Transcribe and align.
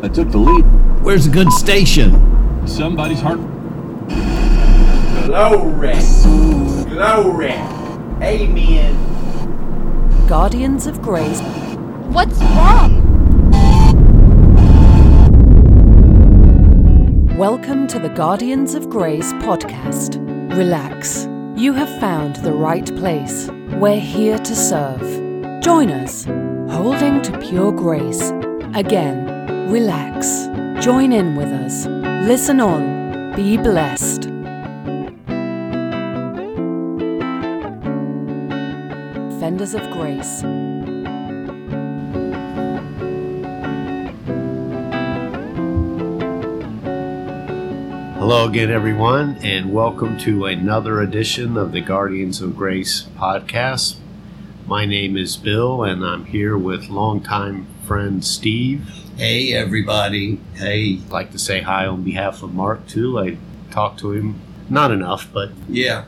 I 0.00 0.08
took 0.10 0.30
the 0.30 0.38
lead. 0.38 0.64
Where's 1.02 1.26
a 1.26 1.30
good 1.30 1.52
station? 1.52 2.66
Somebody's 2.66 3.20
heart. 3.20 3.40
Glory. 5.26 5.98
Glory. 6.88 7.52
Amen. 8.22 8.96
Guardians 10.26 10.86
of 10.86 11.02
Grace. 11.02 11.40
What's 12.10 12.40
wrong? 12.40 13.04
Welcome 17.36 17.86
to 17.88 17.98
the 17.98 18.08
Guardians 18.08 18.74
of 18.74 18.88
Grace 18.88 19.32
podcast. 19.34 20.16
Relax. 20.56 21.27
You 21.58 21.72
have 21.72 21.90
found 21.98 22.36
the 22.36 22.52
right 22.52 22.86
place. 22.98 23.48
We're 23.72 23.98
here 23.98 24.38
to 24.38 24.54
serve. 24.54 25.00
Join 25.60 25.90
us, 25.90 26.24
holding 26.72 27.20
to 27.22 27.36
pure 27.38 27.72
grace. 27.72 28.30
Again, 28.76 29.68
relax. 29.68 30.46
Join 30.80 31.12
in 31.12 31.34
with 31.34 31.48
us. 31.48 31.86
Listen 32.28 32.60
on. 32.60 33.34
Be 33.34 33.56
blessed. 33.56 34.26
Fenders 39.40 39.74
of 39.74 39.82
Grace. 39.90 40.44
Hello 48.28 48.46
again, 48.46 48.70
everyone, 48.70 49.38
and 49.40 49.72
welcome 49.72 50.18
to 50.18 50.44
another 50.44 51.00
edition 51.00 51.56
of 51.56 51.72
the 51.72 51.80
Guardians 51.80 52.42
of 52.42 52.54
Grace 52.54 53.08
podcast. 53.16 53.96
My 54.66 54.84
name 54.84 55.16
is 55.16 55.38
Bill, 55.38 55.82
and 55.82 56.04
I'm 56.04 56.26
here 56.26 56.58
with 56.58 56.90
longtime 56.90 57.66
friend 57.86 58.22
Steve. 58.22 58.86
Hey, 59.16 59.54
everybody. 59.54 60.40
Hey. 60.52 60.98
I'd 61.06 61.10
like 61.10 61.32
to 61.32 61.38
say 61.38 61.62
hi 61.62 61.86
on 61.86 62.02
behalf 62.02 62.42
of 62.42 62.52
Mark, 62.52 62.86
too. 62.86 63.18
I 63.18 63.38
talked 63.70 64.00
to 64.00 64.12
him, 64.12 64.38
not 64.68 64.90
enough, 64.90 65.26
but 65.32 65.52
Yeah, 65.66 66.04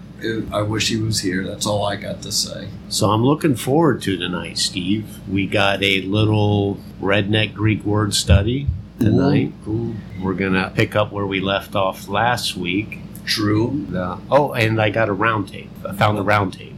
I 0.53 0.61
wish 0.61 0.89
he 0.89 0.99
was 0.99 1.21
here. 1.21 1.43
That's 1.43 1.65
all 1.65 1.87
I 1.87 1.97
got 1.97 2.21
to 2.21 2.33
say. 2.33 2.69
so 2.91 3.09
I'm 3.09 3.25
looking 3.25 3.57
forward 3.57 4.03
to 4.03 4.19
tonight, 4.19 4.59
Steve. 4.59 5.27
We 5.27 5.47
got 5.47 5.83
a 5.83 6.03
little 6.03 6.81
redneck 7.01 7.55
Greek 7.55 7.83
word 7.83 8.13
study 8.13 8.67
tonight. 9.01 9.53
Ooh, 9.67 9.95
We're 10.23 10.35
going 10.35 10.53
to 10.53 10.71
pick 10.75 10.95
up 10.95 11.11
where 11.11 11.27
we 11.27 11.41
left 11.41 11.75
off 11.75 12.07
last 12.09 12.57
week. 12.57 12.99
true. 13.25 13.87
Uh, 13.95 14.19
oh, 14.31 14.53
and 14.53 14.81
I 14.81 14.91
got 14.91 15.09
a 15.09 15.13
round 15.13 15.49
table. 15.49 15.71
I 15.89 15.93
found 15.95 16.19
a 16.19 16.23
round 16.23 16.53
table. 16.53 16.77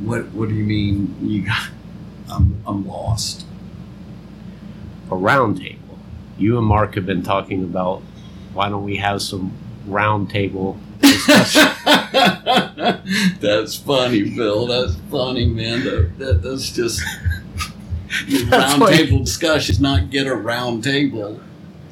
What 0.00 0.26
What 0.32 0.48
do 0.48 0.54
you 0.54 0.64
mean? 0.64 1.16
You 1.22 1.46
got? 1.46 1.68
I'm 2.30 2.60
I'm 2.66 2.86
lost. 2.86 3.46
a 5.10 5.16
round 5.16 5.58
table. 5.62 5.98
You 6.36 6.58
and 6.58 6.66
Mark 6.66 6.96
have 6.96 7.06
been 7.06 7.22
talking 7.22 7.62
about 7.62 8.02
why 8.52 8.68
don't 8.68 8.82
we 8.84 8.96
have 8.96 9.22
some 9.22 9.52
round 9.86 10.30
table 10.30 10.76
discussion. 11.00 11.62
that's 13.40 13.76
funny, 13.76 14.34
Bill. 14.34 14.66
That's 14.66 14.96
funny, 15.10 15.46
man. 15.46 15.84
That, 15.84 16.18
that 16.18 16.42
that's 16.42 16.70
just 16.72 17.00
round 18.50 18.86
table 18.88 19.18
discussions. 19.20 19.80
Not 19.80 20.10
get 20.10 20.26
a 20.26 20.34
round 20.34 20.84
table. 20.84 21.40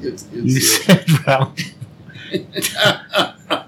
It's, 0.01 0.27
you 0.33 0.43
it's 0.47 0.85
said 0.85 1.27
round. 1.27 1.59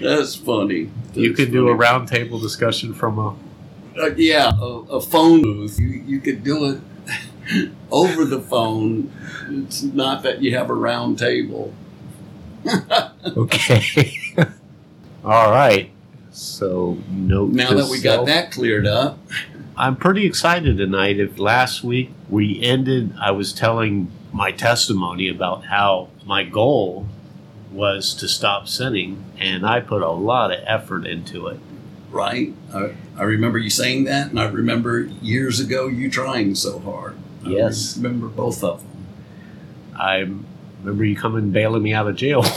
that's 0.00 0.34
funny. 0.36 0.90
You 1.14 1.28
That's 1.30 1.36
could 1.36 1.52
do 1.52 1.66
a 1.68 1.70
funny. 1.70 1.78
round 1.78 2.08
table 2.08 2.38
discussion 2.38 2.94
from 2.94 3.18
a. 3.18 3.36
Uh, 4.00 4.06
yeah, 4.16 4.52
a, 4.60 4.64
a 4.64 5.00
phone 5.00 5.42
booth. 5.42 5.78
You, 5.78 5.88
you 5.88 6.20
could 6.20 6.44
do 6.44 6.70
it 6.70 7.70
over 7.90 8.24
the 8.24 8.40
phone. 8.40 9.10
It's 9.48 9.82
not 9.82 10.22
that 10.22 10.42
you 10.42 10.56
have 10.56 10.70
a 10.70 10.74
round 10.74 11.18
table. 11.18 11.72
Okay. 13.36 14.16
All 15.24 15.50
right. 15.50 15.90
So 16.30 16.96
note. 17.10 17.50
Now 17.50 17.74
that 17.74 17.88
we 17.90 18.00
got 18.00 18.26
that 18.26 18.50
cleared 18.50 18.86
up, 18.86 19.18
I'm 19.80 19.96
pretty 19.96 20.26
excited 20.26 20.76
tonight. 20.76 21.18
If 21.18 21.38
last 21.38 21.82
week 21.82 22.10
we 22.28 22.60
ended, 22.62 23.14
I 23.18 23.30
was 23.30 23.54
telling 23.54 24.12
my 24.30 24.52
testimony 24.52 25.26
about 25.26 25.64
how 25.64 26.10
my 26.26 26.44
goal 26.44 27.06
was 27.72 28.12
to 28.16 28.28
stop 28.28 28.68
sinning, 28.68 29.24
and 29.38 29.64
I 29.64 29.80
put 29.80 30.02
a 30.02 30.10
lot 30.10 30.52
of 30.52 30.62
effort 30.66 31.06
into 31.06 31.46
it. 31.46 31.60
right? 32.10 32.52
I, 32.74 32.94
I 33.16 33.22
remember 33.22 33.56
you 33.56 33.70
saying 33.70 34.04
that, 34.04 34.28
and 34.28 34.38
I 34.38 34.48
remember 34.48 35.04
years 35.22 35.60
ago 35.60 35.88
you 35.88 36.10
trying 36.10 36.54
so 36.56 36.78
hard. 36.80 37.16
Yes. 37.42 37.96
I 37.96 38.02
remember 38.02 38.28
both 38.28 38.62
of 38.62 38.82
them. 38.82 39.06
I 39.98 40.30
remember 40.80 41.06
you 41.06 41.16
coming 41.16 41.52
bailing 41.52 41.82
me 41.82 41.94
out 41.94 42.06
of 42.06 42.16
jail. 42.16 42.42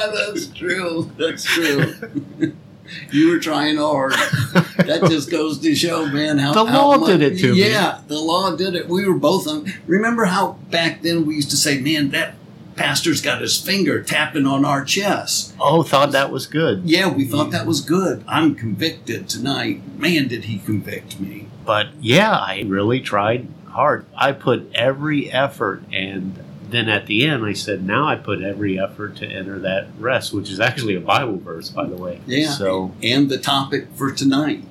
That's 0.00 0.46
true. 0.54 1.12
That's 1.18 1.44
true. 1.44 1.92
you 3.12 3.30
were 3.30 3.38
trying 3.38 3.76
hard. 3.76 4.14
That 4.78 5.02
just 5.10 5.30
goes 5.30 5.58
to 5.58 5.74
show, 5.74 6.06
man, 6.06 6.38
how 6.38 6.52
The 6.52 6.64
how 6.70 6.88
law 6.90 6.96
much- 6.98 7.10
did 7.10 7.22
it 7.22 7.38
to 7.40 7.52
me. 7.52 7.60
Yeah, 7.68 7.98
the 8.08 8.18
law 8.18 8.54
did 8.56 8.74
it. 8.74 8.88
We 8.88 9.06
were 9.06 9.18
both 9.18 9.46
on. 9.46 9.72
Remember 9.86 10.24
how 10.26 10.56
back 10.70 11.02
then 11.02 11.26
we 11.26 11.34
used 11.36 11.50
to 11.50 11.56
say, 11.56 11.80
"Man, 11.80 12.10
that 12.10 12.34
pastor's 12.76 13.20
got 13.20 13.40
his 13.40 13.58
finger 13.58 14.02
tapping 14.02 14.46
on 14.46 14.64
our 14.64 14.84
chest." 14.84 15.52
oh, 15.60 15.82
thought 15.82 16.12
that 16.12 16.30
was 16.30 16.46
good. 16.46 16.82
Yeah, 16.84 17.08
we 17.08 17.24
thought 17.26 17.50
that 17.50 17.66
was 17.66 17.80
good. 17.80 18.24
I'm 18.28 18.54
convicted 18.54 19.28
tonight. 19.28 19.80
Man, 19.98 20.28
did 20.28 20.44
he 20.44 20.58
convict 20.58 21.18
me? 21.20 21.48
But 21.66 21.88
yeah, 22.00 22.30
I 22.32 22.64
really 22.66 23.00
tried 23.00 23.48
hard. 23.66 24.06
I 24.16 24.32
put 24.32 24.70
every 24.74 25.30
effort, 25.30 25.82
and 25.92 26.38
then 26.70 26.88
at 26.88 27.06
the 27.06 27.24
end, 27.24 27.44
I 27.44 27.52
said, 27.54 27.84
now 27.86 28.06
I 28.06 28.14
put 28.16 28.42
every 28.42 28.78
effort 28.78 29.16
to 29.16 29.26
enter 29.26 29.58
that 29.60 29.88
rest, 29.98 30.32
which 30.34 30.50
is 30.50 30.60
actually 30.60 30.94
a 30.94 31.00
Bible 31.00 31.38
verse, 31.38 31.70
by 31.70 31.86
the 31.86 31.96
way. 31.96 32.20
Yeah. 32.26 32.50
So 32.50 32.92
And 33.02 33.28
the 33.30 33.38
topic 33.38 33.88
for 33.94 34.10
tonight. 34.12 34.64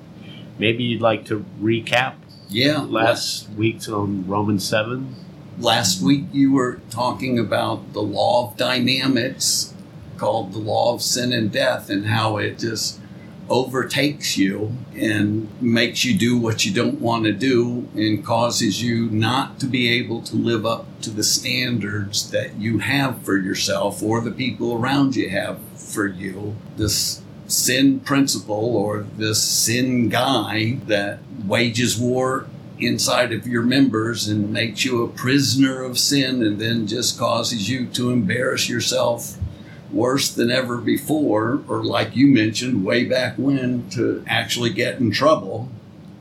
Maybe 0.58 0.84
you'd 0.84 1.00
like 1.00 1.24
to 1.26 1.44
recap 1.60 2.14
Yeah, 2.48 2.80
last 2.82 3.48
week's 3.50 3.88
on 3.88 4.26
Romans 4.26 4.66
7. 4.68 5.14
last 5.58 6.00
week 6.02 6.24
you 6.32 6.52
were 6.52 6.80
talking 6.90 7.38
about 7.38 7.92
the 7.92 8.02
law 8.02 8.48
of 8.50 8.56
dynamics 8.56 9.74
called 10.16 10.52
the 10.52 10.58
law 10.58 10.94
of 10.94 11.02
sin 11.02 11.32
and 11.32 11.50
death 11.52 11.90
and 11.90 12.06
how 12.06 12.36
it 12.38 12.58
just 12.58 13.00
overtakes 13.48 14.36
you 14.36 14.76
and 14.94 15.48
makes 15.60 16.04
you 16.04 16.16
do 16.18 16.36
what 16.38 16.66
you 16.66 16.72
don't 16.72 17.00
want 17.00 17.24
to 17.24 17.32
do 17.32 17.88
and 17.94 18.24
causes 18.24 18.82
you 18.82 19.08
not 19.10 19.58
to 19.58 19.66
be 19.66 19.88
able 19.88 20.20
to 20.20 20.36
live 20.36 20.66
up 20.66 20.86
to 21.00 21.08
the 21.10 21.22
standards 21.24 22.30
that 22.30 22.54
you 22.56 22.78
have 22.78 23.22
for 23.22 23.38
yourself 23.38 24.02
or 24.02 24.20
the 24.20 24.30
people 24.30 24.74
around 24.74 25.16
you 25.16 25.30
have 25.30 25.58
for 25.74 26.06
you 26.06 26.54
this 26.76 27.22
sin 27.48 27.98
principle 28.00 28.76
or 28.76 29.06
this 29.16 29.42
sin 29.42 30.08
guy 30.08 30.78
that 30.86 31.18
wages 31.46 31.98
war 31.98 32.46
inside 32.78 33.32
of 33.32 33.46
your 33.46 33.62
members 33.62 34.28
and 34.28 34.52
makes 34.52 34.84
you 34.84 35.02
a 35.02 35.08
prisoner 35.08 35.82
of 35.82 35.98
sin 35.98 36.42
and 36.42 36.60
then 36.60 36.86
just 36.86 37.18
causes 37.18 37.68
you 37.68 37.86
to 37.86 38.10
embarrass 38.10 38.68
yourself 38.68 39.36
worse 39.90 40.30
than 40.30 40.50
ever 40.50 40.76
before, 40.76 41.62
or 41.66 41.82
like 41.82 42.14
you 42.14 42.26
mentioned 42.26 42.84
way 42.84 43.04
back 43.04 43.34
when, 43.38 43.88
to 43.88 44.22
actually 44.28 44.70
get 44.70 45.00
in 45.00 45.10
trouble. 45.10 45.68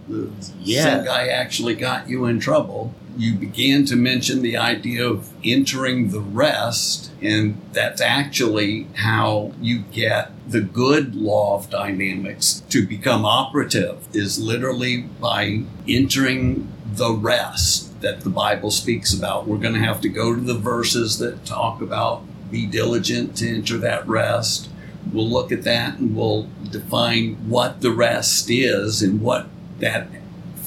The 0.08 0.30
Yeah. 0.64 0.84
sin 0.84 1.06
guy 1.06 1.28
actually 1.28 1.76
got 1.76 2.09
you 2.09 2.26
in 2.26 2.40
trouble. 2.40 2.94
You 3.17 3.33
began 3.33 3.85
to 3.85 3.95
mention 3.95 4.41
the 4.41 4.57
idea 4.57 5.07
of 5.07 5.29
entering 5.44 6.11
the 6.11 6.22
rest, 6.22 7.11
and 7.22 7.59
that's 7.73 8.00
actually 8.00 8.88
how 8.95 9.53
you 9.59 9.79
get 9.79 10.31
the 10.47 10.61
good 10.61 11.16
law 11.16 11.57
of 11.57 11.69
dynamics 11.69 12.64
to 12.69 12.85
become 12.85 13.25
operative, 13.25 14.08
is 14.14 14.40
literally 14.40 15.02
by 15.02 15.64
entering 15.87 16.72
the 16.85 17.11
rest 17.11 17.99
that 18.02 18.22
the 18.22 18.29
Bible 18.29 18.69
speaks 18.69 19.14
about. 19.14 19.47
We're 19.47 19.58
going 19.58 19.73
to 19.73 19.79
have 19.79 19.99
to 20.02 20.09
go 20.09 20.35
to 20.35 20.41
the 20.41 20.53
verses 20.53 21.17
that 21.17 21.43
talk 21.43 21.81
about 21.81 22.23
be 22.52 22.66
diligent 22.66 23.35
to 23.37 23.49
enter 23.49 23.78
that 23.78 24.08
rest. 24.08 24.70
We'll 25.11 25.29
look 25.29 25.52
at 25.52 25.63
that 25.63 25.97
and 25.97 26.16
we'll 26.16 26.47
define 26.70 27.35
what 27.49 27.81
the 27.81 27.91
rest 27.91 28.49
is 28.49 29.02
and 29.02 29.22
what 29.22 29.47
that 29.79 30.08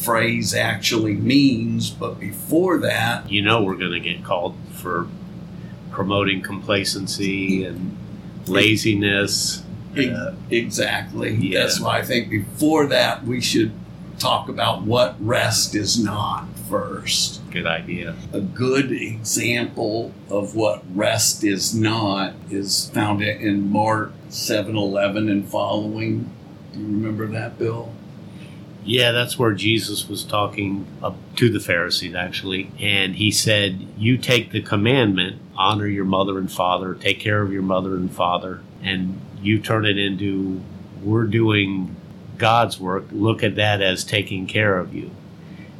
phrase 0.00 0.54
actually 0.54 1.14
means. 1.14 1.90
But 1.90 2.18
before 2.18 2.78
that, 2.78 3.30
You 3.30 3.42
know, 3.42 3.62
we're 3.62 3.76
going 3.76 3.92
to 3.92 4.00
get 4.00 4.24
called 4.24 4.56
for 4.72 5.06
promoting 5.90 6.40
complacency 6.42 7.64
and 7.64 7.96
laziness. 8.46 9.62
Uh, 9.96 10.34
exactly. 10.50 11.34
yeah. 11.34 11.60
That's 11.60 11.80
why 11.80 11.98
I 11.98 12.02
think 12.02 12.30
before 12.30 12.86
that 12.86 13.24
we 13.24 13.40
should 13.40 13.72
talk 14.18 14.48
about 14.48 14.82
what 14.82 15.16
rest 15.18 15.74
is 15.74 16.02
not 16.02 16.46
first. 16.68 17.40
Good 17.50 17.66
idea. 17.66 18.14
A 18.32 18.40
good 18.40 18.92
example 18.92 20.12
of 20.28 20.54
what 20.54 20.84
rest 20.94 21.42
is 21.42 21.74
not 21.74 22.34
is 22.50 22.88
found 22.90 23.22
in 23.22 23.70
Mark 23.72 24.12
7 24.28 24.76
11 24.76 25.28
and 25.28 25.48
following. 25.48 26.30
Do 26.72 26.78
you 26.78 26.86
remember 26.86 27.26
that, 27.28 27.58
Bill? 27.58 27.92
Yeah, 28.84 29.12
that's 29.12 29.38
where 29.38 29.52
Jesus 29.52 30.08
was 30.08 30.24
talking 30.24 30.86
to 31.36 31.50
the 31.50 31.60
Pharisees, 31.60 32.14
actually. 32.14 32.70
And 32.80 33.16
he 33.16 33.30
said, 33.30 33.86
You 33.98 34.16
take 34.16 34.50
the 34.52 34.62
commandment, 34.62 35.40
honor 35.56 35.86
your 35.86 36.04
mother 36.06 36.38
and 36.38 36.50
father, 36.50 36.94
take 36.94 37.20
care 37.20 37.42
of 37.42 37.52
your 37.52 37.62
mother 37.62 37.94
and 37.94 38.10
father, 38.10 38.60
and 38.82 39.20
you 39.42 39.58
turn 39.58 39.84
it 39.86 39.98
into, 39.98 40.62
we're 41.02 41.24
doing 41.24 41.94
God's 42.38 42.80
work. 42.80 43.04
Look 43.12 43.42
at 43.42 43.56
that 43.56 43.82
as 43.82 44.02
taking 44.04 44.46
care 44.46 44.78
of 44.78 44.94
you. 44.94 45.10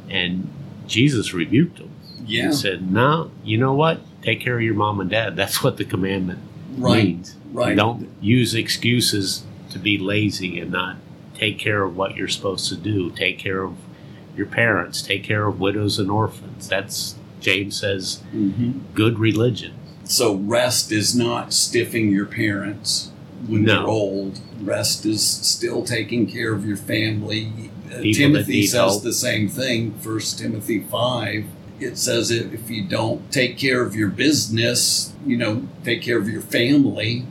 And 0.09 0.49
Jesus 0.87 1.33
rebuked 1.33 1.77
them. 1.79 1.89
Yeah. 2.25 2.47
He 2.47 2.53
said, 2.53 2.91
No, 2.91 3.31
you 3.43 3.57
know 3.57 3.73
what? 3.73 3.99
Take 4.21 4.41
care 4.41 4.55
of 4.57 4.61
your 4.61 4.75
mom 4.75 4.99
and 4.99 5.09
dad. 5.09 5.35
That's 5.35 5.63
what 5.63 5.77
the 5.77 5.85
commandment 5.85 6.39
Right. 6.77 7.03
means. 7.05 7.35
Right. 7.51 7.75
Don't 7.75 8.07
use 8.21 8.53
excuses 8.55 9.43
to 9.71 9.79
be 9.79 9.97
lazy 9.97 10.59
and 10.59 10.71
not 10.71 10.97
take 11.41 11.57
care 11.57 11.83
of 11.83 11.97
what 11.97 12.15
you're 12.15 12.27
supposed 12.27 12.69
to 12.69 12.75
do. 12.77 13.09
Take 13.09 13.39
care 13.39 13.63
of 13.63 13.75
your 14.37 14.45
parents. 14.45 15.01
Take 15.01 15.23
care 15.23 15.47
of 15.47 15.59
widows 15.59 15.97
and 15.99 16.09
orphans. 16.09 16.69
That's 16.69 17.15
James 17.41 17.79
says 17.79 18.21
hmm 18.31 18.71
good 18.93 19.17
religion. 19.19 19.73
So 20.03 20.35
rest 20.35 20.91
is 20.91 21.15
not 21.15 21.51
stiffing 21.53 22.11
your 22.11 22.25
parents 22.27 23.11
when 23.47 23.63
No. 23.63 23.73
they're 23.79 23.87
old. 23.87 24.39
Rest 24.61 25.05
is 25.05 25.23
still 25.27 25.83
taking 25.83 26.27
care 26.27 26.53
of 26.53 26.65
your 26.65 26.77
family. 26.77 27.71
Uh, 27.91 28.01
Timothy 28.13 28.61
says 28.67 28.73
help. 28.79 29.03
the 29.03 29.13
same 29.13 29.49
thing. 29.49 29.93
First 29.95 30.37
Timothy 30.39 30.79
five. 30.81 31.45
It 31.79 31.97
says 31.97 32.29
if 32.29 32.53
if 32.53 32.69
you 32.69 32.83
don't 32.87 33.31
take 33.31 33.57
care 33.57 33.81
of 33.81 33.95
your 33.95 34.09
business, 34.09 35.13
you 35.25 35.35
know, 35.37 35.67
take 35.83 36.03
care 36.03 36.19
of 36.19 36.29
your 36.29 36.41
family, 36.43 37.25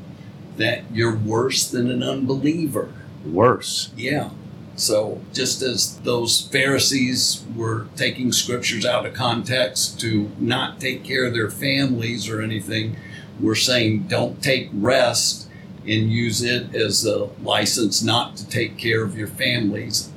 that 0.56 0.82
you're 0.92 1.16
worse 1.16 1.70
than 1.70 1.88
an 1.88 2.02
unbeliever. 2.02 2.92
Worse. 3.24 3.90
Yeah. 3.96 4.30
So 4.76 5.20
just 5.32 5.62
as 5.62 5.98
those 6.00 6.48
Pharisees 6.48 7.44
were 7.54 7.88
taking 7.96 8.32
scriptures 8.32 8.86
out 8.86 9.04
of 9.04 9.12
context 9.12 10.00
to 10.00 10.30
not 10.38 10.80
take 10.80 11.04
care 11.04 11.26
of 11.26 11.34
their 11.34 11.50
families 11.50 12.28
or 12.28 12.40
anything, 12.40 12.96
we're 13.38 13.54
saying 13.54 14.04
don't 14.08 14.42
take 14.42 14.70
rest 14.72 15.48
and 15.86 16.10
use 16.10 16.42
it 16.42 16.74
as 16.74 17.04
a 17.04 17.24
license 17.42 18.02
not 18.02 18.36
to 18.36 18.48
take 18.48 18.78
care 18.78 19.02
of 19.02 19.16
your 19.18 19.28
families 19.28 20.10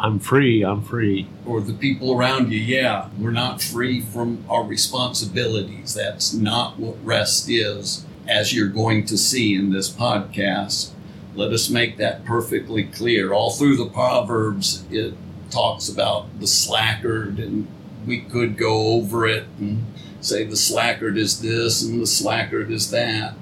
I'm 0.00 0.20
free. 0.20 0.62
I'm 0.64 0.82
free. 0.82 1.26
or 1.44 1.60
the 1.60 1.72
people 1.72 2.12
around 2.12 2.52
you. 2.52 2.60
Yeah, 2.60 3.08
we're 3.18 3.32
not 3.32 3.60
free 3.60 4.00
from 4.00 4.44
our 4.48 4.62
responsibilities. 4.62 5.94
That's 5.94 6.32
not 6.32 6.78
what 6.78 7.04
rest 7.04 7.48
is, 7.50 8.06
as 8.26 8.54
you're 8.54 8.68
going 8.68 9.06
to 9.06 9.18
see 9.18 9.54
in 9.54 9.72
this 9.72 9.90
podcast. 9.90 10.90
Let 11.34 11.52
us 11.52 11.70
make 11.70 11.96
that 11.98 12.24
perfectly 12.24 12.84
clear. 12.84 13.32
All 13.32 13.50
through 13.50 13.76
the 13.76 13.86
Proverbs, 13.86 14.84
it 14.90 15.14
talks 15.50 15.88
about 15.88 16.40
the 16.40 16.46
slackard, 16.46 17.38
and 17.38 17.66
we 18.06 18.20
could 18.20 18.56
go 18.56 18.88
over 18.94 19.26
it 19.26 19.44
and 19.58 19.84
say 20.20 20.44
the 20.44 20.56
slackard 20.56 21.16
is 21.16 21.40
this 21.40 21.82
and 21.82 22.00
the 22.00 22.06
slackard 22.06 22.70
is 22.70 22.90
that. 22.90 23.34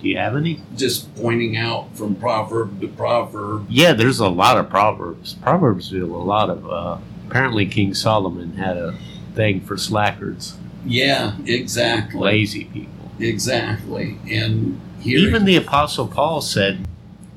Do 0.00 0.08
you 0.08 0.18
have 0.18 0.36
any? 0.36 0.60
Just 0.76 1.14
pointing 1.16 1.56
out 1.56 1.96
from 1.96 2.14
proverb 2.16 2.80
to 2.82 2.88
proverb. 2.88 3.66
Yeah, 3.70 3.92
there's 3.94 4.18
a 4.18 4.28
lot 4.28 4.58
of 4.58 4.68
proverbs. 4.68 5.34
Proverbs 5.34 5.88
do 5.90 6.04
a 6.14 6.18
lot 6.18 6.50
of. 6.50 6.68
Uh, 6.68 6.98
apparently, 7.28 7.64
King 7.66 7.94
Solomon 7.94 8.54
had 8.56 8.76
a 8.76 8.98
thing 9.34 9.60
for 9.62 9.76
slackers, 9.78 10.56
Yeah, 10.84 11.36
exactly. 11.46 12.20
lazy 12.20 12.64
people. 12.64 13.10
Exactly. 13.18 14.18
And 14.30 14.80
here 15.00 15.18
Even 15.18 15.44
the 15.44 15.56
Apostle 15.56 16.06
Paul 16.08 16.40
said, 16.42 16.86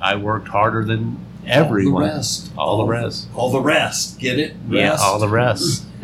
"I 0.01 0.15
worked 0.15 0.47
harder 0.49 0.83
than 0.83 1.17
everyone." 1.45 2.03
All 2.03 2.09
the 2.09 2.15
rest. 2.15 2.51
All 2.57 2.77
the 2.77 2.85
rest. 2.85 3.27
All 3.35 3.51
the 3.51 3.61
rest. 3.61 4.19
Get 4.19 4.39
it? 4.39 4.55
Yeah, 4.69 4.97
all 4.99 5.19
the 5.19 5.29
rest, 5.29 5.85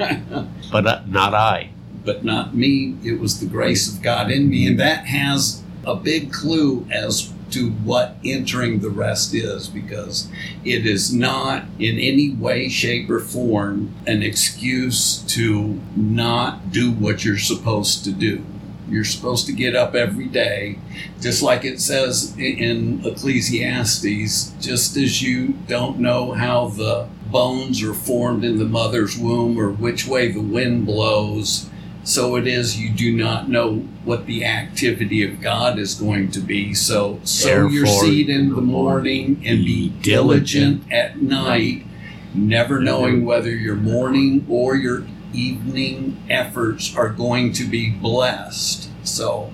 but 0.71 0.85
uh, 0.87 1.01
not 1.07 1.33
I. 1.33 1.69
but 2.05 2.23
not 2.25 2.55
me. 2.55 2.95
It 3.03 3.19
was 3.19 3.39
the 3.39 3.45
grace 3.45 3.93
of 3.93 4.01
God 4.01 4.29
in 4.31 4.49
me. 4.49 4.67
And 4.67 4.79
that 4.79 5.05
has 5.05 5.63
a 5.85 5.95
big 5.95 6.31
clue 6.33 6.85
as 6.91 7.31
to 7.51 7.69
what 7.69 8.15
entering 8.25 8.79
the 8.79 8.89
rest 8.89 9.33
is 9.33 9.67
because 9.69 10.27
it 10.65 10.85
is 10.87 11.13
not 11.13 11.63
in 11.77 11.99
any 11.99 12.31
way, 12.31 12.67
shape, 12.67 13.07
or 13.11 13.19
form 13.19 13.93
an 14.07 14.23
excuse 14.23 15.19
to 15.27 15.79
not 15.95 16.71
do 16.71 16.91
what 16.91 17.23
you're 17.23 17.37
supposed 17.37 18.03
to 18.05 18.11
do. 18.11 18.43
You're 18.89 19.03
supposed 19.03 19.45
to 19.47 19.53
get 19.53 19.75
up 19.75 19.95
every 19.95 20.27
day, 20.27 20.77
just 21.21 21.41
like 21.41 21.65
it 21.65 21.79
says 21.79 22.35
in 22.37 23.01
Ecclesiastes, 23.05 24.53
just 24.59 24.97
as 24.97 25.21
you 25.21 25.49
don't 25.67 25.99
know 25.99 26.33
how 26.33 26.67
the 26.67 27.07
bones 27.31 27.81
are 27.81 27.93
formed 27.93 28.43
in 28.43 28.59
the 28.59 28.65
mother's 28.65 29.17
womb 29.17 29.59
or 29.59 29.71
which 29.71 30.05
way 30.05 30.31
the 30.31 30.41
wind 30.41 30.85
blows, 30.85 31.69
so 32.03 32.35
it 32.35 32.45
is 32.45 32.79
you 32.79 32.89
do 32.89 33.15
not 33.15 33.49
know 33.49 33.75
what 34.03 34.25
the 34.25 34.43
activity 34.45 35.23
of 35.23 35.41
God 35.41 35.79
is 35.79 35.95
going 35.95 36.31
to 36.31 36.39
be. 36.41 36.73
So 36.73 37.19
sow 37.23 37.67
your 37.67 37.85
seed 37.87 38.29
in 38.29 38.49
the 38.53 38.61
morning 38.61 39.41
and 39.45 39.63
be 39.65 39.89
diligent 39.89 40.91
at 40.91 41.21
night, 41.21 41.85
never 42.33 42.79
knowing 42.79 43.25
whether 43.25 43.49
your 43.49 43.75
morning 43.77 44.45
or 44.49 44.75
your 44.75 45.05
evening 45.33 46.21
efforts 46.29 46.95
are 46.95 47.09
going 47.09 47.53
to 47.53 47.65
be 47.65 47.89
blessed. 47.89 48.89
So 49.03 49.51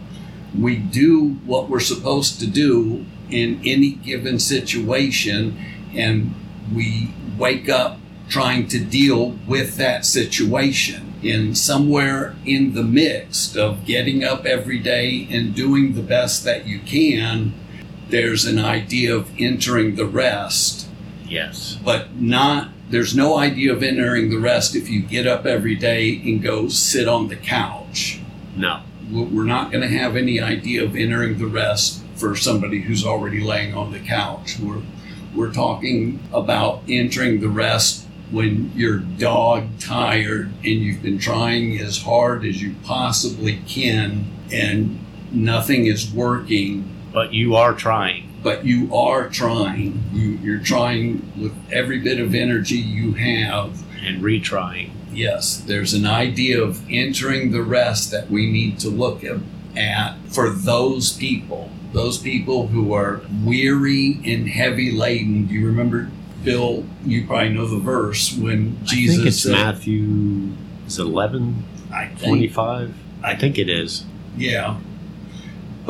we 0.57 0.75
do 0.77 1.29
what 1.45 1.69
we're 1.69 1.79
supposed 1.79 2.39
to 2.39 2.47
do 2.47 3.05
in 3.29 3.61
any 3.65 3.91
given 3.91 4.39
situation 4.39 5.57
and 5.93 6.33
we 6.73 7.13
wake 7.37 7.69
up 7.69 7.99
trying 8.27 8.67
to 8.67 8.79
deal 8.79 9.31
with 9.47 9.77
that 9.77 10.05
situation. 10.05 11.13
And 11.23 11.57
somewhere 11.57 12.35
in 12.45 12.73
the 12.75 12.83
midst 12.83 13.57
of 13.57 13.85
getting 13.85 14.23
up 14.23 14.45
every 14.45 14.79
day 14.79 15.27
and 15.31 15.53
doing 15.53 15.93
the 15.93 16.01
best 16.01 16.43
that 16.45 16.65
you 16.65 16.79
can, 16.79 17.53
there's 18.09 18.45
an 18.45 18.57
idea 18.59 19.15
of 19.15 19.29
entering 19.37 19.95
the 19.95 20.05
rest, 20.05 20.87
Yes. 21.27 21.77
but 21.83 22.15
not, 22.15 22.69
there's 22.89 23.15
no 23.15 23.37
idea 23.37 23.71
of 23.71 23.83
entering 23.83 24.29
the 24.29 24.39
rest 24.39 24.75
if 24.75 24.89
you 24.89 25.01
get 25.01 25.27
up 25.27 25.45
every 25.45 25.75
day 25.75 26.21
and 26.25 26.41
go 26.41 26.67
sit 26.67 27.07
on 27.07 27.27
the 27.27 27.35
couch. 27.35 28.19
No. 28.55 28.81
We're 29.11 29.43
not 29.43 29.71
going 29.71 29.87
to 29.87 29.97
have 29.97 30.15
any 30.15 30.39
idea 30.39 30.83
of 30.83 30.95
entering 30.95 31.37
the 31.37 31.47
rest 31.47 32.03
for 32.15 32.35
somebody 32.35 32.81
who's 32.81 33.05
already 33.05 33.41
laying 33.41 33.73
on 33.73 33.91
the 33.91 33.99
couch. 33.99 34.59
We're, 34.59 34.81
we're 35.35 35.53
talking 35.53 36.19
about 36.33 36.83
entering 36.87 37.39
the 37.39 37.49
rest 37.49 38.05
when 38.31 38.71
you're 38.75 38.99
dog 38.99 39.79
tired 39.79 40.51
and 40.57 40.65
you've 40.65 41.01
been 41.01 41.17
trying 41.17 41.79
as 41.79 42.03
hard 42.03 42.45
as 42.45 42.61
you 42.61 42.75
possibly 42.83 43.59
can 43.67 44.25
and 44.51 44.99
nothing 45.31 45.85
is 45.85 46.11
working, 46.11 46.95
But 47.11 47.33
you 47.33 47.55
are 47.55 47.73
trying. 47.73 48.28
But 48.43 48.65
you 48.65 48.93
are 48.95 49.29
trying. 49.29 50.03
You, 50.13 50.29
you're 50.41 50.59
trying 50.63 51.31
with 51.41 51.53
every 51.71 51.99
bit 51.99 52.19
of 52.19 52.33
energy 52.33 52.75
you 52.77 53.13
have. 53.13 53.83
and 54.05 54.21
retrying. 54.23 54.91
Yes, 55.11 55.57
there's 55.57 55.93
an 55.93 56.05
idea 56.05 56.61
of 56.61 56.81
entering 56.89 57.51
the 57.51 57.61
rest 57.63 58.11
that 58.11 58.29
we 58.29 58.49
need 58.49 58.79
to 58.79 58.89
look 58.89 59.23
at, 59.23 59.37
at 59.75 60.15
for 60.29 60.49
those 60.51 61.11
people, 61.13 61.69
those 61.93 62.17
people 62.17 62.67
who 62.67 62.93
are 62.93 63.21
weary 63.43 64.19
and 64.25 64.47
heavy 64.47 64.91
laden. 64.91 65.47
Do 65.47 65.53
you 65.55 65.65
remember, 65.65 66.09
Bill? 66.43 66.85
You 67.03 67.25
probably 67.25 67.49
know 67.49 67.67
the 67.67 67.79
verse 67.79 68.37
when 68.37 68.77
Jesus 68.85 69.15
I 69.15 69.17
think 69.17 69.27
it's 69.27 69.43
said, 69.43 69.51
Matthew 69.53 70.51
is 70.87 70.99
it 70.99 71.03
11, 71.03 71.65
I 71.91 72.05
think, 72.07 72.19
25? 72.21 72.95
I 73.23 73.35
think 73.35 73.57
it 73.57 73.67
is. 73.69 74.05
yeah. 74.37 74.77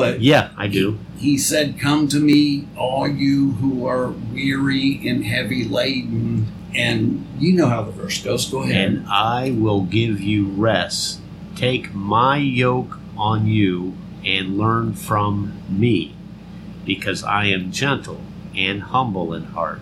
But 0.00 0.20
Yeah, 0.20 0.50
I 0.56 0.66
do. 0.66 0.98
he 1.18 1.36
said, 1.38 1.78
Come 1.78 2.08
to 2.08 2.18
me, 2.18 2.66
all 2.76 3.06
you 3.08 3.52
who 3.52 3.86
are 3.86 4.08
weary 4.08 5.06
and 5.08 5.24
heavy 5.24 5.64
laden. 5.64 6.46
And 6.74 7.26
you 7.38 7.52
know 7.52 7.66
how 7.68 7.82
the 7.82 7.90
verse 7.90 8.22
goes. 8.22 8.48
Go 8.48 8.62
ahead. 8.62 8.76
And 8.92 9.06
I 9.08 9.50
will 9.50 9.82
give 9.82 10.20
you 10.20 10.46
rest. 10.46 11.20
Take 11.56 11.92
my 11.94 12.36
yoke 12.38 12.98
on 13.16 13.46
you 13.46 13.94
and 14.24 14.56
learn 14.56 14.94
from 14.94 15.60
me, 15.68 16.14
because 16.86 17.22
I 17.24 17.46
am 17.46 17.72
gentle 17.72 18.20
and 18.54 18.82
humble 18.82 19.34
in 19.34 19.44
heart, 19.44 19.80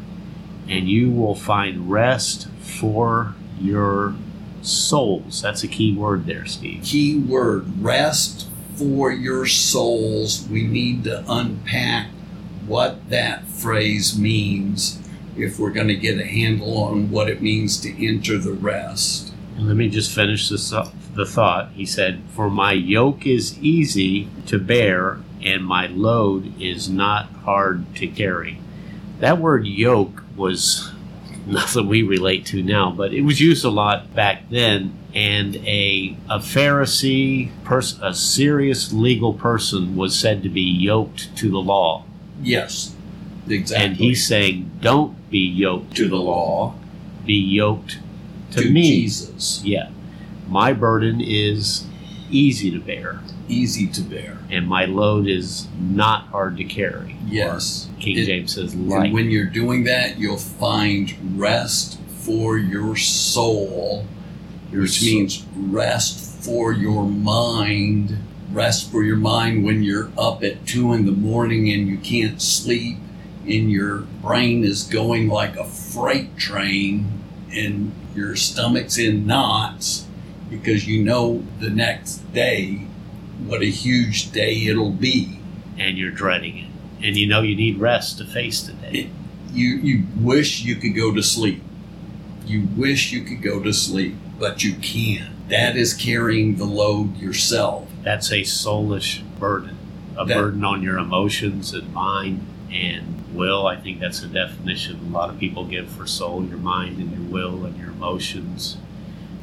and 0.68 0.88
you 0.88 1.10
will 1.10 1.34
find 1.34 1.90
rest 1.90 2.48
for 2.60 3.34
your 3.60 4.14
souls. 4.62 5.42
That's 5.42 5.62
a 5.62 5.68
key 5.68 5.92
word 5.94 6.26
there, 6.26 6.46
Steve. 6.46 6.82
key 6.84 7.18
word 7.18 7.82
rest 7.82 8.48
for 8.78 9.10
your 9.10 9.46
souls. 9.46 10.46
We 10.48 10.66
need 10.66 11.04
to 11.04 11.24
unpack 11.28 12.08
what 12.66 13.10
that 13.10 13.46
phrase 13.46 14.18
means 14.18 15.02
if 15.36 15.58
we're 15.58 15.70
going 15.70 15.88
to 15.88 15.96
get 15.96 16.18
a 16.18 16.26
handle 16.26 16.78
on 16.78 17.10
what 17.10 17.28
it 17.28 17.42
means 17.42 17.80
to 17.80 18.06
enter 18.06 18.38
the 18.38 18.52
rest. 18.52 19.32
And 19.56 19.66
let 19.66 19.76
me 19.76 19.88
just 19.88 20.14
finish 20.14 20.48
this 20.48 20.72
up, 20.72 20.92
the 21.14 21.26
thought. 21.26 21.70
He 21.72 21.86
said, 21.86 22.22
For 22.30 22.48
my 22.48 22.72
yoke 22.72 23.26
is 23.26 23.58
easy 23.58 24.28
to 24.46 24.58
bear, 24.58 25.18
and 25.42 25.64
my 25.64 25.86
load 25.86 26.60
is 26.60 26.88
not 26.88 27.26
hard 27.44 27.94
to 27.96 28.06
carry. 28.06 28.60
That 29.20 29.38
word 29.38 29.66
yoke 29.66 30.22
was 30.36 30.92
nothing 31.48 31.88
we 31.88 32.02
relate 32.02 32.46
to 32.46 32.62
now, 32.62 32.90
but 32.90 33.12
it 33.12 33.22
was 33.22 33.40
used 33.40 33.64
a 33.64 33.70
lot 33.70 34.14
back 34.14 34.48
then. 34.50 34.96
And 35.14 35.56
a, 35.56 36.16
a 36.28 36.38
Pharisee, 36.38 37.50
pers- 37.64 37.98
a 38.02 38.14
serious 38.14 38.92
legal 38.92 39.34
person, 39.34 39.96
was 39.96 40.16
said 40.18 40.42
to 40.42 40.48
be 40.48 40.60
yoked 40.62 41.34
to 41.38 41.50
the 41.50 41.58
law. 41.58 42.04
Yes, 42.42 42.94
exactly. 43.48 43.86
And 43.86 43.96
he's 43.96 44.26
saying, 44.26 44.70
Don't 44.80 45.30
be 45.30 45.38
yoked 45.38 45.96
to, 45.96 46.04
to 46.04 46.08
the 46.10 46.16
the 46.16 46.22
law, 46.22 46.74
be 47.24 47.34
yoked 47.34 47.98
to, 48.52 48.62
to 48.62 48.70
me. 48.70 48.82
Jesus, 48.82 49.62
Yeah. 49.64 49.90
My 50.46 50.72
burden 50.72 51.20
is 51.20 51.86
easy 52.30 52.70
to 52.70 52.78
bear, 52.78 53.20
easy 53.48 53.86
to 53.88 54.00
bear. 54.02 54.38
and 54.50 54.66
my 54.66 54.84
load 54.86 55.26
is 55.28 55.66
not 55.78 56.26
hard 56.28 56.56
to 56.56 56.64
carry. 56.64 57.16
Yes. 57.28 57.88
King 58.00 58.16
It- 58.18 58.24
James 58.26 58.54
says 58.54 58.72
And 58.72 59.12
when 59.12 59.30
you're 59.30 59.44
doing 59.44 59.84
that, 59.84 60.18
you'll 60.18 60.36
find 60.38 61.12
rest 61.36 61.98
for 62.20 62.56
your 62.58 62.96
soul, 62.96 64.06
Your 64.72 64.82
which 64.82 65.00
soul. 65.00 65.08
means 65.08 65.44
rest 65.56 66.42
for 66.44 66.72
your 66.72 67.04
mind. 67.06 68.16
Rest 68.52 68.90
for 68.90 69.02
your 69.04 69.16
mind 69.16 69.64
when 69.64 69.82
you're 69.82 70.10
up 70.16 70.42
at 70.42 70.64
two 70.66 70.92
in 70.94 71.04
the 71.04 71.12
morning 71.12 71.70
and 71.70 71.86
you 71.86 71.98
can't 71.98 72.40
sleep, 72.40 72.96
and 73.46 73.70
your 73.70 73.98
brain 74.22 74.64
is 74.64 74.84
going 74.84 75.28
like 75.28 75.56
a 75.56 75.64
freight 75.64 76.36
train, 76.38 77.06
and 77.54 77.92
your 78.16 78.34
stomach's 78.36 78.96
in 78.98 79.26
knots 79.26 80.06
because 80.50 80.86
you 80.88 81.02
know 81.04 81.42
the 81.60 81.68
next 81.70 82.32
day 82.32 82.80
what 83.46 83.62
a 83.62 83.66
huge 83.70 84.32
day 84.32 84.66
it'll 84.66 84.90
be. 84.92 85.38
and 85.78 85.96
you're 85.96 86.10
dreading 86.10 86.58
it. 86.58 87.06
And 87.06 87.16
you 87.16 87.26
know 87.28 87.42
you 87.42 87.54
need 87.54 87.78
rest 87.78 88.18
to 88.18 88.24
face 88.24 88.60
the 88.62 88.72
day. 88.72 89.10
you 89.52 89.68
you 89.76 90.04
wish 90.16 90.62
you 90.62 90.74
could 90.76 90.94
go 90.96 91.14
to 91.14 91.22
sleep. 91.22 91.62
You 92.46 92.66
wish 92.76 93.12
you 93.12 93.22
could 93.22 93.40
go 93.42 93.62
to 93.62 93.72
sleep, 93.72 94.16
but 94.40 94.64
you 94.64 94.74
can't. 94.74 95.30
That 95.48 95.76
is 95.76 95.94
carrying 95.94 96.56
the 96.56 96.64
load 96.64 97.16
yourself. 97.16 97.88
That's 98.02 98.30
a 98.32 98.40
soulish 98.42 99.22
burden, 99.38 99.76
a 100.16 100.24
That- 100.24 100.34
burden 100.36 100.64
on 100.64 100.82
your 100.82 100.98
emotions 100.98 101.72
and 101.72 101.92
mind 101.94 102.44
and 102.72 103.22
will. 103.32 103.66
I 103.68 103.76
think 103.76 104.00
that's 104.00 104.22
a 104.22 104.26
definition 104.26 104.98
a 105.08 105.12
lot 105.14 105.30
of 105.30 105.38
people 105.38 105.64
give 105.64 105.88
for 105.88 106.06
soul 106.06 106.44
your 106.44 106.58
mind 106.58 106.98
and 106.98 107.12
your 107.12 107.30
will 107.30 107.64
and 107.64 107.78
your 107.78 107.90
emotions. 107.90 108.76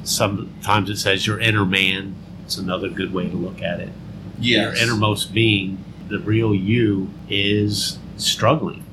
Sometimes 0.04 0.90
it 0.90 0.98
says 0.98 1.26
your 1.26 1.40
inner 1.40 1.66
man. 1.66 2.16
It's 2.46 2.58
another 2.58 2.90
good 2.90 3.14
way 3.14 3.28
to 3.30 3.36
look 3.36 3.62
at 3.62 3.80
it. 3.80 3.90
your 4.64 4.76
innermost 4.76 5.34
being, 5.34 5.84
the 6.10 6.20
real 6.20 6.54
you, 6.54 7.10
is 7.30 7.98
struggling, 8.18 8.84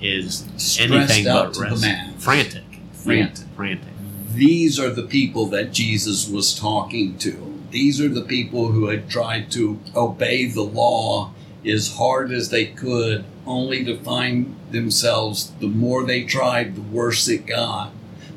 is 0.00 0.46
Stressed 0.56 0.80
anything 0.80 1.26
out 1.26 1.46
but 1.46 1.54
to 1.54 1.60
the 1.60 1.86
rest, 1.86 2.18
frantic, 2.18 2.62
Frantic. 2.92 3.46
frantic. 3.56 3.88
These 4.32 4.78
are 4.78 4.90
the 4.90 5.02
people 5.02 5.46
that 5.46 5.72
Jesus 5.72 6.28
was 6.28 6.54
talking 6.54 7.18
to. 7.18 7.60
These 7.70 8.00
are 8.00 8.08
the 8.08 8.22
people 8.22 8.68
who 8.72 8.86
had 8.86 9.08
tried 9.10 9.50
to 9.52 9.78
obey 9.94 10.46
the 10.46 10.62
law 10.62 11.32
as 11.66 11.96
hard 11.96 12.32
as 12.32 12.50
they 12.50 12.66
could, 12.66 13.24
only 13.46 13.84
to 13.84 13.96
find 13.98 14.56
themselves 14.70 15.52
the 15.60 15.66
more 15.66 16.04
they 16.04 16.24
tried, 16.24 16.76
the 16.76 16.80
worse 16.80 17.28
it 17.28 17.46
got. 17.46 17.92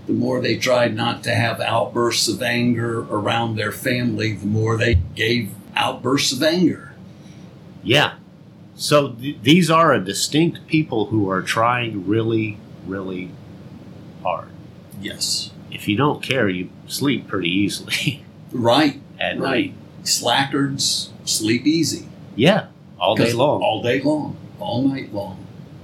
The 0.08 0.14
more 0.14 0.42
they 0.42 0.58
tried 0.58 0.96
not 0.96 1.24
to 1.24 1.34
have 1.34 1.62
outbursts 1.62 2.28
of 2.28 2.42
anger 2.42 3.00
around 3.02 3.56
their 3.56 3.72
family, 3.72 4.34
the 4.34 4.46
more 4.46 4.76
they 4.78 4.96
gave 5.16 5.52
outbursts 5.76 6.34
of 6.34 6.44
anger. 6.44 6.94
Yeah. 7.84 8.16
So 8.76 9.10
th- 9.14 9.38
these 9.44 9.70
are 9.70 9.94
a 9.94 10.04
distinct 10.04 10.68
people 10.68 11.06
who 11.08 11.30
are 11.30 11.42
trying 11.42 12.06
really, 12.08 12.58
really 12.86 13.32
hard. 14.24 14.50
Yes. 15.02 15.52
If 15.72 15.88
you 15.88 15.96
don't 15.96 16.22
care, 16.22 16.50
you 16.50 16.70
sleep 16.88 17.28
pretty 17.28 17.50
easily 17.50 18.26
Right. 18.52 19.00
at 19.20 19.40
Right. 19.40 19.72
night. 19.72 19.74
Slackers 20.06 21.12
sleep 21.26 21.66
easy. 21.66 22.08
Yeah, 22.36 22.68
all 23.00 23.16
day 23.16 23.32
long. 23.32 23.62
All 23.62 23.82
day 23.82 24.02
long. 24.02 24.36
All 24.60 24.88
night 24.88 25.14
long. 25.14 25.43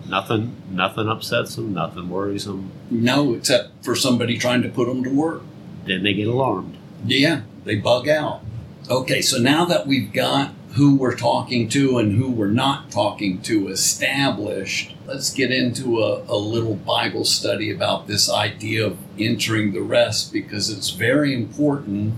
Nothing, 0.09 0.55
nothing 0.71 1.07
upsets 1.07 1.55
them. 1.55 1.73
Nothing 1.73 2.09
worries 2.09 2.45
them. 2.45 2.71
No, 2.89 3.33
except 3.33 3.83
for 3.83 3.95
somebody 3.95 4.37
trying 4.37 4.61
to 4.63 4.69
put 4.69 4.87
them 4.87 5.03
to 5.03 5.09
work. 5.09 5.43
Then 5.85 6.03
they 6.03 6.13
get 6.13 6.27
alarmed. 6.27 6.77
Yeah, 7.05 7.41
they 7.63 7.75
bug 7.75 8.07
out. 8.07 8.41
Okay, 8.89 9.21
so 9.21 9.37
now 9.37 9.65
that 9.65 9.87
we've 9.87 10.11
got 10.11 10.53
who 10.73 10.95
we're 10.95 11.15
talking 11.15 11.67
to 11.69 11.97
and 11.97 12.17
who 12.17 12.29
we're 12.29 12.47
not 12.47 12.91
talking 12.91 13.41
to 13.41 13.67
established, 13.69 14.95
let's 15.05 15.33
get 15.33 15.51
into 15.51 15.99
a, 15.99 16.23
a 16.23 16.37
little 16.37 16.75
Bible 16.75 17.25
study 17.25 17.71
about 17.71 18.07
this 18.07 18.29
idea 18.29 18.85
of 18.85 18.97
entering 19.17 19.73
the 19.73 19.81
rest 19.81 20.31
because 20.31 20.69
it's 20.69 20.91
very 20.91 21.33
important 21.33 22.13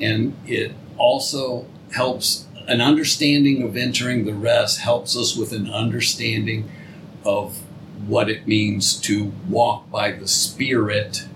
and 0.00 0.36
it 0.46 0.72
also 0.98 1.66
helps 1.92 2.46
an 2.66 2.80
understanding 2.80 3.62
of 3.62 3.76
entering 3.76 4.24
the 4.24 4.34
rest 4.34 4.80
helps 4.80 5.16
us 5.16 5.36
with 5.36 5.52
an 5.52 5.70
understanding 5.70 6.70
of 7.24 7.58
what 8.06 8.28
it 8.28 8.46
means 8.46 9.00
to 9.00 9.32
walk 9.48 9.90
by 9.90 10.12
the 10.12 10.28
Spirit 10.28 11.26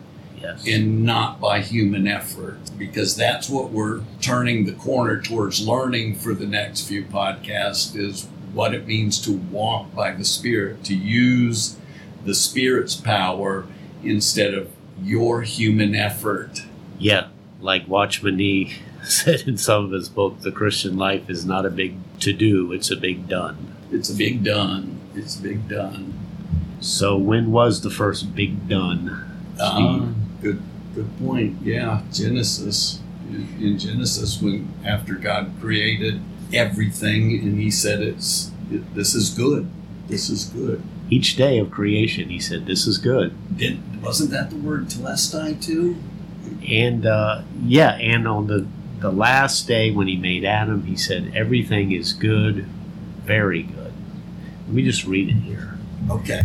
Yes. 0.41 0.67
and 0.69 1.05
not 1.05 1.41
by 1.41 1.61
human 1.61 2.07
effort 2.07 2.59
because 2.79 3.17
that's 3.17 3.49
what 3.49 3.71
we're 3.71 4.03
turning 4.21 4.67
the 4.67 4.73
corner 4.73 5.21
towards 5.21 5.67
learning 5.67 6.15
for 6.15 6.33
the 6.33 6.47
next 6.47 6.83
few 6.87 7.05
podcasts 7.05 7.97
is 7.97 8.29
what 8.53 8.73
it 8.73 8.87
means 8.87 9.21
to 9.23 9.33
walk 9.33 9.93
by 9.95 10.13
the 10.13 10.25
spirit 10.25 10.85
to 10.85 10.95
use 10.95 11.77
the 12.25 12.35
spirit's 12.37 12.95
power 12.95 13.67
instead 14.05 14.55
of 14.55 14.71
your 15.03 15.43
human 15.43 15.95
effort 15.97 16.63
yeah, 17.01 17.29
like 17.61 17.87
Watchman 17.89 18.37
Nee 18.37 18.75
said 19.05 19.43
in 19.43 19.57
some 19.57 19.85
of 19.85 19.91
his 19.93 20.09
books, 20.09 20.43
the 20.43 20.51
Christian 20.53 20.97
life 20.97 21.29
is 21.31 21.45
not 21.45 21.65
a 21.65 21.71
big 21.71 21.95
to 22.21 22.33
do; 22.33 22.73
it's 22.73 22.91
a 22.91 22.97
big 22.97 23.29
done. 23.29 23.75
it's 23.93 24.11
a 24.11 24.15
big 24.15 24.43
done 24.43 24.98
it's 25.19 25.37
big 25.37 25.69
done 25.69 26.15
So 26.81 27.17
when 27.17 27.51
was 27.53 27.81
the 27.83 27.91
first 27.91 28.35
big 28.35 28.69
done? 28.69 29.25
uh, 29.61 30.07
good 30.41 30.63
good 30.95 31.11
point 31.19 31.57
yeah 31.63 32.03
genesis 32.13 33.01
in, 33.29 33.49
in 33.61 33.79
genesis 33.79 34.41
when 34.41 34.73
after 34.85 35.15
god 35.15 35.51
created 35.61 36.21
everything 36.55 37.33
and 37.43 37.59
he 37.61 37.71
said 37.71 38.01
it's 38.01 38.51
it, 38.71 38.95
this 38.95 39.15
is 39.15 39.31
good 39.31 39.69
this 40.09 40.31
is 40.31 40.45
good 40.45 40.81
Each 41.11 41.37
day 41.37 41.59
of 41.59 41.71
creation, 41.71 42.29
he 42.29 42.39
said, 42.39 42.67
"This 42.67 42.87
is 42.87 42.99
good." 43.01 43.33
Did, 43.57 43.81
wasn't 44.05 44.29
that 44.37 44.51
the 44.53 44.57
word 44.61 44.89
telestai 44.93 45.57
too? 45.57 45.97
And 46.69 47.07
uh, 47.07 47.43
yeah, 47.65 47.93
and 47.97 48.29
on 48.29 48.47
the 48.47 48.67
the 49.01 49.11
last 49.11 49.67
day 49.67 49.91
when 49.91 50.07
he 50.07 50.17
made 50.21 50.45
Adam, 50.45 50.85
he 50.85 50.97
said, 50.97 51.33
"Everything 51.35 51.93
is 51.93 52.13
good, 52.13 52.67
very 53.25 53.63
good." 53.65 53.88
Let 54.69 54.75
me 54.75 54.83
just 54.83 55.07
read 55.07 55.31
it 55.31 55.41
here. 55.41 55.79
Okay. 56.11 56.43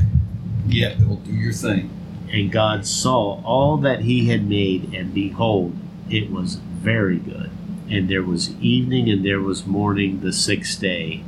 Yeah, 0.65 0.92
it'll 0.94 1.18
do 1.18 1.34
your 1.34 1.51
thing. 1.51 1.89
And 2.32 2.50
God 2.50 2.88
saw 2.88 3.44
all 3.44 3.75
that 3.77 4.03
he 4.03 4.30
had 4.30 4.48
made, 4.48 4.94
and 4.94 5.13
behold, 5.13 5.75
it 6.10 6.32
was 6.32 6.56
very 6.56 7.18
good. 7.18 7.51
And 7.89 8.10
there 8.10 8.24
was 8.24 8.56
evening 8.62 9.10
and 9.10 9.25
there 9.25 9.42
was 9.42 9.68
morning 9.68 10.22
the 10.22 10.32
sixth 10.32 10.80
day. 10.80 11.25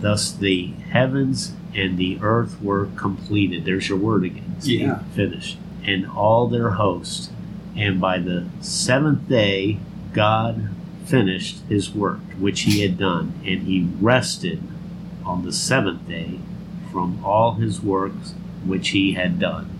Thus 0.00 0.30
the 0.30 0.66
heavens 0.90 1.54
and 1.74 1.96
the 1.96 2.18
earth 2.20 2.60
were 2.60 2.90
completed. 2.94 3.64
There's 3.64 3.88
your 3.88 3.96
word 3.96 4.24
again. 4.24 4.56
Yeah. 4.60 4.98
Finished. 5.14 5.56
And 5.82 6.06
all 6.06 6.46
their 6.46 6.72
host. 6.72 7.30
And 7.74 7.98
by 7.98 8.18
the 8.18 8.48
seventh 8.60 9.30
day, 9.30 9.78
God 10.12 10.68
finished 11.06 11.62
his 11.70 11.90
work 11.90 12.20
which 12.38 12.60
he 12.60 12.82
had 12.82 12.98
done, 12.98 13.32
and 13.46 13.62
he 13.62 13.88
rested 13.98 14.62
on 15.28 15.44
the 15.44 15.52
seventh 15.52 16.08
day 16.08 16.40
from 16.90 17.22
all 17.24 17.52
his 17.54 17.80
works 17.82 18.34
which 18.64 18.88
he 18.88 19.12
had 19.12 19.38
done. 19.38 19.70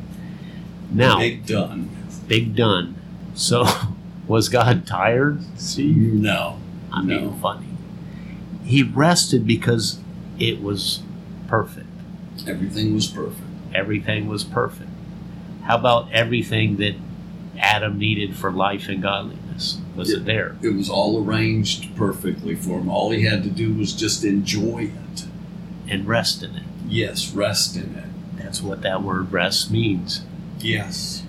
Now, 0.92 1.18
Big 1.18 1.46
done. 1.46 1.90
big 2.28 2.54
done. 2.54 2.94
So, 3.34 3.66
was 4.28 4.48
God 4.48 4.86
tired? 4.86 5.42
See, 5.58 5.92
No. 5.92 6.58
I 6.92 7.02
No. 7.02 7.20
mean, 7.20 7.40
funny. 7.40 7.66
He 8.64 8.82
rested 8.82 9.46
because 9.46 9.98
it 10.38 10.62
was 10.62 11.00
perfect. 11.48 11.86
Everything 12.46 12.94
was 12.94 13.06
perfect. 13.06 13.42
Everything 13.74 14.28
was 14.28 14.44
perfect. 14.44 14.90
How 15.64 15.76
about 15.78 16.10
everything 16.12 16.76
that 16.76 16.94
Adam 17.58 17.98
needed 17.98 18.36
for 18.36 18.50
life 18.50 18.88
and 18.88 19.02
godliness? 19.02 19.78
Was 19.96 20.10
it 20.10 20.24
there? 20.24 20.56
It 20.62 20.74
was 20.74 20.88
all 20.88 21.22
arranged 21.22 21.94
perfectly 21.96 22.54
for 22.54 22.78
him. 22.78 22.88
All 22.88 23.10
he 23.10 23.24
had 23.24 23.42
to 23.42 23.50
do 23.50 23.74
was 23.74 23.92
just 23.92 24.24
enjoy 24.24 24.84
it. 24.84 24.90
And 25.88 26.06
rest 26.06 26.42
in 26.42 26.54
it. 26.54 26.62
Yes, 26.88 27.32
rest 27.32 27.76
in 27.76 27.94
it. 27.96 28.04
That's 28.36 28.62
what 28.62 28.82
that 28.82 29.02
word 29.02 29.32
rest 29.32 29.70
means. 29.70 30.22
Yes. 30.60 31.22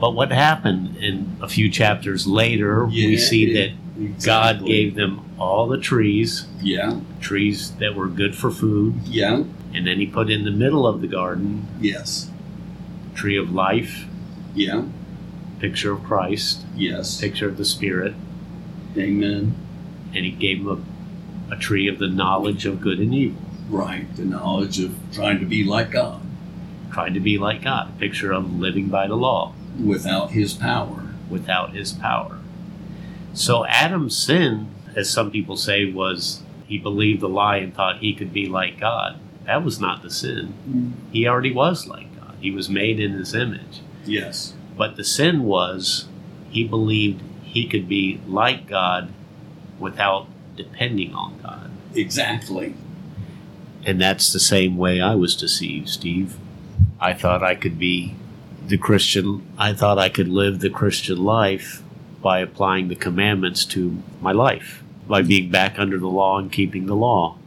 But 0.00 0.12
what 0.14 0.30
happened 0.30 0.96
in 0.98 1.36
a 1.40 1.48
few 1.48 1.70
chapters 1.70 2.26
later, 2.26 2.86
we 2.86 3.16
see 3.16 3.44
it- 3.46 3.72
that 3.98 4.24
God 4.24 4.64
gave 4.64 4.94
them 4.94 5.20
all 5.38 5.66
the 5.66 5.78
trees, 5.78 6.46
Yeah. 6.62 7.00
trees 7.20 7.72
that 7.80 7.94
were 7.96 8.06
good 8.08 8.34
for 8.36 8.50
food, 8.50 8.94
Yeah. 9.06 9.42
and 9.74 9.86
then 9.86 9.98
he 9.98 10.06
put 10.06 10.30
in 10.30 10.44
the 10.44 10.50
middle 10.52 10.86
of 10.86 11.00
the 11.00 11.08
garden 11.08 11.66
Yes. 11.80 12.30
tree 13.14 13.36
of 13.36 13.52
life, 13.52 14.06
Yeah. 14.54 14.82
picture 15.58 15.92
of 15.92 16.04
Christ, 16.04 16.64
Yes. 16.76 17.20
picture 17.20 17.48
of 17.48 17.56
the 17.56 17.64
Spirit, 17.64 18.14
Amen. 18.96 19.54
and 20.14 20.24
he 20.24 20.30
gave 20.30 20.64
them 20.64 20.84
a, 21.50 21.54
a 21.54 21.56
tree 21.58 21.88
of 21.88 21.98
the 21.98 22.08
knowledge 22.08 22.66
of 22.66 22.80
good 22.80 23.00
and 23.00 23.12
evil, 23.14 23.40
Right. 23.68 24.14
The 24.16 24.24
knowledge 24.24 24.80
of 24.80 24.96
trying 25.12 25.40
to 25.40 25.46
be 25.46 25.64
like 25.64 25.90
God 25.90 26.22
trying 26.90 27.14
to 27.14 27.20
be 27.20 27.38
like 27.38 27.62
God, 27.62 27.90
a 27.90 27.98
picture 27.98 28.32
of 28.32 28.58
living 28.58 28.88
by 28.88 29.06
the 29.06 29.14
law 29.14 29.54
without 29.82 30.32
His 30.32 30.54
power. 30.54 31.02
without 31.30 31.74
his 31.74 31.92
power. 31.92 32.38
So 33.34 33.66
Adam's 33.66 34.16
sin, 34.16 34.68
as 34.96 35.10
some 35.10 35.30
people 35.30 35.56
say, 35.56 35.92
was 35.92 36.42
he 36.66 36.78
believed 36.78 37.20
the 37.20 37.28
lie 37.28 37.58
and 37.58 37.74
thought 37.74 37.98
he 37.98 38.14
could 38.14 38.32
be 38.32 38.46
like 38.46 38.80
God. 38.80 39.20
That 39.44 39.62
was 39.62 39.78
not 39.78 40.02
the 40.02 40.10
sin. 40.10 40.54
Mm-hmm. 40.68 41.12
He 41.12 41.28
already 41.28 41.52
was 41.52 41.86
like 41.86 42.14
God. 42.18 42.34
He 42.40 42.50
was 42.50 42.68
made 42.68 42.98
in 42.98 43.12
his 43.12 43.34
image. 43.34 43.80
Yes. 44.04 44.54
But 44.76 44.96
the 44.96 45.04
sin 45.04 45.44
was 45.44 46.08
he 46.50 46.64
believed 46.66 47.22
he 47.42 47.66
could 47.66 47.88
be 47.88 48.20
like 48.26 48.66
God 48.66 49.12
without 49.78 50.26
depending 50.56 51.14
on 51.14 51.38
God. 51.42 51.70
Exactly. 51.94 52.74
And 53.88 53.98
that's 53.98 54.34
the 54.34 54.38
same 54.38 54.76
way 54.76 55.00
I 55.00 55.14
was 55.14 55.34
deceived, 55.34 55.88
Steve. 55.88 56.36
I 57.00 57.14
thought 57.14 57.42
I 57.42 57.54
could 57.54 57.78
be 57.78 58.14
the 58.66 58.76
Christian, 58.76 59.46
I 59.56 59.72
thought 59.72 59.96
I 59.98 60.10
could 60.10 60.28
live 60.28 60.60
the 60.60 60.68
Christian 60.68 61.24
life 61.24 61.82
by 62.20 62.40
applying 62.40 62.88
the 62.88 62.94
commandments 62.94 63.64
to 63.64 64.02
my 64.20 64.32
life, 64.32 64.82
by 65.08 65.22
being 65.22 65.50
back 65.50 65.78
under 65.78 65.98
the 65.98 66.06
law 66.06 66.38
and 66.38 66.52
keeping 66.52 66.84
the 66.84 66.94
law, 66.94 67.38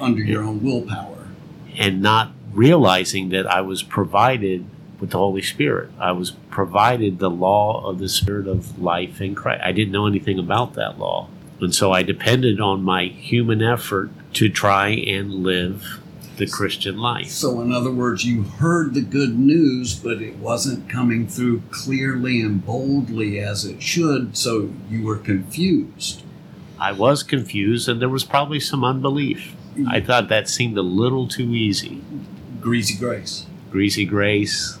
Under 0.00 0.22
your 0.22 0.42
own 0.42 0.62
willpower. 0.62 1.28
and 1.76 2.00
not 2.00 2.32
realizing 2.54 3.28
that 3.28 3.46
I 3.46 3.60
was 3.60 3.82
provided 3.82 4.64
with 4.98 5.10
the 5.10 5.18
Holy 5.18 5.42
Spirit. 5.42 5.90
I 5.98 6.12
was 6.12 6.30
provided 6.48 7.18
the 7.18 7.28
law 7.28 7.84
of 7.86 7.98
the 7.98 8.08
Spirit 8.08 8.46
of 8.46 8.80
life 8.80 9.20
in 9.20 9.34
Christ. 9.34 9.60
I 9.62 9.72
didn't 9.72 9.92
know 9.92 10.06
anything 10.06 10.38
about 10.38 10.72
that 10.72 10.98
law. 10.98 11.28
And 11.60 11.74
so 11.74 11.92
I 11.92 12.02
depended 12.02 12.62
on 12.62 12.82
my 12.82 13.04
human 13.04 13.60
effort 13.62 14.10
to 14.34 14.48
try 14.48 14.88
and 14.88 15.32
live 15.42 16.00
the 16.36 16.46
Christian 16.46 16.98
life. 16.98 17.28
So, 17.28 17.60
in 17.60 17.72
other 17.72 17.90
words, 17.90 18.24
you 18.24 18.42
heard 18.42 18.94
the 18.94 19.02
good 19.02 19.38
news, 19.38 19.94
but 19.94 20.22
it 20.22 20.36
wasn't 20.36 20.88
coming 20.88 21.28
through 21.28 21.62
clearly 21.70 22.40
and 22.40 22.64
boldly 22.64 23.38
as 23.38 23.64
it 23.64 23.82
should, 23.82 24.36
so 24.36 24.70
you 24.90 25.04
were 25.04 25.18
confused. 25.18 26.22
I 26.78 26.92
was 26.92 27.22
confused, 27.22 27.88
and 27.88 28.00
there 28.00 28.08
was 28.08 28.24
probably 28.24 28.60
some 28.60 28.82
unbelief. 28.82 29.54
I 29.88 30.00
mm. 30.00 30.06
thought 30.06 30.28
that 30.28 30.48
seemed 30.48 30.76
a 30.76 30.82
little 30.82 31.28
too 31.28 31.54
easy. 31.54 32.02
Greasy 32.60 32.98
grace. 32.98 33.46
Greasy 33.70 34.04
grace. 34.04 34.78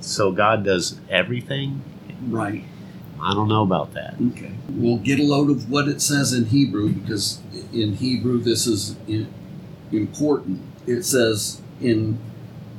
So 0.00 0.30
God 0.30 0.64
does 0.64 1.00
everything? 1.08 1.82
Right. 2.26 2.64
I 3.20 3.34
don't 3.34 3.48
know 3.48 3.62
about 3.62 3.94
that. 3.94 4.14
Okay. 4.32 4.52
We'll 4.68 4.98
get 4.98 5.18
a 5.18 5.24
load 5.24 5.50
of 5.50 5.70
what 5.70 5.88
it 5.88 6.00
says 6.00 6.32
in 6.32 6.46
Hebrew 6.46 6.90
because 6.90 7.40
in 7.72 7.94
Hebrew 7.94 8.38
this 8.38 8.66
is 8.66 8.96
important. 9.92 10.62
It 10.86 11.02
says 11.02 11.60
in 11.80 12.18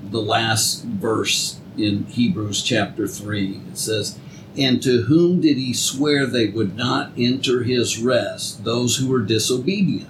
the 0.04 0.22
last 0.22 0.84
verse 0.84 1.60
in 1.78 2.06
Hebrews 2.06 2.64
chapter 2.64 3.08
3, 3.08 3.62
it 3.72 3.78
says, 3.78 4.20
And 4.58 4.82
to 4.84 5.04
whom 5.04 5.42
did 5.42 5.58
he 5.58 5.74
swear 5.74 6.26
they 6.26 6.48
would 6.48 6.76
not 6.76 7.12
enter 7.18 7.64
his 7.64 8.00
rest? 8.00 8.64
Those 8.64 8.98
who 8.98 9.08
were 9.08 9.22
disobedient. 9.22 10.10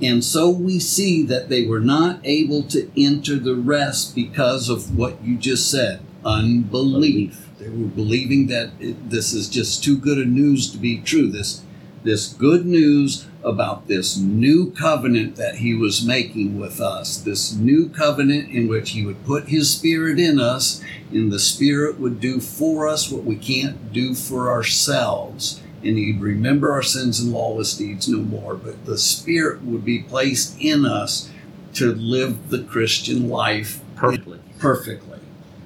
And 0.00 0.24
so 0.24 0.50
we 0.50 0.80
see 0.80 1.24
that 1.26 1.48
they 1.48 1.66
were 1.66 1.80
not 1.80 2.20
able 2.24 2.64
to 2.64 2.90
enter 3.00 3.36
the 3.36 3.54
rest 3.54 4.14
because 4.14 4.68
of 4.68 4.96
what 4.96 5.22
you 5.22 5.36
just 5.36 5.70
said 5.70 6.00
unbelief. 6.24 7.48
They 7.58 7.68
were 7.68 7.88
believing 7.88 8.46
that 8.48 8.70
it, 8.80 9.10
this 9.10 9.32
is 9.32 9.48
just 9.48 9.82
too 9.84 9.96
good 9.96 10.18
a 10.18 10.24
news 10.24 10.70
to 10.72 10.78
be 10.78 11.00
true. 11.00 11.30
This, 11.30 11.62
this 12.04 12.32
good 12.32 12.66
news 12.66 13.26
about 13.44 13.88
this 13.88 14.16
new 14.16 14.70
covenant 14.72 15.36
that 15.36 15.56
he 15.56 15.74
was 15.74 16.04
making 16.06 16.58
with 16.58 16.80
us, 16.80 17.16
this 17.16 17.54
new 17.54 17.88
covenant 17.88 18.50
in 18.50 18.68
which 18.68 18.90
he 18.90 19.04
would 19.04 19.24
put 19.24 19.48
his 19.48 19.72
spirit 19.72 20.18
in 20.18 20.38
us, 20.40 20.82
and 21.10 21.30
the 21.32 21.38
spirit 21.38 21.98
would 21.98 22.20
do 22.20 22.40
for 22.40 22.88
us 22.88 23.10
what 23.10 23.24
we 23.24 23.36
can't 23.36 23.92
do 23.92 24.14
for 24.14 24.50
ourselves. 24.50 25.60
And 25.84 25.98
he'd 25.98 26.20
remember 26.20 26.72
our 26.72 26.82
sins 26.82 27.18
and 27.18 27.32
lawless 27.32 27.76
deeds 27.76 28.08
no 28.08 28.18
more, 28.18 28.54
but 28.54 28.84
the 28.84 28.98
spirit 28.98 29.62
would 29.62 29.84
be 29.84 30.02
placed 30.02 30.56
in 30.60 30.86
us 30.86 31.28
to 31.74 31.92
live 31.94 32.50
the 32.50 32.62
Christian 32.62 33.28
life 33.28 33.80
Perfectly. 33.96 34.38
perfectly. 34.58 35.18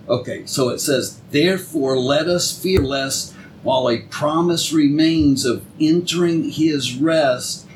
Okay, 0.09 0.46
so 0.46 0.68
it 0.70 0.79
says, 0.81 1.20
Therefore, 1.31 1.99
let 1.99 2.29
us 2.29 2.57
fear 2.57 2.81
lest 2.81 3.35
while 3.66 3.88
a 3.88 3.98
promise 3.98 4.72
remains 4.72 5.44
of 5.44 5.66
entering 5.81 6.50
his 6.50 6.94
rest, 6.94 7.66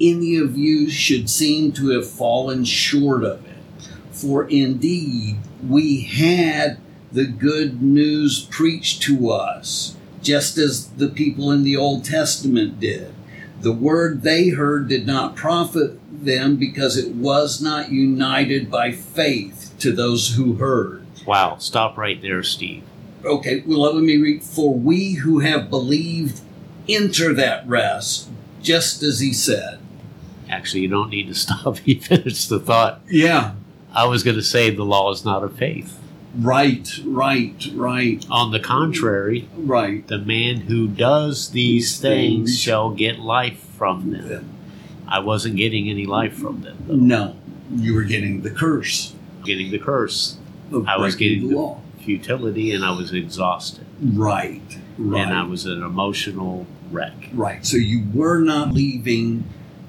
any 0.00 0.34
of 0.34 0.58
you 0.58 0.90
should 0.90 1.30
seem 1.30 1.70
to 1.70 1.90
have 1.90 2.10
fallen 2.10 2.64
short 2.64 3.22
of 3.22 3.46
it. 3.46 3.62
For 4.10 4.48
indeed, 4.48 5.36
we 5.64 6.00
had 6.00 6.78
the 7.12 7.26
good 7.26 7.80
news 7.80 8.48
preached 8.50 9.00
to 9.02 9.30
us, 9.30 9.94
just 10.22 10.58
as 10.58 10.88
the 10.88 11.08
people 11.08 11.52
in 11.52 11.62
the 11.62 11.76
Old 11.76 12.04
Testament 12.04 12.80
did. 12.80 13.14
The 13.60 13.72
word 13.72 14.22
they 14.22 14.48
heard 14.48 14.88
did 14.88 15.06
not 15.06 15.36
profit 15.36 16.00
them 16.10 16.56
because 16.56 16.96
it 16.96 17.14
was 17.14 17.62
not 17.62 17.92
united 17.92 18.72
by 18.72 18.90
faith 18.90 19.72
to 19.78 19.92
those 19.92 20.34
who 20.34 20.54
heard. 20.54 21.06
Wow. 21.24 21.58
Stop 21.58 21.96
right 21.96 22.20
there, 22.20 22.42
Steve. 22.42 22.82
Okay, 23.24 23.62
well, 23.66 23.80
let 23.80 24.02
me 24.02 24.16
read. 24.16 24.42
For 24.42 24.74
we 24.74 25.14
who 25.14 25.40
have 25.40 25.68
believed 25.70 26.40
enter 26.88 27.34
that 27.34 27.66
rest, 27.68 28.28
just 28.62 29.02
as 29.02 29.20
he 29.20 29.32
said. 29.32 29.78
Actually, 30.48 30.82
you 30.82 30.88
don't 30.88 31.10
need 31.10 31.26
to 31.28 31.34
stop. 31.46 31.78
He 31.78 31.94
finished 31.96 32.48
the 32.48 32.58
thought. 32.60 33.00
Yeah. 33.10 33.54
I 33.92 34.04
was 34.06 34.22
going 34.22 34.36
to 34.36 34.42
say 34.42 34.70
the 34.70 34.84
law 34.84 35.10
is 35.12 35.24
not 35.24 35.42
of 35.42 35.56
faith. 35.56 35.98
Right, 36.38 36.88
right, 37.04 37.66
right, 37.74 38.24
On 38.30 38.52
the 38.52 38.60
contrary, 38.60 39.48
right. 39.56 40.06
the 40.06 40.18
man 40.18 40.56
who 40.60 40.86
does 40.86 41.50
these 41.50 41.98
things 41.98 42.56
shall 42.60 42.90
get 42.90 43.18
life 43.18 43.58
from 43.58 44.10
them. 44.12 44.48
I 45.08 45.20
wasn't 45.20 45.56
getting 45.56 45.88
any 45.88 46.04
life 46.04 46.34
from 46.34 46.60
them, 46.60 46.76
though. 46.86 46.94
No, 46.96 47.36
you 47.74 47.94
were 47.94 48.04
getting 48.04 48.42
the 48.42 48.50
curse 48.50 49.14
Getting 49.44 49.70
the 49.70 49.78
curse, 49.78 50.36
of 50.70 50.86
I 50.86 50.98
was 50.98 51.16
getting 51.16 51.48
the- 51.48 51.56
law. 51.56 51.80
Futility, 52.08 52.72
and 52.72 52.82
I 52.82 52.92
was 52.92 53.12
exhausted. 53.12 53.84
Right, 54.00 54.78
right. 54.96 55.20
And 55.20 55.34
I 55.34 55.42
was 55.42 55.66
an 55.66 55.82
emotional 55.82 56.66
wreck. 56.90 57.12
Right. 57.34 57.66
So 57.66 57.76
you 57.76 58.06
were 58.14 58.38
not 58.38 58.72
leaving 58.72 59.44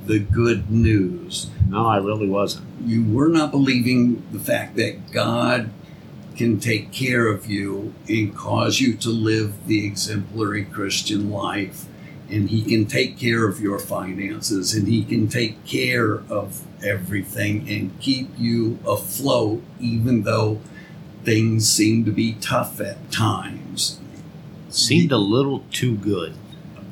the 0.05 0.19
good 0.19 0.69
news. 0.69 1.49
No, 1.69 1.88
I 1.88 1.97
really 1.97 2.27
wasn't. 2.27 2.67
You 2.84 3.05
were 3.05 3.29
not 3.29 3.51
believing 3.51 4.21
the 4.34 4.39
fact 4.39 4.75
that 4.75 5.13
God 5.13 5.69
can 6.36 6.60
take 6.60 6.91
care 6.91 7.27
of 7.27 7.47
you 7.47 7.93
and 8.10 8.36
cause 8.36 8.82
you 8.82 8.95
to 8.97 9.10
live 9.10 9.67
the 9.67 9.86
exemplary 9.86 10.65
Christian 10.65 11.32
life. 11.32 11.86
And 12.29 12.49
He 12.49 12.63
can 12.63 12.86
take 12.86 13.17
care 13.17 13.47
of 13.47 13.62
your 13.62 13.79
finances 13.79 14.73
and 14.73 14.89
He 14.89 15.05
can 15.05 15.29
take 15.29 15.65
care 15.65 16.15
of 16.29 16.65
everything 16.84 17.69
and 17.69 17.97
keep 18.01 18.29
you 18.38 18.77
afloat, 18.86 19.63
even 19.79 20.23
though 20.23 20.60
things 21.23 21.69
seemed 21.69 22.05
to 22.05 22.12
be 22.12 22.34
tough 22.41 22.79
at 22.82 23.12
times. 23.12 23.99
Seemed 24.69 25.12
a 25.12 25.17
little 25.17 25.63
too 25.71 25.95
good. 25.95 26.34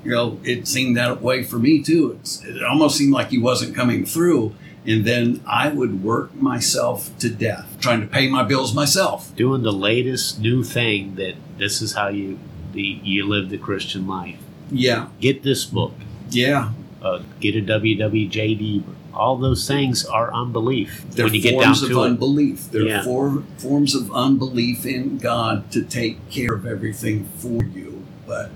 you 0.03 0.11
know, 0.11 0.39
it 0.43 0.67
seemed 0.67 0.97
that 0.97 1.21
way 1.21 1.43
for 1.43 1.57
me 1.59 1.81
too. 1.83 2.17
It's, 2.19 2.43
it 2.43 2.63
almost 2.63 2.97
seemed 2.97 3.13
like 3.13 3.29
he 3.29 3.37
wasn't 3.37 3.75
coming 3.75 4.05
through. 4.05 4.55
And 4.85 5.03
then 5.03 5.41
I 5.45 5.67
would 5.69 6.01
work 6.01 6.33
myself 6.35 7.11
to 7.19 7.29
death, 7.29 7.75
trying 7.81 7.99
to 8.01 8.07
pay 8.07 8.29
my 8.29 8.43
bills 8.43 8.73
myself. 8.73 9.35
Doing 9.35 9.61
the 9.63 9.73
latest 9.73 10.39
new 10.39 10.63
thing 10.63 11.15
that 11.15 11.35
this 11.57 11.81
is 11.81 11.93
how 11.93 12.07
you 12.07 12.39
the 12.71 12.81
you 13.03 13.27
live 13.27 13.49
the 13.49 13.57
Christian 13.57 14.07
life. 14.07 14.39
Yeah, 14.71 15.07
Get 15.19 15.43
this 15.43 15.65
book. 15.65 15.93
yeah. 16.29 16.71
Uh, 17.01 17.21
get 17.39 17.55
a 17.55 17.61
WWJD. 17.61 18.83
All 19.13 19.37
those 19.37 19.67
things 19.67 20.05
are 20.05 20.33
unbelief. 20.33 21.05
They're 21.11 21.25
when 21.25 21.33
you 21.33 21.41
get 21.41 21.51
down 21.53 21.63
forms 21.63 21.83
of 21.83 21.89
to 21.89 22.03
it, 22.03 22.05
unbelief. 22.05 22.71
They're 22.71 22.81
Yeah. 22.87 23.03
for, 23.03 23.43
forms 23.57 23.95
of 23.95 24.11
unbelief 24.11 24.85
in 24.85 25.17
God 25.17 25.71
to 25.71 25.83
take 25.83 26.29
care 26.29 26.53
of 26.53 26.65
everything 26.65 27.25
for 27.37 27.63
you. 27.63 28.03
But 28.27 28.51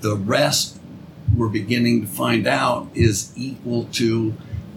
the 0.00 0.16
rest 0.16 0.78
we're 1.34 1.48
beginning 1.48 2.02
to 2.02 2.06
find 2.06 2.46
out 2.46 2.88
is 2.94 3.32
equal 3.36 3.84
to 3.92 4.34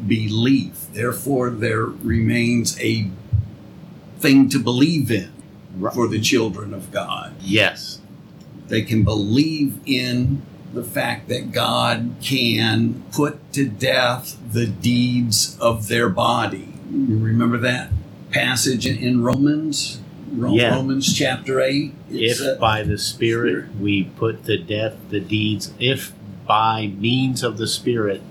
belief. 0.08 0.88
Therefore, 0.94 1.50
there 1.52 1.86
remains 1.86 2.80
a 2.80 3.08
thing 4.20 4.50
to 4.50 4.60
believe 4.60 5.12
in 5.12 5.30
Right. 5.78 5.94
for 5.94 6.08
the 6.08 6.20
children 6.20 6.74
of 6.74 6.92
God. 6.92 7.34
Yes. 7.44 8.00
They 8.68 8.82
can 8.82 9.04
believe 9.04 9.80
in 9.86 10.42
the 10.74 10.84
fact 10.84 11.28
that 11.30 11.52
God 11.52 12.16
can 12.22 13.04
put 13.12 13.52
to 13.54 13.68
death 13.68 14.38
the 14.52 14.68
deeds 14.68 15.58
of 15.60 15.88
their 15.88 16.10
body. 16.10 16.74
You 16.92 17.18
remember 17.18 17.58
that 17.58 17.90
passage 18.32 18.86
in 18.86 19.24
Romans? 19.24 20.00
Ro- 20.34 20.54
Yeah. 20.54 20.76
Romans 20.76 21.12
chapter 21.18 21.60
8? 21.60 21.94
If 22.12 22.42
uh, 22.42 22.56
by 22.60 22.84
the 22.84 22.98
Spirit 22.98 23.76
we 23.80 24.04
put 24.04 24.46
to 24.46 24.58
death 24.58 24.96
the 25.10 25.20
deeds, 25.20 25.74
if 25.80 26.12
by 26.48 26.88
means 26.98 27.44
of 27.44 27.58
the 27.58 27.68
Spirit 27.68 28.22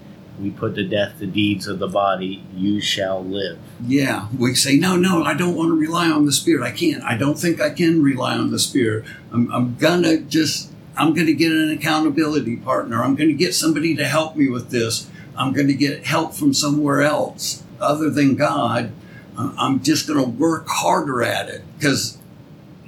we 0.40 0.50
put 0.50 0.76
to 0.76 0.84
death 0.84 1.18
the 1.18 1.26
deeds 1.26 1.66
of 1.66 1.80
the 1.80 1.88
body, 1.88 2.44
you 2.54 2.80
shall 2.80 3.24
live. 3.24 3.58
Yeah, 3.84 4.28
we 4.38 4.54
say, 4.54 4.76
no, 4.76 4.94
no, 4.96 5.24
I 5.24 5.34
don't 5.34 5.56
want 5.56 5.70
to 5.70 5.74
rely 5.74 6.08
on 6.08 6.26
the 6.26 6.32
Spirit. 6.32 6.62
I 6.64 6.70
can't. 6.70 7.02
I 7.02 7.16
don't 7.16 7.36
think 7.38 7.60
I 7.60 7.70
can 7.70 8.00
rely 8.02 8.36
on 8.36 8.52
the 8.52 8.58
Spirit. 8.60 9.04
I'm, 9.32 9.50
I'm 9.52 9.76
gonna 9.76 10.18
just, 10.18 10.70
I'm 10.98 11.14
gonna 11.14 11.32
get 11.32 11.52
an 11.52 11.70
accountability 11.70 12.56
partner. 12.56 13.04
I'm 13.04 13.14
gonna 13.14 13.32
get 13.32 13.54
somebody 13.54 13.94
to 13.96 14.04
help 14.04 14.34
me 14.34 14.48
with 14.48 14.70
this. 14.70 15.08
I'm 15.36 15.52
gonna 15.52 15.74
get 15.74 16.04
help 16.04 16.34
from 16.34 16.52
somewhere 16.52 17.02
else 17.02 17.62
other 17.80 18.10
than 18.10 18.34
God. 18.34 18.90
I'm 19.36 19.80
just 19.80 20.08
gonna 20.08 20.24
work 20.28 20.66
harder 20.66 21.22
at 21.22 21.48
it 21.48 21.62
because 21.78 22.18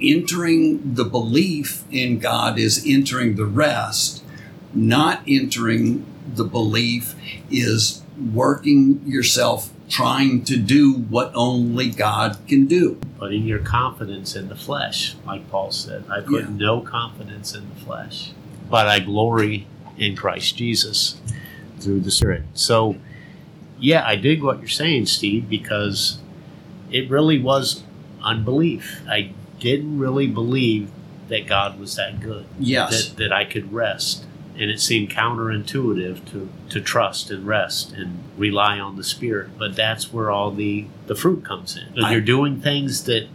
entering 0.01 0.95
the 0.95 1.05
belief 1.05 1.85
in 1.89 2.19
God 2.19 2.59
is 2.59 2.83
entering 2.85 3.37
the 3.37 3.45
rest. 3.45 4.23
Not 4.73 5.21
entering 5.25 6.05
the 6.35 6.43
belief 6.43 7.15
is 7.49 8.01
working 8.33 9.01
yourself 9.05 9.71
trying 9.91 10.41
to 10.45 10.55
do 10.55 10.93
what 10.93 11.31
only 11.35 11.89
God 11.89 12.37
can 12.47 12.65
do. 12.65 12.97
Putting 13.19 13.43
your 13.43 13.59
confidence 13.59 14.35
in 14.37 14.47
the 14.47 14.55
flesh, 14.55 15.15
like 15.27 15.49
Paul 15.51 15.71
said. 15.71 16.05
I 16.09 16.21
put 16.21 16.43
Yeah. 16.43 16.49
no 16.49 16.79
confidence 16.79 17.53
in 17.53 17.67
the 17.69 17.75
flesh, 17.85 18.31
but 18.69 18.87
I 18.87 18.99
glory 18.99 19.67
in 19.97 20.15
Christ 20.15 20.55
Jesus 20.57 21.17
through 21.79 21.99
the 21.99 22.11
Spirit. 22.11 22.43
So, 22.53 22.95
yeah, 23.79 24.07
I 24.07 24.15
dig 24.15 24.41
what 24.41 24.59
you're 24.59 24.69
saying, 24.69 25.07
Steve, 25.07 25.49
because 25.49 26.19
it 26.89 27.09
really 27.09 27.37
was 27.39 27.83
unbelief. 28.23 29.01
I 29.09 29.31
didn't 29.59 29.99
really 29.99 30.27
believe 30.27 30.89
that 31.27 31.47
God 31.47 31.79
was 31.79 31.95
that 31.95 32.21
good. 32.21 32.45
Yes. 32.59 33.09
that, 33.09 33.17
that 33.17 33.33
I 33.33 33.43
could 33.43 33.73
rest. 33.73 34.25
And 34.61 34.69
it 34.69 34.79
seemed 34.79 35.09
counterintuitive 35.09 36.29
to, 36.31 36.49
to 36.69 36.81
trust 36.81 37.31
and 37.31 37.47
rest 37.47 37.93
and 37.93 38.19
rely 38.37 38.79
on 38.79 38.95
the 38.95 39.03
Spirit. 39.03 39.57
But 39.57 39.75
that's 39.75 40.13
where 40.13 40.29
all 40.29 40.51
the, 40.51 40.85
the 41.07 41.15
fruit 41.15 41.43
comes 41.43 41.75
in. 41.75 42.03
I- 42.05 42.11
you're 42.11 42.21
doing 42.21 42.61
things 42.61 43.03
that, 43.05 43.27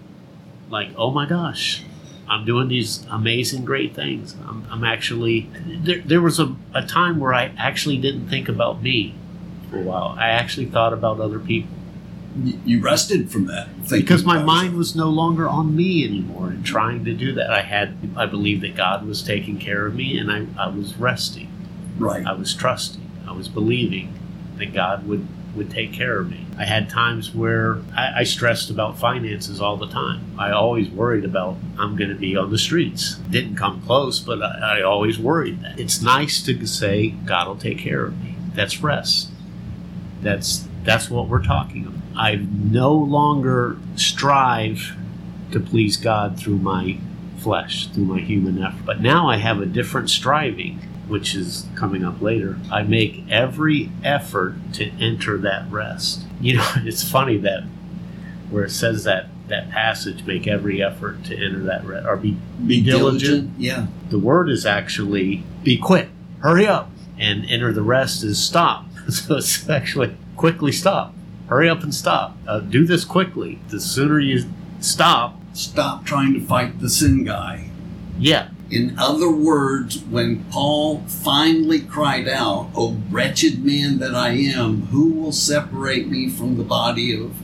like, 0.71 0.91
oh 0.97 1.11
my 1.11 1.27
gosh, 1.27 1.83
I'm 2.29 2.45
doing 2.45 2.69
these 2.69 3.05
amazing, 3.11 3.65
great 3.65 3.95
things. 3.95 4.35
I'm, 4.49 4.67
I'm 4.71 4.85
actually, 4.85 5.49
there, 5.67 5.99
there 6.01 6.21
was 6.21 6.39
a, 6.39 6.55
a 6.75 6.87
time 6.87 7.19
where 7.19 7.35
I 7.35 7.53
actually 7.59 7.99
didn't 7.99 8.29
think 8.29 8.49
about 8.49 8.83
me 8.83 9.15
for 9.71 9.79
a 9.79 9.83
while. 9.83 10.15
I 10.19 10.29
actually 10.29 10.67
thought 10.67 10.93
about 10.93 11.21
other 11.21 11.39
people 11.41 11.71
You 12.43 12.81
rested 12.83 13.31
from 13.31 13.47
that. 13.47 13.69
because 13.89 14.25
my 14.25 14.43
mind 14.43 14.77
was 14.77 14.95
no 14.95 15.09
longer 15.09 15.49
on 15.49 15.75
me 15.75 16.05
anymore 16.05 16.49
and 16.49 16.65
trying 16.65 17.05
to 17.05 17.15
do 17.15 17.33
that. 17.35 17.51
I 17.51 17.63
had 17.63 17.97
i 18.17 18.27
believed 18.27 18.63
that 18.63 18.77
god 18.77 19.07
was 19.07 19.23
taking 19.23 19.59
care 19.59 19.87
of 19.87 19.95
me 19.95 20.19
and 20.19 20.31
i, 20.31 20.47
I 20.59 20.69
was 20.69 20.95
resting. 20.97 21.49
Right. 21.99 22.27
i 22.27 22.33
was 22.33 22.55
trusting. 22.55 23.03
I 23.27 23.33
was 23.33 23.49
believing 23.49 24.13
that 24.59 24.73
god 24.75 25.07
would 25.07 25.27
would 25.57 25.71
take 25.71 25.91
care 25.95 26.19
of 26.19 26.31
me. 26.31 26.45
I 26.59 26.67
had 26.67 26.91
times 26.91 27.35
where 27.35 27.79
i, 27.97 28.21
I 28.21 28.25
stressed 28.25 28.69
about 28.71 28.99
finances 28.99 29.61
all 29.61 29.77
the 29.79 29.89
time. 29.89 30.21
I 30.39 30.51
always 30.51 30.91
worried 30.91 31.25
about 31.25 31.57
i'm 31.79 31.97
going 31.97 32.11
to 32.11 32.17
be 32.17 32.37
on 32.37 32.51
the 32.51 32.59
streets. 32.59 33.15
Didn't 33.31 33.57
come 33.57 33.81
close 33.83 34.21
but 34.21 34.43
I, 34.43 34.81
I 34.81 34.83
always 34.83 35.19
worried 35.19 35.63
that. 35.63 35.79
It's 35.81 36.03
nice 36.03 36.43
to 36.45 36.67
say 36.67 37.11
god 37.25 37.49
will 37.49 37.57
take 37.57 37.79
care 37.79 38.05
of 38.05 38.23
me. 38.23 38.37
That's 38.55 38.83
rest. 38.83 39.31
That's 40.23 40.67
that's 40.87 41.11
what 41.11 41.29
we're 41.29 41.43
talking 41.45 41.87
about. 41.87 42.01
I 42.17 42.37
no 42.37 42.95
longer 42.95 43.77
strive 43.97 44.97
to 45.53 45.61
please 45.61 45.97
God 45.97 46.39
through 46.39 46.59
my 46.59 46.99
flesh, 47.39 47.89
through 47.89 48.05
my 48.05 48.21
human 48.21 48.63
effort. 48.63 48.85
But 48.87 49.01
now 49.01 49.29
I 49.29 49.37
have 49.37 49.61
a 49.61 49.67
different 49.67 50.09
striving, 50.11 50.79
which 51.09 51.35
is 51.35 51.67
coming 51.75 52.05
up 52.05 52.21
later. 52.23 52.59
I 52.73 52.83
make 52.83 53.25
every 53.31 53.91
effort 54.03 54.57
to 54.75 54.91
enter 55.01 55.37
that 55.39 55.71
rest. 55.71 56.23
You 56.41 56.57
know, 56.57 56.69
it's 56.77 57.09
funny 57.09 57.37
that 57.39 57.65
where 58.51 58.65
it 58.65 58.71
says 58.71 59.05
that 59.05 59.27
that 59.49 59.71
passage, 59.71 60.25
make 60.25 60.49
every 60.49 60.83
effort 60.83 61.23
to 61.25 61.37
enter 61.37 61.61
that 61.65 61.85
rest, 61.85 62.05
or 62.07 62.17
be 62.17 62.37
Be 62.67 62.83
diligent. 62.83 63.53
Yeah. 63.61 63.87
the 64.11 64.19
word 64.19 64.49
is 64.51 64.67
actually 64.67 65.45
be 65.63 65.77
quick, 65.79 66.09
hurry 66.41 66.67
up, 66.67 66.91
and 67.17 67.45
enter 67.49 67.73
the 67.73 67.83
rest 67.83 68.25
is 68.25 68.43
stop. 68.43 68.87
So 69.09 69.37
it's 69.37 69.69
actually 69.71 70.17
quickly 70.37 70.73
stop, 70.73 71.15
hurry 71.49 71.69
up 71.69 71.83
and 71.83 71.95
stop. 71.95 72.37
Uh, 72.47 72.61
do 72.61 72.85
this 72.87 73.05
quickly. 73.05 73.59
The 73.69 73.81
sooner 73.81 74.19
you 74.21 74.45
stop, 74.81 75.41
Stop 75.53 76.05
trying 76.05 76.35
to 76.35 76.41
fight 76.41 76.81
the 76.81 76.91
sin 76.91 77.25
guy. 77.25 77.71
yeah, 78.19 78.49
In 78.71 78.99
other 78.99 79.31
words, 79.31 79.99
when 80.05 80.45
Paul 80.51 80.99
finally 81.09 81.81
cried 81.81 82.29
out, 82.29 82.69
O 82.77 82.99
wretched 83.11 83.65
man 83.65 83.99
that 84.01 84.15
I 84.15 84.33
am, 84.33 84.83
who 84.89 85.09
will 85.15 85.33
separate 85.33 86.09
me 86.09 86.29
from 86.29 86.59
the 86.59 86.63
body 86.63 87.19
of 87.19 87.35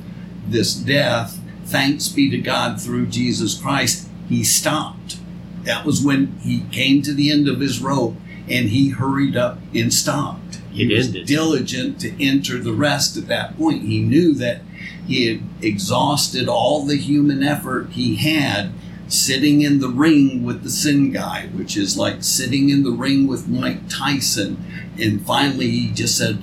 this 0.46 0.74
death? 0.74 1.40
Thanks 1.64 2.08
be 2.08 2.28
to 2.30 2.38
God 2.38 2.78
through 2.82 3.06
Jesus 3.06 3.54
Christ. 3.58 4.08
He 4.28 4.44
stopped. 4.44 5.16
That 5.64 5.86
was 5.86 6.04
when 6.04 6.36
he 6.42 6.64
came 6.70 7.00
to 7.02 7.14
the 7.14 7.30
end 7.32 7.48
of 7.48 7.60
his 7.60 7.80
rope 7.80 8.16
and 8.46 8.68
he 8.68 8.90
hurried 8.90 9.36
up 9.38 9.58
and 9.74 9.94
stopped. 9.94 10.41
It 10.74 10.88
he 10.88 10.94
was 10.94 11.08
ended. 11.08 11.26
diligent 11.26 12.00
to 12.00 12.24
enter 12.24 12.58
the 12.58 12.72
rest 12.72 13.16
at 13.16 13.28
that 13.28 13.56
point. 13.56 13.82
He 13.82 14.00
knew 14.00 14.34
that 14.34 14.62
he 15.06 15.26
had 15.26 15.42
exhausted 15.60 16.48
all 16.48 16.84
the 16.84 16.96
human 16.96 17.42
effort 17.42 17.90
he 17.90 18.16
had 18.16 18.72
sitting 19.08 19.60
in 19.60 19.78
the 19.80 19.88
ring 19.88 20.42
with 20.42 20.62
the 20.62 20.70
sin 20.70 21.12
guy, 21.12 21.46
which 21.52 21.76
is 21.76 21.98
like 21.98 22.22
sitting 22.24 22.70
in 22.70 22.82
the 22.82 22.90
ring 22.90 23.26
with 23.26 23.48
Mike 23.48 23.88
Tyson. 23.88 24.64
And 24.98 25.24
finally, 25.24 25.70
he 25.70 25.90
just 25.92 26.16
said, 26.16 26.42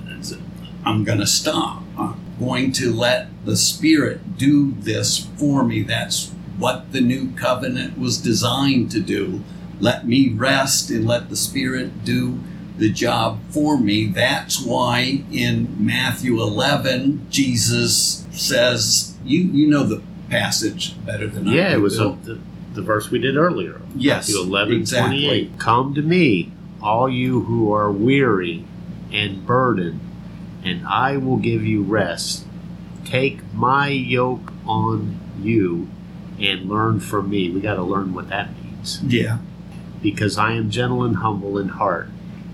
I'm 0.84 1.04
going 1.04 1.18
to 1.18 1.26
stop. 1.26 1.82
I'm 1.98 2.16
going 2.38 2.72
to 2.72 2.92
let 2.92 3.28
the 3.44 3.56
Spirit 3.56 4.38
do 4.38 4.72
this 4.72 5.26
for 5.36 5.64
me. 5.64 5.82
That's 5.82 6.30
what 6.58 6.92
the 6.92 7.00
new 7.00 7.32
covenant 7.32 7.98
was 7.98 8.18
designed 8.18 8.90
to 8.92 9.00
do. 9.00 9.42
Let 9.80 10.06
me 10.06 10.28
rest 10.30 10.90
and 10.90 11.06
let 11.06 11.28
the 11.28 11.36
Spirit 11.36 12.04
do 12.04 12.40
the 12.80 12.90
job 12.90 13.38
for 13.50 13.78
me. 13.78 14.06
That's 14.06 14.60
why 14.60 15.22
in 15.30 15.76
Matthew 15.84 16.40
11, 16.40 17.26
Jesus 17.30 18.26
says, 18.32 19.16
you, 19.24 19.40
you 19.42 19.68
know 19.68 19.84
the 19.84 20.02
passage 20.28 20.94
better 21.04 21.26
than 21.28 21.48
I 21.48 21.52
yeah. 21.54 21.72
It 21.74 21.80
was 21.80 21.98
a, 22.00 22.16
the, 22.24 22.40
the 22.74 22.82
verse 22.82 23.10
we 23.10 23.18
did 23.18 23.36
earlier. 23.36 23.80
Yes, 23.94 24.28
Matthew 24.28 24.42
11, 24.42 24.76
exactly. 24.76 25.26
28. 25.26 25.58
Come 25.58 25.94
to 25.94 26.02
me, 26.02 26.52
all 26.82 27.08
you 27.08 27.42
who 27.42 27.72
are 27.72 27.92
weary 27.92 28.64
and 29.12 29.46
burdened, 29.46 30.00
and 30.64 30.86
I 30.86 31.16
will 31.16 31.36
give 31.38 31.64
you 31.64 31.82
rest. 31.82 32.46
Take 33.04 33.40
my 33.54 33.88
yoke 33.88 34.52
on 34.66 35.18
you 35.40 35.88
and 36.38 36.68
learn 36.68 37.00
from 37.00 37.28
me. 37.28 37.50
We 37.50 37.60
got 37.60 37.74
to 37.74 37.82
learn 37.82 38.14
what 38.14 38.28
that 38.28 38.50
means. 38.62 39.00
Yeah. 39.02 39.38
because 40.02 40.38
I 40.38 40.52
am 40.52 40.70
gentle 40.70 41.02
and 41.04 41.16
humble 41.16 41.58
in 41.58 41.68
heart, 41.68 42.08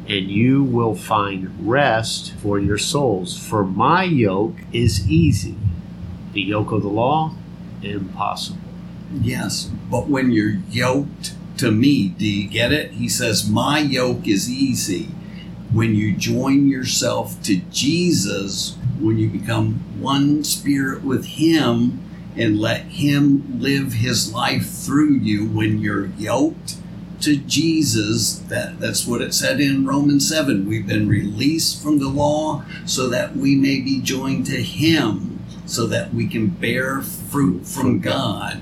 and 0.08 0.30
you 0.30 0.62
will 0.62 0.94
find 0.94 1.68
rest 1.68 2.32
for 2.34 2.58
your 2.58 2.78
souls. 2.78 3.36
For 3.36 3.64
my 3.64 4.04
yoke 4.04 4.56
is 4.72 5.08
easy, 5.10 5.56
the 6.32 6.42
yoke 6.42 6.70
of 6.70 6.82
the 6.82 6.88
law, 6.88 7.34
impossible. 7.82 8.60
Yes, 9.12 9.70
but 9.90 10.08
when 10.08 10.30
you're 10.30 10.58
yoked 10.70 11.34
to 11.58 11.70
me, 11.70 12.08
do 12.08 12.26
you 12.26 12.48
get 12.48 12.72
it? 12.72 12.92
He 12.92 13.08
says, 13.08 13.48
My 13.48 13.78
yoke 13.78 14.28
is 14.28 14.50
easy. 14.50 15.08
When 15.72 15.94
you 15.94 16.14
join 16.14 16.68
yourself 16.68 17.42
to 17.42 17.56
Jesus, 17.56 18.76
when 19.00 19.18
you 19.18 19.28
become 19.28 20.00
one 20.00 20.44
spirit 20.44 21.02
with 21.02 21.24
Him 21.24 22.02
and 22.36 22.60
let 22.60 22.82
Him 22.82 23.60
live 23.60 23.94
His 23.94 24.32
life 24.32 24.68
through 24.68 25.14
you, 25.14 25.46
when 25.46 25.78
you're 25.78 26.06
yoked 26.18 26.76
to 27.22 27.36
Jesus, 27.36 28.38
that, 28.48 28.78
that's 28.80 29.06
what 29.06 29.22
it 29.22 29.34
said 29.34 29.60
in 29.60 29.86
Romans 29.86 30.28
7. 30.28 30.66
We've 30.66 30.86
been 30.86 31.08
released 31.08 31.82
from 31.82 31.98
the 31.98 32.08
law 32.08 32.64
so 32.84 33.08
that 33.08 33.36
we 33.36 33.54
may 33.54 33.80
be 33.80 34.00
joined 34.00 34.46
to 34.46 34.62
Him, 34.62 35.44
so 35.66 35.86
that 35.86 36.14
we 36.14 36.26
can 36.28 36.48
bear 36.48 37.02
fruit 37.02 37.66
from 37.66 38.00
God 38.00 38.60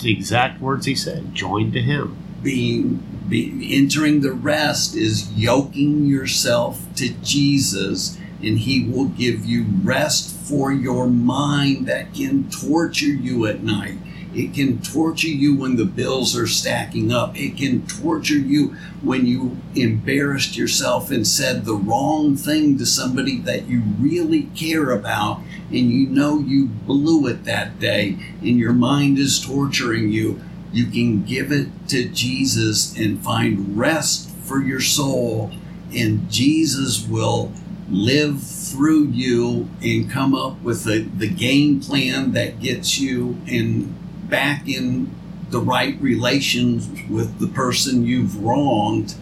The 0.00 0.12
exact 0.12 0.60
words 0.60 0.86
he 0.86 0.94
said 0.94 1.34
joined 1.34 1.72
to 1.74 1.80
him. 1.80 2.16
being 2.42 3.02
be, 3.28 3.76
entering 3.76 4.20
the 4.20 4.32
rest 4.32 4.94
is 4.96 5.32
yoking 5.32 6.04
yourself 6.06 6.82
to 6.96 7.10
Jesus 7.22 8.18
and 8.42 8.58
He 8.58 8.84
will 8.84 9.06
give 9.06 9.46
you 9.46 9.64
rest 9.82 10.36
for 10.36 10.72
your 10.72 11.06
mind 11.06 11.86
that 11.86 12.12
can 12.12 12.50
torture 12.50 13.06
you 13.06 13.46
at 13.46 13.62
night. 13.62 13.98
It 14.34 14.54
can 14.54 14.80
torture 14.80 15.28
you 15.28 15.56
when 15.56 15.76
the 15.76 15.84
bills 15.84 16.36
are 16.36 16.46
stacking 16.46 17.12
up. 17.12 17.36
It 17.36 17.56
can 17.56 17.86
torture 17.86 18.38
you 18.38 18.74
when 19.02 19.26
you 19.26 19.58
embarrassed 19.74 20.56
yourself 20.56 21.10
and 21.10 21.26
said 21.26 21.64
the 21.64 21.74
wrong 21.74 22.36
thing 22.36 22.78
to 22.78 22.86
somebody 22.86 23.38
that 23.40 23.66
you 23.66 23.82
really 23.98 24.44
care 24.54 24.90
about 24.90 25.40
and 25.68 25.90
you 25.90 26.06
know 26.06 26.38
you 26.38 26.66
blew 26.66 27.26
it 27.26 27.44
that 27.44 27.78
day 27.78 28.16
and 28.40 28.58
your 28.58 28.72
mind 28.72 29.18
is 29.18 29.40
torturing 29.44 30.10
you. 30.10 30.40
You 30.72 30.86
can 30.86 31.24
give 31.24 31.52
it 31.52 31.68
to 31.88 32.08
Jesus 32.08 32.96
and 32.96 33.22
find 33.22 33.76
rest 33.76 34.30
for 34.30 34.62
your 34.62 34.80
soul, 34.80 35.52
and 35.94 36.30
Jesus 36.30 37.06
will 37.06 37.52
live 37.90 38.42
through 38.42 39.04
you 39.08 39.68
and 39.82 40.10
come 40.10 40.34
up 40.34 40.60
with 40.62 40.84
the, 40.84 41.00
the 41.00 41.28
game 41.28 41.80
plan 41.80 42.32
that 42.32 42.58
gets 42.58 42.98
you 42.98 43.36
in 43.46 43.94
back 44.32 44.66
in 44.66 45.14
the 45.50 45.60
right 45.60 46.00
relations 46.00 46.88
with 47.10 47.38
the 47.38 47.46
person 47.46 48.06
you've 48.06 48.42
wronged, 48.42 49.14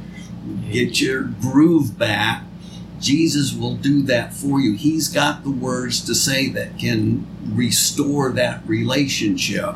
get 0.70 1.00
your 1.00 1.24
groove 1.24 1.98
back. 1.98 2.44
Jesus 3.00 3.52
will 3.52 3.74
do 3.74 4.02
that 4.02 4.32
for 4.32 4.60
you. 4.60 4.76
He's 4.76 5.08
got 5.08 5.42
the 5.42 5.50
words 5.50 6.00
to 6.04 6.14
say 6.14 6.48
that 6.50 6.78
can 6.78 7.26
restore 7.52 8.30
that 8.30 8.62
relationship. 8.66 9.74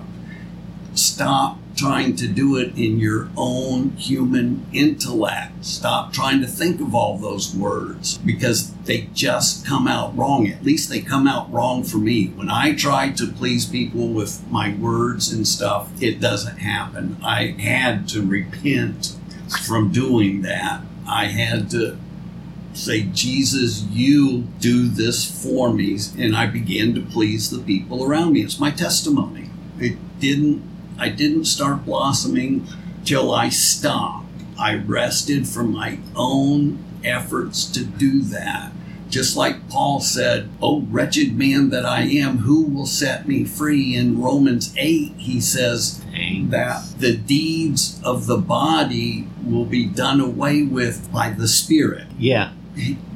Stop 0.95 1.59
trying 1.77 2.15
to 2.17 2.29
do 2.29 2.57
it 2.57 2.77
in 2.79 2.99
your 2.99 3.29
own 3.37 3.91
human 3.91 4.67
intellect. 4.73 5.65
Stop 5.65 6.13
trying 6.13 6.41
to 6.41 6.47
think 6.47 6.81
of 6.81 6.95
all 6.95 7.19
those 7.19 7.55
words 7.55 8.19
because 8.19 8.73
they 8.85 9.09
just 9.13 9.67
come 9.67 9.89
out 9.89 10.17
wrong. 10.17 10.47
At 10.47 10.65
least 10.65 10.89
they 10.89 11.01
come 11.01 11.27
out 11.27 11.53
wrong 11.53 11.83
for 11.83 11.99
me. 11.99 12.29
When 12.29 12.49
I 12.49 12.75
try 12.75 13.11
to 13.11 13.27
please 13.27 13.67
people 13.67 14.09
with 14.09 14.47
my 14.51 14.75
words 14.75 15.33
and 15.33 15.47
stuff, 15.47 15.91
it 16.01 16.21
doesn't 16.21 16.59
happen. 16.59 17.17
I 17.23 17.57
had 17.59 18.09
to 18.09 18.25
repent 18.25 19.17
from 19.67 19.93
doing 19.93 20.43
that. 20.43 20.83
I 21.09 21.27
had 21.27 21.71
to 21.71 21.99
say, 22.73 23.03
Jesus, 23.03 23.83
you 23.91 24.43
do 24.61 24.89
this 24.89 25.25
for 25.43 25.73
me. 25.73 25.99
And 26.19 26.37
I 26.37 26.47
began 26.47 26.95
to 26.95 27.01
please 27.01 27.51
the 27.51 27.61
people 27.61 28.05
around 28.05 28.33
me. 28.33 28.43
It's 28.43 28.61
my 28.61 28.71
testimony. 28.71 29.51
It 29.79 29.97
didn't 30.21 30.63
I 30.99 31.09
didn't 31.09 31.45
start 31.47 31.85
blossoming 31.85 32.67
till 33.05 33.33
I 33.33 33.49
stopped. 33.49 34.27
I 34.59 34.75
rested 34.77 35.49
from 35.49 35.73
my 35.73 35.99
own 36.15 36.83
efforts 37.05 37.65
to 37.73 37.85
do 37.85 38.23
that. 38.23 38.73
Just 39.11 39.37
like 39.37 39.69
Paul 39.69 40.01
said, 40.01 40.49
Oh, 40.63 40.81
wretched 40.91 41.37
man 41.37 41.71
that 41.71 41.85
I 41.85 42.03
am, 42.03 42.39
who 42.39 42.65
will 42.65 42.87
set 42.87 43.29
me 43.29 43.45
free? 43.45 43.95
In 43.95 44.21
Romans 44.21 44.75
8, 44.77 45.13
he 45.19 45.41
says 45.41 46.03
Thanks. 46.11 46.51
that 46.51 46.83
the 46.99 47.17
deeds 47.17 48.01
of 48.03 48.27
the 48.27 48.39
body 48.39 49.29
will 49.45 49.67
be 49.67 49.85
done 49.87 50.21
away 50.21 50.63
with 50.63 51.13
by 51.13 51.31
the 51.31 51.47
Spirit. 51.47 52.07
Yeah, 52.19 52.53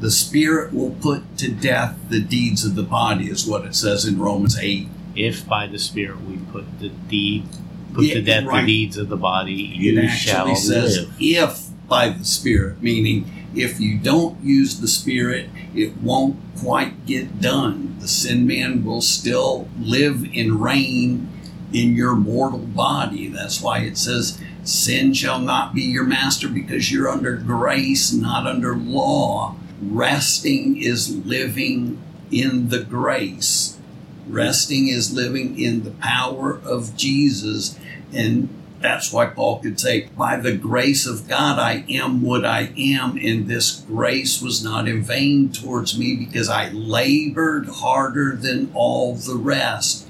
The 0.01 0.11
Spirit 0.11 0.73
will 0.73 0.91
put 1.01 1.37
to 1.39 1.51
death 1.51 1.97
the 2.11 2.21
deeds 2.21 2.65
of 2.65 2.77
the 2.77 2.83
body, 2.85 3.27
is 3.29 3.45
what 3.47 3.65
it 3.65 3.75
says 3.75 4.05
in 4.05 4.19
Romans 4.21 4.57
8. 4.59 4.87
if 5.17 5.49
by 5.49 5.67
the 5.67 5.79
Spirit 5.81 6.21
we 6.23 6.37
put 6.53 6.79
the 6.79 6.91
deed, 6.91 7.45
put 7.95 8.05
Yeah, 8.05 8.15
to 8.15 8.23
death 8.23 8.45
right. 8.45 8.61
the 8.63 8.67
deeds 8.67 8.97
of 8.97 9.09
the 9.09 9.17
body, 9.17 9.65
it 9.73 9.77
you 9.77 10.01
actually 10.01 10.11
shall 10.33 10.57
says 10.57 10.99
live. 10.99 11.15
if 11.21 11.65
by 11.89 12.11
the 12.11 12.25
spirit 12.25 12.83
meaning 12.83 13.25
if 13.55 13.81
you 13.81 13.97
don't 13.97 14.39
use 14.45 14.79
the 14.81 14.87
spirit 14.89 15.49
it 15.75 15.97
won't 16.03 16.37
quite 16.59 17.07
get 17.07 17.41
done 17.41 17.97
the 18.01 18.07
sin 18.09 18.47
man 18.47 18.85
will 18.85 19.01
still 19.01 19.67
live 19.81 20.23
and 20.35 20.61
reign 20.63 21.27
in 21.73 21.95
your 21.97 22.15
mortal 22.15 22.59
body 22.59 23.27
that's 23.29 23.63
why 23.63 23.79
it 23.79 23.97
says 23.97 24.39
sin 24.65 25.15
shall 25.15 25.39
not 25.39 25.75
be 25.75 25.81
your 25.81 26.05
master 26.05 26.47
because 26.47 26.93
you're 26.93 27.09
under 27.09 27.37
grace 27.37 28.13
not 28.13 28.47
under 28.47 28.77
law 28.77 29.57
resting 29.81 30.77
is 30.77 31.17
living 31.25 31.99
in 32.31 32.69
the 32.69 32.81
grace 32.83 33.78
resting 34.29 34.89
is 34.89 35.13
living 35.13 35.59
in 35.59 35.85
the 35.85 35.91
power 35.93 36.61
of 36.65 36.97
jesus 36.97 37.79
and 38.13 38.49
that's 38.81 39.13
why 39.13 39.27
Paul 39.27 39.61
could 39.61 39.81
say, 39.81 40.09
By 40.17 40.37
the 40.37 40.57
grace 40.57 41.07
of 41.07 41.29
God, 41.29 41.59
I 41.59 41.85
am 41.89 42.23
what 42.23 42.45
I 42.45 42.73
am, 42.79 43.17
and 43.17 43.49
this 43.49 43.73
grace 43.73 44.41
was 44.41 44.63
not 44.63 44.89
in 44.89 45.03
vain 45.03 45.51
towards 45.51 45.99
me 45.99 46.15
because 46.15 46.49
I 46.49 46.71
labored 46.71 47.69
harder 47.69 48.37
than 48.37 48.71
all 48.75 49.15
the 49.15 49.35
rest. 49.35 50.07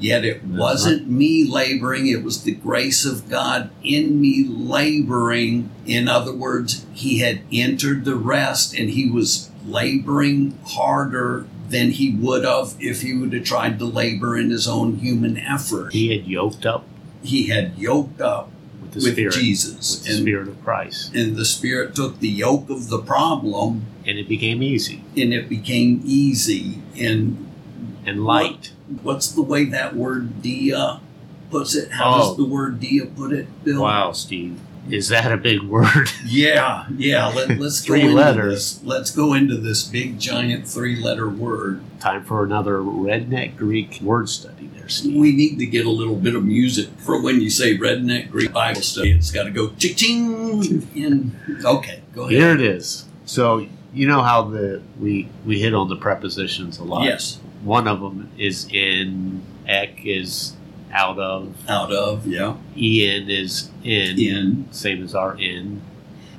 Yet 0.00 0.24
it 0.24 0.44
wasn't 0.44 1.10
me 1.10 1.44
laboring, 1.44 2.06
it 2.06 2.22
was 2.22 2.44
the 2.44 2.54
grace 2.54 3.04
of 3.04 3.28
God 3.28 3.70
in 3.82 4.20
me 4.20 4.44
laboring. 4.46 5.70
In 5.86 6.08
other 6.08 6.32
words, 6.32 6.86
he 6.92 7.18
had 7.18 7.40
entered 7.52 8.04
the 8.04 8.14
rest 8.14 8.74
and 8.78 8.90
he 8.90 9.10
was 9.10 9.50
laboring 9.66 10.56
harder 10.64 11.46
than 11.70 11.90
he 11.90 12.14
would 12.14 12.44
have 12.44 12.74
if 12.80 13.02
he 13.02 13.14
would 13.14 13.32
have 13.32 13.44
tried 13.44 13.78
to 13.78 13.84
labor 13.84 14.36
in 14.36 14.50
his 14.50 14.66
own 14.66 14.96
human 14.96 15.36
effort 15.36 15.92
He 15.92 16.16
had 16.16 16.26
yoked 16.26 16.64
up 16.66 16.84
he 17.22 17.48
had 17.48 17.76
yoked 17.76 18.20
up 18.20 18.50
with 18.80 18.92
the 18.92 19.00
with 19.00 19.12
Spirit, 19.14 19.34
Jesus, 19.34 19.96
with 19.98 20.04
the 20.06 20.12
and, 20.14 20.22
Spirit 20.22 20.48
of 20.48 20.64
Christ, 20.64 21.14
and 21.14 21.36
the 21.36 21.44
Spirit 21.44 21.94
took 21.94 22.20
the 22.20 22.28
yoke 22.28 22.70
of 22.70 22.88
the 22.88 22.98
problem, 22.98 23.84
and 24.06 24.18
it 24.18 24.28
became 24.28 24.62
easy 24.62 25.02
and 25.16 25.32
it 25.34 25.48
became 25.48 26.00
easy. 26.04 26.78
And 26.98 27.44
and 28.06 28.24
light. 28.24 28.72
what's 29.02 29.28
the 29.32 29.42
way 29.42 29.64
that 29.66 29.94
word 29.94 30.40
dia 30.40 31.00
puts 31.50 31.74
it? 31.74 31.90
How 31.92 32.14
Oh. 32.14 32.18
does 32.20 32.36
the 32.38 32.44
word 32.44 32.80
dia 32.80 33.04
put 33.06 33.32
it, 33.32 33.46
Bill? 33.64 33.82
Wow, 33.82 34.12
Steve, 34.12 34.58
is 34.90 35.08
that 35.08 35.30
a 35.32 35.36
big 35.36 35.62
word? 35.62 36.10
Yeah, 36.24 36.86
yeah. 36.96 37.26
Let, 37.28 37.50
us 37.50 37.80
go 37.80 37.86
Three 37.94 38.02
into 38.02 38.14
letters. 38.14 38.78
this. 38.78 38.84
Let's 38.84 39.10
go 39.10 39.32
into 39.34 39.56
this 39.56 39.82
big 39.84 40.18
giant 40.18 40.68
three-letter 40.68 41.28
word. 41.28 41.80
Time 42.00 42.22
for 42.24 42.44
another 42.44 42.78
redneck 42.80 43.56
Greek 43.56 44.00
word 44.02 44.28
study, 44.28 44.68
there, 44.74 44.88
Steve. 44.88 45.18
We 45.18 45.34
need 45.34 45.58
to 45.58 45.66
get 45.66 45.86
a 45.86 45.90
little 45.90 46.16
bit 46.16 46.34
of 46.34 46.44
music 46.44 46.88
for 46.98 47.20
when 47.22 47.40
you 47.40 47.48
say 47.50 47.76
redneck 47.78 48.30
Greek 48.30 48.52
Bible 48.52 48.82
study. 48.82 49.12
It's 49.12 49.30
got 49.30 49.44
to 49.44 49.50
go 49.50 49.70
ching. 49.78 50.86
And 50.94 51.36
okay, 51.64 52.02
go 52.14 52.22
ahead. 52.22 52.32
Here 52.32 52.52
it 52.52 52.60
is. 52.60 53.06
So 53.24 53.66
you 53.94 54.06
know 54.06 54.22
how 54.22 54.42
the 54.42 54.82
we 55.00 55.28
we 55.46 55.60
hit 55.60 55.74
on 55.74 55.88
the 55.88 55.96
prepositions 55.96 56.78
a 56.78 56.84
lot. 56.84 57.04
Yes, 57.04 57.40
One 57.62 57.88
of 57.88 58.00
them 58.00 58.30
is 58.36 58.68
in. 58.70 59.42
Ek 59.66 60.00
is 60.04 60.54
out 60.92 61.18
of. 61.18 61.54
out 61.68 61.92
of 61.92 62.26
yeah. 62.26 62.56
En 62.76 63.28
is 63.30 63.70
in. 63.84 64.18
In 64.18 64.72
Same 64.72 65.02
as 65.02 65.14
our 65.14 65.36
in. 65.38 65.82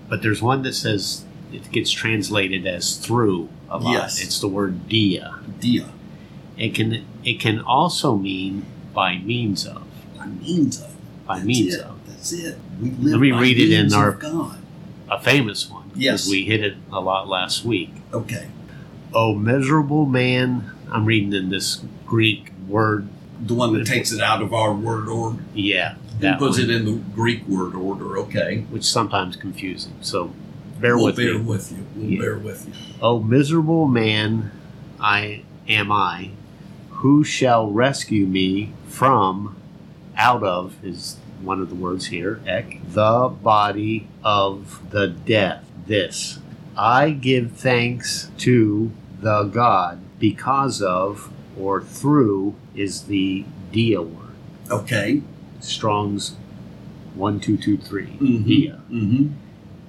But 0.10 0.22
there's 0.22 0.42
one 0.42 0.64
that 0.64 0.74
says 0.74 1.26
it 1.54 1.72
gets 1.72 1.92
translated 1.92 2.66
as 2.66 2.98
through 2.98 3.50
a 3.70 3.78
lot. 3.78 3.92
Yes. 3.94 4.22
It's 4.24 4.40
the 4.40 4.48
word 4.48 4.88
dia. 4.90 5.36
dia. 5.60 5.92
It 6.58 6.74
can 6.76 7.06
it 7.24 7.40
can 7.40 7.60
also 7.60 8.16
mean 8.16 8.66
by 8.94 9.18
means 9.20 9.66
of. 9.66 9.84
By 10.18 10.26
means 10.28 10.82
of. 10.82 10.92
By 11.28 11.36
That's 11.36 11.46
means 11.48 11.76
it. 11.76 11.82
of. 11.82 12.08
That's 12.08 12.32
it. 12.34 12.58
We 12.82 12.90
live 12.92 13.14
Let 13.14 13.20
me 13.22 13.32
by 13.32 13.42
read 13.42 13.60
it 13.60 13.72
in 13.72 13.94
our- 13.94 14.12
God. 14.14 14.58
A 15.12 15.20
famous 15.20 15.70
one. 15.70 15.90
Yes. 15.96 16.30
We 16.30 16.46
hit 16.46 16.64
it 16.64 16.76
a 16.92 17.00
lot 17.00 17.28
last 17.28 17.66
week. 17.66 17.92
Okay. 18.14 18.48
Oh 19.14 19.34
miserable 19.36 20.06
man. 20.06 20.72
I'm 20.92 21.06
reading 21.06 21.34
in 21.34 21.50
this 21.50 21.82
Greek 22.06 22.52
word. 22.68 23.08
The 23.42 23.54
one 23.54 23.74
that 23.74 23.86
takes 23.88 24.12
it 24.12 24.22
out 24.22 24.42
of 24.42 24.54
our 24.54 24.74
word 24.74 25.08
order 25.08 25.40
Yeah. 25.54 25.96
and 26.22 26.38
puts 26.38 26.58
one, 26.58 26.70
it 26.70 26.76
in 26.76 26.86
the 26.86 26.92
Greek 27.16 27.48
word 27.48 27.74
order. 27.76 28.18
Okay. 28.20 28.66
which 28.70 28.84
sometimes 28.84 29.36
confusing. 29.36 29.94
So 30.02 30.32
bear 30.80 30.96
we'll 30.98 31.08
with 31.08 31.16
bear 31.18 31.36
me. 31.36 31.42
with 31.42 31.72
you. 31.72 31.86
We'll 31.96 32.10
Yeah. 32.10 32.20
bear 32.22 32.38
with 32.38 32.68
you. 32.68 32.74
Oh 33.02 33.20
miserable 33.22 33.88
man, 33.88 34.52
I 35.00 35.42
am 35.68 35.92
I. 35.92 36.32
Who 36.92 37.24
shall 37.24 37.72
rescue 37.72 38.26
me 38.26 38.74
from, 38.88 39.56
out 40.18 40.44
of, 40.44 40.76
is 40.84 41.16
one 41.42 41.62
of 41.62 41.70
the 41.70 41.76
words 41.76 42.08
here, 42.08 42.42
ek, 42.46 42.82
the 42.94 43.30
body 43.42 44.08
of 44.24 44.82
the 44.92 45.08
death. 45.08 45.64
This. 45.88 46.40
I 46.78 47.12
give 47.12 47.54
thanks 47.54 48.30
to 48.40 48.92
the 49.22 49.44
God 49.44 50.00
because 50.20 50.82
of, 50.82 51.30
or 51.60 51.82
through, 51.82 52.56
is 52.76 53.04
the 53.04 53.46
dia 53.72 54.02
word. 54.02 54.36
Okay. 54.72 55.22
Strong's 55.60 56.36
1223. 57.16 58.06
Mhm. 58.06 58.46
Dia. 58.46 58.82
Mm-hmm. 58.92 59.28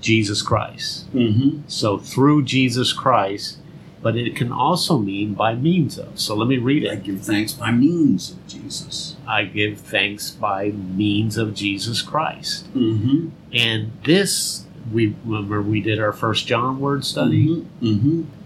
Jesus 0.01 0.43
Christ. 0.43 1.13
Mm-hmm. 1.15 1.61
So 1.69 1.99
through 1.99 2.45
Jesus 2.45 2.93
Christ, 2.93 3.59
but 4.03 4.17
it 4.17 4.35
can 4.35 4.51
also 4.51 4.99
mean 4.99 5.35
by 5.35 5.55
means 5.55 5.99
of. 5.99 6.19
So 6.19 6.35
let 6.35 6.49
me 6.49 6.57
read 6.57 6.85
it. 6.85 6.91
I 6.91 6.95
give 6.97 7.21
thanks 7.21 7.53
by 7.53 7.71
means 7.71 8.31
of 8.31 8.47
Jesus. 8.47 9.17
I 9.29 9.45
give 9.45 9.79
thanks 9.79 10.31
by 10.31 10.71
means 10.71 11.37
of 11.37 11.55
Jesus 11.55 12.01
Christ. 12.01 12.73
Mm-hmm. 12.75 13.29
And 13.53 13.93
this 14.05 14.65
we 14.91 15.15
remember 15.25 15.61
we 15.63 15.81
did 15.81 16.01
our 16.01 16.13
first 16.13 16.47
John 16.47 16.81
word 16.81 17.05
study. 17.05 17.67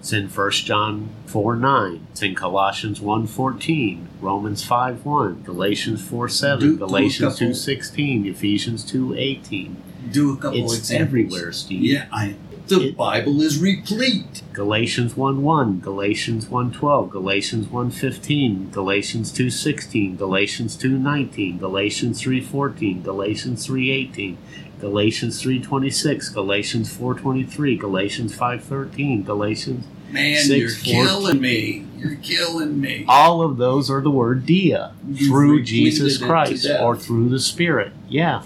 It's 0.04 0.12
in 0.12 0.28
1 0.28 0.50
John 0.50 1.08
4 1.28 1.56
9. 1.56 2.06
It's 2.12 2.20
in 2.20 2.34
Colossians 2.34 3.00
1 3.00 3.26
14, 3.26 4.06
Romans 4.20 4.62
5 4.62 5.02
1, 5.06 5.42
Galatians 5.44 6.02
4 6.02 6.28
7, 6.28 6.60
Do- 6.72 6.76
Galatians 6.76 7.32
couple- 7.36 7.46
2 7.48 7.54
16, 7.54 8.26
Ephesians 8.26 8.84
2 8.84 9.14
18. 9.16 9.76
Do 10.12 10.34
a 10.34 10.36
couple 10.36 10.62
It's 10.64 10.76
examples. 10.76 11.08
everywhere, 11.08 11.52
Steve. 11.52 11.84
Yeah, 11.84 12.04
I. 12.12 12.34
The 12.66 12.88
It- 12.88 12.96
Bible 12.98 13.40
is 13.40 13.58
replete. 13.58 14.42
Galatians 14.52 15.16
1 15.16 15.42
1, 15.42 15.80
Galatians 15.80 16.50
1 16.50 16.70
12, 16.70 17.08
Galatians 17.08 17.68
1 17.68 17.90
15, 17.90 18.68
Galatians 18.72 19.32
2 19.32 19.48
16, 19.48 20.16
Galatians 20.18 20.76
2 20.76 20.98
19, 20.98 21.56
Galatians 21.56 22.20
3 22.20 22.42
14, 22.42 23.00
Galatians 23.02 23.64
3 23.64 23.90
18, 23.90 24.36
Galatians 24.80 25.40
3 25.40 25.60
26, 25.60 26.28
Galatians 26.28 26.92
4 26.92 27.14
23, 27.14 27.74
Galatians 27.78 28.34
5 28.34 28.62
13, 28.62 29.22
Galatians. 29.22 29.86
Man, 30.14 30.36
Six, 30.36 30.86
you're 30.86 30.94
killing 30.94 31.40
me. 31.40 31.84
You're 31.96 32.14
killing 32.16 32.80
me. 32.80 33.04
All 33.08 33.42
of 33.42 33.56
those 33.56 33.90
are 33.90 34.00
the 34.00 34.10
word 34.10 34.46
dia 34.46 34.92
You've 35.08 35.28
through 35.28 35.62
Jesus 35.64 36.18
Christ 36.18 36.66
or 36.80 36.96
through 36.96 37.30
the 37.30 37.40
Spirit. 37.40 37.92
Yeah. 38.08 38.44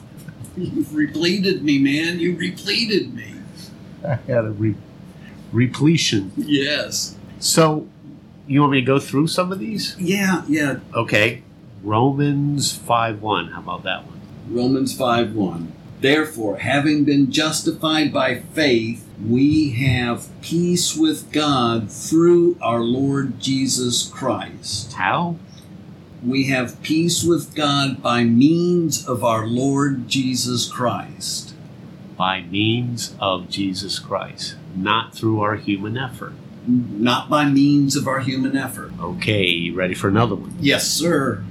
You've 0.57 0.95
repleted 0.95 1.63
me, 1.63 1.79
man. 1.79 2.21
You 2.21 2.37
repleted 2.37 3.15
me. 3.15 3.35
I 4.03 4.15
had 4.15 4.47
a 4.47 4.51
re- 4.51 4.77
repletion. 5.53 6.33
Yes. 6.37 7.17
So, 7.39 7.87
you 8.47 8.61
want 8.61 8.73
me 8.73 8.81
to 8.81 8.87
go 8.87 8.99
through 8.99 9.27
some 9.27 9.53
of 9.53 9.59
these? 9.59 9.95
Yeah, 9.99 10.45
yeah. 10.49 10.81
Okay. 10.95 11.43
Romans 11.83 12.73
5 12.73 13.21
1. 13.21 13.49
How 13.49 13.61
about 13.61 13.83
that 13.85 14.07
one? 14.07 14.21
Romans 14.49 14.97
5 14.97 15.35
1. 15.35 15.73
Therefore, 16.01 16.59
having 16.59 17.05
been 17.05 17.33
justified 17.33 18.13
by 18.13 18.37
faith, 18.37 19.05
we 19.27 19.71
have 19.71 20.29
peace 20.43 20.97
with 20.97 21.33
God 21.33 21.91
through 21.91 22.57
our 22.63 22.81
Lord 22.81 23.41
Jesus 23.41 24.09
Christ. 24.09 24.93
How? 24.93 25.37
We 26.25 26.45
have 26.47 26.81
peace 26.83 27.25
with 27.25 27.55
God 27.55 28.01
by 28.03 28.25
means 28.25 29.07
of 29.07 29.25
our 29.25 29.47
Lord 29.47 30.09
Jesus 30.09 30.71
Christ. 30.71 31.55
By 32.17 32.43
means 32.43 33.15
of 33.21 33.49
Jesus 33.49 33.99
Christ, 33.99 34.57
not 34.77 35.15
through 35.15 35.41
our 35.41 35.57
human 35.57 35.97
effort. 35.97 36.33
Not 36.67 37.31
by 37.31 37.45
means 37.47 37.97
of 37.97 38.07
our 38.07 38.21
human 38.21 38.57
effort. 38.57 38.93
Okay, 39.01 39.47
you 39.47 39.75
ready 39.75 39.95
for 39.95 40.09
another 40.09 40.35
one? 40.35 40.55
Yes, 40.61 40.87
sir. 40.87 41.45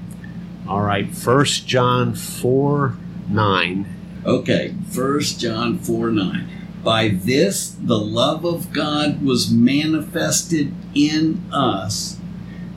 All 0.68 0.82
right, 0.82 1.08
1 1.08 1.46
John 1.46 2.14
4 2.14 2.96
9. 3.30 3.97
Okay, 4.28 4.72
1 4.94 5.22
John 5.22 5.80
4 5.80 6.12
9. 6.12 6.50
By 6.84 7.08
this 7.08 7.70
the 7.70 7.98
love 7.98 8.44
of 8.44 8.74
God 8.74 9.24
was 9.24 9.50
manifested 9.50 10.74
in 10.94 11.42
us, 11.50 12.20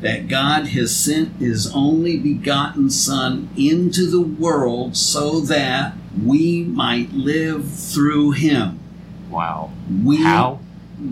that 0.01 0.29
God 0.29 0.69
has 0.69 0.95
sent 0.95 1.41
his 1.41 1.73
only 1.75 2.17
begotten 2.19 2.89
Son 2.89 3.51
into 3.57 4.09
the 4.09 4.21
world 4.21 4.97
so 4.97 5.41
that 5.41 5.95
we 6.25 6.63
might 6.63 7.13
live 7.13 7.69
through 7.69 8.31
him. 8.31 8.79
Wow. 9.29 9.73
We, 10.05 10.19
How? 10.19 10.61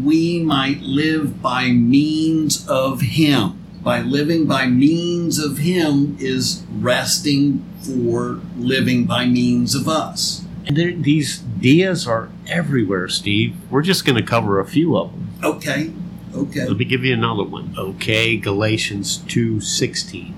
we 0.04 0.40
might 0.40 0.82
live 0.82 1.42
by 1.42 1.72
means 1.72 2.64
of 2.68 3.00
him. 3.00 3.58
By 3.82 4.02
living 4.02 4.46
by 4.46 4.66
means 4.66 5.40
of 5.40 5.58
him 5.58 6.16
is 6.20 6.64
resting 6.70 7.64
for 7.80 8.40
living 8.56 9.04
by 9.04 9.26
means 9.26 9.74
of 9.74 9.88
us. 9.88 10.44
And 10.66 10.76
there, 10.76 10.92
these 10.92 11.38
dias 11.38 12.06
are 12.06 12.28
everywhere, 12.46 13.08
Steve. 13.08 13.56
We're 13.70 13.82
just 13.82 14.04
going 14.04 14.16
to 14.16 14.22
cover 14.22 14.60
a 14.60 14.66
few 14.66 14.96
of 14.96 15.12
them. 15.12 15.30
Okay. 15.42 15.92
Okay. 16.34 16.66
Let 16.66 16.76
me 16.76 16.84
give 16.84 17.04
you 17.04 17.14
another 17.14 17.44
one. 17.44 17.74
Okay, 17.78 18.36
Galatians 18.36 19.18
2 19.18 19.60
16. 19.60 20.34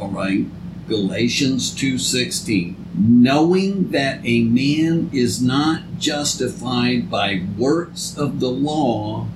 All 0.00 0.08
right. 0.08 0.46
Galatians 0.88 1.70
2:16 1.70 2.74
knowing 2.94 3.90
that 3.90 4.20
a 4.24 4.42
man 4.44 5.08
is 5.12 5.40
not 5.40 5.98
justified 5.98 7.10
by 7.10 7.42
works 7.56 8.14
of 8.16 8.38
the 8.38 8.50
law 8.50 9.26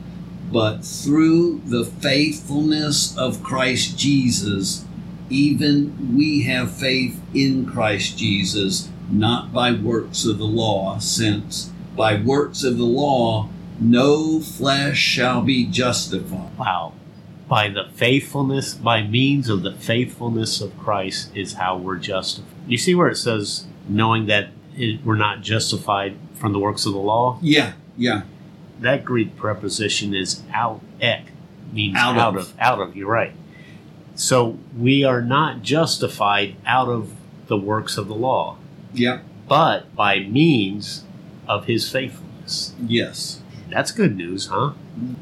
but 0.52 0.84
through 0.84 1.60
the 1.66 1.84
faithfulness 1.84 3.16
of 3.16 3.42
Christ 3.42 3.98
Jesus 3.98 4.84
even 5.30 6.16
we 6.16 6.42
have 6.42 6.70
faith 6.70 7.20
in 7.34 7.66
Christ 7.66 8.18
Jesus 8.18 8.88
not 9.10 9.52
by 9.52 9.72
works 9.72 10.24
of 10.24 10.38
the 10.38 10.44
law 10.44 10.98
since 10.98 11.72
by 11.96 12.20
works 12.20 12.62
of 12.62 12.76
the 12.78 12.84
law 12.84 13.48
no 13.80 14.40
flesh 14.40 14.98
shall 14.98 15.42
be 15.42 15.66
justified 15.66 16.56
Wow. 16.58 16.92
By 17.48 17.68
the 17.70 17.84
faithfulness, 17.94 18.74
by 18.74 19.02
means 19.02 19.48
of 19.48 19.62
the 19.62 19.72
faithfulness 19.72 20.60
of 20.60 20.76
Christ, 20.78 21.34
is 21.34 21.54
how 21.54 21.78
we're 21.78 21.96
justified. 21.96 22.52
You 22.66 22.76
see 22.76 22.94
where 22.94 23.08
it 23.08 23.16
says, 23.16 23.66
knowing 23.88 24.26
that 24.26 24.50
it, 24.76 25.02
we're 25.02 25.16
not 25.16 25.40
justified 25.40 26.16
from 26.34 26.52
the 26.52 26.58
works 26.58 26.84
of 26.84 26.92
the 26.92 26.98
law? 26.98 27.38
yeah 27.40 27.72
yeah 27.96 28.22
That 28.80 29.02
Greek 29.04 29.34
preposition 29.36 30.14
is 30.14 30.42
out 30.52 30.82
ek, 31.00 31.22
means 31.72 31.96
Out 31.96 32.18
out, 32.18 32.36
of. 32.36 32.50
of. 32.50 32.60
Out 32.60 32.80
of, 32.80 32.96
you're 32.96 33.08
right. 33.08 33.32
So 34.18 34.58
we 34.76 35.04
are 35.04 35.22
not 35.22 35.62
justified 35.62 36.56
out 36.66 36.88
of 36.88 37.12
the 37.46 37.56
works 37.56 37.96
of 37.96 38.08
the 38.08 38.14
law, 38.14 38.56
yeah 38.92 39.20
but 39.48 39.94
by 39.96 40.18
means 40.18 41.04
of 41.46 41.64
his 41.66 41.88
faithfulness. 41.90 42.74
yes 42.86 43.40
That's 43.70 43.92
good 43.92 44.16
news, 44.16 44.46
huh? 44.48 44.72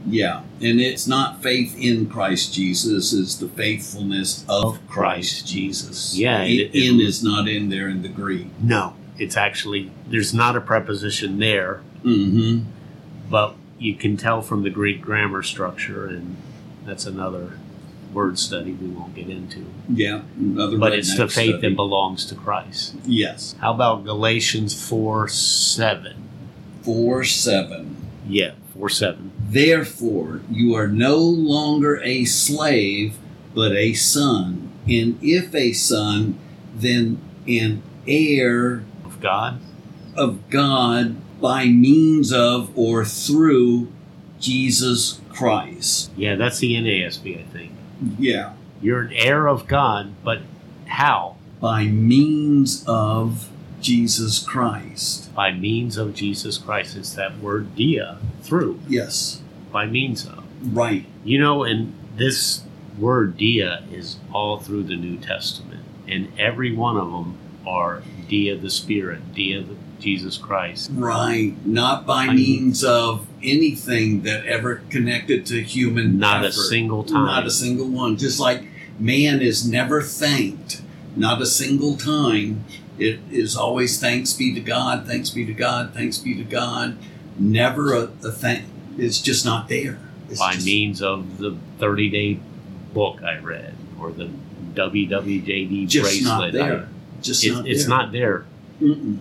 Yeah, 0.07 0.41
and 0.63 0.81
it's 0.81 1.07
not 1.07 1.43
faith 1.43 1.77
in 1.79 2.09
Christ 2.09 2.55
Jesus; 2.55 3.13
it's 3.13 3.35
the 3.37 3.49
faithfulness 3.49 4.45
of 4.49 4.79
Christ 4.89 5.43
Christ 5.43 5.47
Jesus. 5.47 6.17
Yeah, 6.17 6.43
it- 6.43 6.71
it- 6.73 6.89
in 6.89 7.01
is 7.01 7.23
not 7.23 7.47
in 7.49 7.69
there 7.69 7.89
in 7.89 8.01
the 8.03 8.09
Greek. 8.09 8.47
No, 8.63 8.95
it's 9.19 9.37
actually, 9.37 9.91
there's 10.09 10.33
not 10.33 10.57
a 10.57 10.61
preposition 10.61 11.39
there, 11.39 11.81
Mm-hmm. 12.05 12.63
but 13.29 13.55
you 13.79 13.95
can 13.95 14.17
tell 14.17 14.41
from 14.43 14.63
the 14.63 14.71
Greek 14.71 15.03
grammar 15.03 15.43
structure, 15.43 16.07
and 16.07 16.37
that's 16.87 17.05
another 17.05 17.59
word 18.17 18.39
study 18.39 18.73
we 18.73 18.89
won't 18.89 19.15
get 19.15 19.29
into. 19.29 19.67
Yeah. 19.91 20.23
But 20.39 20.95
it's 20.95 21.15
the 21.17 21.29
faith 21.29 21.57
study. 21.59 21.61
that 21.69 21.77
belongs 21.77 22.25
to 22.27 22.35
Christ. 22.35 22.95
Yes, 23.05 23.55
How 23.61 23.75
about 23.75 24.05
Galatians 24.05 24.73
4 24.89 25.29
7? 25.29 26.23
four 26.83 27.25
seven. 27.25 27.97
Yeah, 28.29 28.53
4 28.79 28.89
7. 28.89 29.33
Therefore, 29.51 30.41
you 30.51 30.75
are 30.75 30.87
no 30.89 31.19
longer 31.19 32.01
a 32.03 32.25
slave, 32.25 33.17
but 33.55 33.73
a 33.73 33.93
son, 33.95 34.71
and 34.89 35.19
if 35.21 35.53
a 35.55 35.73
son, 35.73 36.39
then 36.75 37.19
an 37.49 37.83
heir 38.07 38.85
Of 39.05 39.21
God? 39.21 39.61
of 40.17 40.49
God 40.49 41.17
by 41.41 41.67
means 41.67 42.33
of 42.33 42.71
or 42.79 43.05
through 43.05 43.93
Jesus 44.41 45.21
Christ. 45.29 46.11
Yeah, 46.17 46.37
that's 46.37 46.59
the 46.61 46.75
NASB, 46.75 47.41
I 47.41 47.43
think. 47.53 47.73
Yeah. 48.19 48.53
You're 48.83 49.03
an 49.03 49.13
heir 49.13 49.47
of 49.47 49.67
God, 49.67 50.13
but 50.23 50.41
how? 50.87 51.37
By 51.61 51.85
means 51.87 52.85
of 52.87 53.49
Jesus 53.81 54.39
Christ. 54.39 55.35
By 55.35 55.53
means 55.53 55.97
of 55.97 56.15
Jesus 56.15 56.59
Christ. 56.59 56.97
It's 56.97 57.15
that 57.15 57.39
word 57.39 57.75
dia, 57.75 58.19
through, 58.43 58.81
Yes. 58.89 59.43
by 59.73 59.87
means 59.87 60.27
of. 60.27 60.45
Right. 60.63 61.07
You 61.25 61.39
know, 61.39 61.65
and 61.65 61.95
this 62.17 62.63
word 62.99 63.37
dia 63.37 63.85
is 63.93 64.17
all 64.33 64.59
through 64.59 64.85
the 64.85 64.97
New 64.97 65.17
Testament, 65.19 65.83
and 66.09 66.29
every 66.39 66.75
one 66.75 66.97
of 66.97 67.11
them 67.11 67.37
are 67.67 68.03
dia 68.29 68.57
the 68.57 68.71
Spirit, 68.71 69.35
dia 69.35 69.63
the 69.63 69.77
Jesus 70.01 70.37
Christ. 70.39 70.91
Right. 70.95 71.55
Not 71.67 72.07
by 72.07 72.27
I- 72.27 72.35
means 72.35 72.85
of 72.85 73.27
anything 73.43 74.23
that 74.23 74.45
ever 74.47 74.83
connected 74.91 75.47
to 75.47 75.63
human 75.63 76.19
Not 76.19 76.45
a 76.45 76.53
single 76.53 77.05
time. 77.05 77.27
Not 77.27 77.47
a 77.47 77.51
single 77.51 77.89
one. 77.89 78.17
Just 78.17 78.39
like 78.41 78.65
man 78.99 79.41
is 79.41 79.69
never 79.69 80.03
thanked. 80.03 80.83
Not 81.17 81.41
a 81.41 81.47
single 81.47 81.97
time. 81.97 82.65
It 82.99 83.21
is 83.31 83.57
always 83.57 83.99
thanks 84.01 84.33
be 84.33 84.55
to 84.55 84.61
God, 84.61 85.07
thanks 85.07 85.29
be 85.31 85.45
to 85.45 85.53
God, 85.53 85.93
thanks 85.95 86.19
be 86.19 86.35
to 86.35 86.45
God. 86.45 86.97
Never 87.39 87.93
a, 87.95 88.03
a 88.25 88.33
thank. 88.33 88.65
It's 88.97 89.21
just 89.21 89.45
not 89.45 89.69
there. 89.69 89.99
It's 90.31 90.41
by 90.41 90.55
just- 90.55 90.67
means 90.67 91.03
of 91.03 91.39
the 91.39 91.57
30 91.79 92.09
day 92.11 92.41
book 92.95 93.23
I 93.23 93.39
read 93.39 93.75
or 94.01 94.11
the 94.13 94.31
WWJD 94.75 95.87
just 95.89 96.23
not 96.25 96.41
bracelet. 96.41 96.53
there. 96.53 96.89
Just 97.23 97.45
I, 97.45 97.49
it- 97.49 97.53
not 97.55 97.67
it's 97.69 97.87
not 97.87 98.13
there. 98.13 98.45
Mm-mm. 98.81 99.19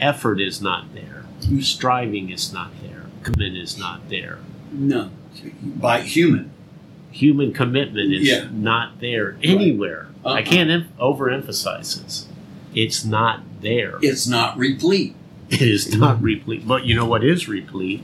Effort 0.00 0.40
is 0.40 0.60
not 0.60 0.94
there. 0.94 1.24
Striving 1.60 2.30
is 2.30 2.52
not 2.52 2.70
there. 2.82 3.04
Commitment 3.22 3.56
is 3.56 3.78
not 3.78 4.08
there. 4.08 4.38
No. 4.72 5.10
By 5.62 6.00
human. 6.00 6.50
Human 7.10 7.52
commitment 7.52 8.12
is 8.12 8.28
Yeah. 8.28 8.48
not 8.52 9.00
there 9.00 9.36
anywhere. 9.42 10.08
I 10.24 10.40
Uh-uh. 10.40 10.42
can't 10.42 10.70
em- 10.70 10.88
overemphasize 10.98 12.02
this. 12.02 12.26
It's 12.74 13.04
not 13.04 13.40
there. 13.60 13.98
It's 14.02 14.26
not 14.26 14.56
replete. 14.58 15.14
It 15.50 15.62
is 15.62 15.94
not 15.94 16.20
replete. 16.22 16.66
But 16.66 16.86
you 16.86 16.94
know 16.96 17.04
what 17.04 17.22
is 17.22 17.48
replete? 17.48 18.02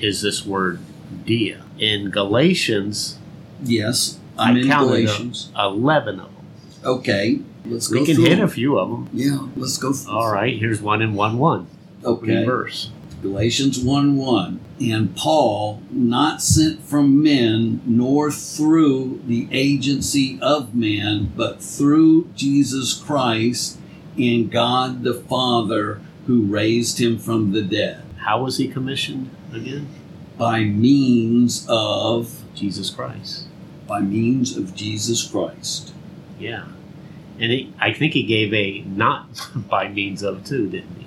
Is 0.00 0.20
this 0.22 0.44
word 0.46 0.78
dia. 1.26 1.62
In 1.78 2.10
Galatians, 2.10 3.18
Yes, 3.64 4.18
I'm 4.38 4.56
I 4.56 4.60
in 4.60 4.68
Galatians. 4.68 5.50
11 5.58 6.20
of 6.20 6.26
them. 6.26 6.44
Okay, 6.84 7.40
let's 7.66 7.88
go 7.88 8.00
We 8.00 8.06
can 8.06 8.20
hit 8.20 8.36
them. 8.36 8.44
a 8.44 8.48
few 8.48 8.78
of 8.78 8.88
them. 8.90 9.08
Yeah, 9.12 9.46
let's 9.56 9.78
go. 9.78 9.92
Through. 9.92 10.12
All 10.12 10.32
right, 10.32 10.56
here's 10.58 10.80
one 10.82 11.02
in 11.02 11.14
1 11.14 11.38
1. 11.38 11.66
Okay. 12.04 12.44
verse. 12.44 12.90
Galatians 13.22 13.78
1 13.78 14.16
1. 14.16 14.60
And 14.80 15.14
Paul, 15.16 15.80
not 15.92 16.42
sent 16.42 16.82
from 16.82 17.22
men, 17.22 17.80
nor 17.86 18.32
through 18.32 19.20
the 19.26 19.46
agency 19.52 20.38
of 20.42 20.74
man, 20.74 21.32
but 21.36 21.62
through 21.62 22.28
Jesus 22.34 22.94
Christ 22.94 23.78
and 24.18 24.50
God 24.50 25.04
the 25.04 25.14
Father, 25.14 26.00
who 26.26 26.42
raised 26.42 27.00
him 27.00 27.16
from 27.18 27.52
the 27.52 27.62
dead, 27.62 28.02
How 28.18 28.42
was 28.42 28.56
he 28.58 28.66
commissioned 28.68 29.30
again? 29.54 29.86
by 30.36 30.64
means 30.64 31.64
of 31.68 32.42
Jesus 32.56 32.90
Christ. 32.90 33.46
by 33.86 34.00
means 34.00 34.56
of 34.56 34.74
Jesus 34.74 35.22
Christ. 35.26 35.92
Yeah. 36.40 36.64
And 37.42 37.50
he, 37.50 37.74
I 37.80 37.92
think 37.92 38.12
he 38.12 38.22
gave 38.22 38.54
a 38.54 38.82
not 38.82 39.26
by 39.68 39.88
means 39.88 40.22
of 40.22 40.44
too, 40.44 40.68
didn't 40.68 40.96
he? 40.96 41.06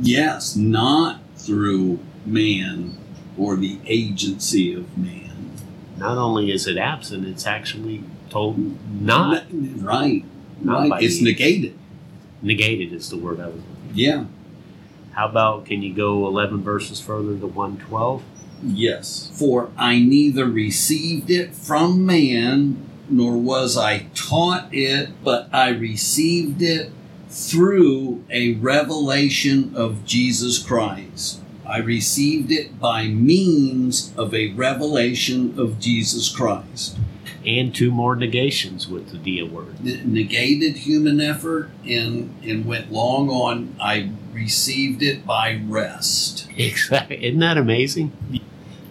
Yes, 0.00 0.54
not 0.54 1.20
through 1.36 1.98
man 2.24 2.96
or 3.36 3.56
the 3.56 3.80
agency 3.84 4.72
of 4.72 4.96
man. 4.96 5.50
Not 5.96 6.18
only 6.18 6.52
is 6.52 6.68
it 6.68 6.78
absent, 6.78 7.26
it's 7.26 7.46
actually 7.46 8.04
told 8.30 8.58
not 9.02 9.46
right. 9.52 10.24
Not 10.60 10.88
right. 10.88 11.02
It's 11.02 11.20
means. 11.20 11.38
negated. 11.38 11.78
negated 12.42 12.92
is 12.92 13.10
the 13.10 13.16
word 13.16 13.40
I 13.40 13.48
was 13.48 13.60
Yeah. 13.92 14.26
How 15.14 15.28
about 15.28 15.66
can 15.66 15.82
you 15.82 15.92
go 15.92 16.26
11 16.28 16.62
verses 16.62 17.00
further 17.00 17.36
to 17.38 17.46
112? 17.46 18.22
Yes. 18.62 19.32
For 19.34 19.70
I 19.76 19.98
neither 19.98 20.44
received 20.44 21.30
it 21.30 21.54
from 21.54 22.06
man, 22.06 22.86
nor 23.08 23.36
was 23.36 23.76
I 23.76 24.06
taught 24.14 24.68
it, 24.72 25.10
but 25.22 25.48
I 25.52 25.68
received 25.68 26.62
it 26.62 26.92
through 27.28 28.24
a 28.30 28.54
revelation 28.54 29.72
of 29.76 30.04
Jesus 30.04 30.58
Christ. 30.58 31.40
I 31.66 31.78
received 31.78 32.52
it 32.52 32.78
by 32.78 33.08
means 33.08 34.12
of 34.16 34.32
a 34.32 34.52
revelation 34.52 35.58
of 35.58 35.80
Jesus 35.80 36.34
Christ. 36.34 36.96
And 37.44 37.74
two 37.74 37.90
more 37.90 38.16
negations 38.16 38.88
with 38.88 39.10
the 39.10 39.18
dia 39.18 39.46
word. 39.46 39.84
Negated 39.84 40.78
human 40.78 41.20
effort 41.20 41.70
and, 41.84 42.34
and 42.42 42.66
went 42.66 42.90
long 42.92 43.28
on, 43.30 43.76
I 43.80 44.10
received 44.32 45.02
it 45.02 45.26
by 45.26 45.60
rest. 45.66 46.48
Exactly. 46.56 47.22
Isn't 47.22 47.40
that 47.40 47.58
amazing? 47.58 48.12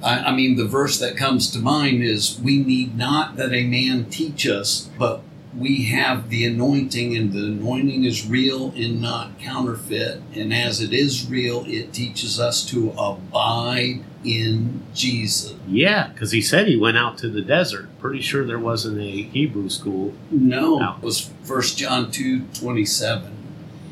I, 0.05 0.25
I 0.25 0.35
mean, 0.35 0.55
the 0.55 0.65
verse 0.67 0.99
that 0.99 1.17
comes 1.17 1.49
to 1.51 1.59
mind 1.59 2.03
is, 2.03 2.39
We 2.41 2.59
need 2.59 2.95
not 2.97 3.35
that 3.37 3.51
a 3.53 3.65
man 3.65 4.05
teach 4.09 4.47
us, 4.47 4.89
but 4.99 5.21
we 5.57 5.85
have 5.85 6.29
the 6.29 6.45
anointing, 6.45 7.15
and 7.15 7.31
the 7.33 7.45
anointing 7.45 8.03
is 8.03 8.27
real 8.27 8.71
and 8.75 9.01
not 9.01 9.39
counterfeit. 9.39 10.21
And 10.35 10.53
as 10.53 10.81
it 10.81 10.93
is 10.93 11.27
real, 11.29 11.63
it 11.65 11.93
teaches 11.93 12.39
us 12.39 12.63
to 12.71 12.91
abide 12.91 14.01
in 14.25 14.81
Jesus. 14.93 15.55
Yeah, 15.67 16.07
because 16.09 16.31
he 16.31 16.41
said 16.41 16.67
he 16.67 16.75
went 16.77 16.97
out 16.97 17.17
to 17.19 17.29
the 17.29 17.41
desert. 17.41 17.87
Pretty 17.99 18.21
sure 18.21 18.45
there 18.45 18.59
wasn't 18.59 18.99
a 18.99 19.23
Hebrew 19.23 19.69
school. 19.69 20.13
No, 20.29 20.77
No. 20.79 20.95
it 20.97 21.03
was 21.03 21.29
1 21.47 21.61
John 21.77 22.11
two 22.11 22.41
twenty 22.53 22.85
seven. 22.85 23.31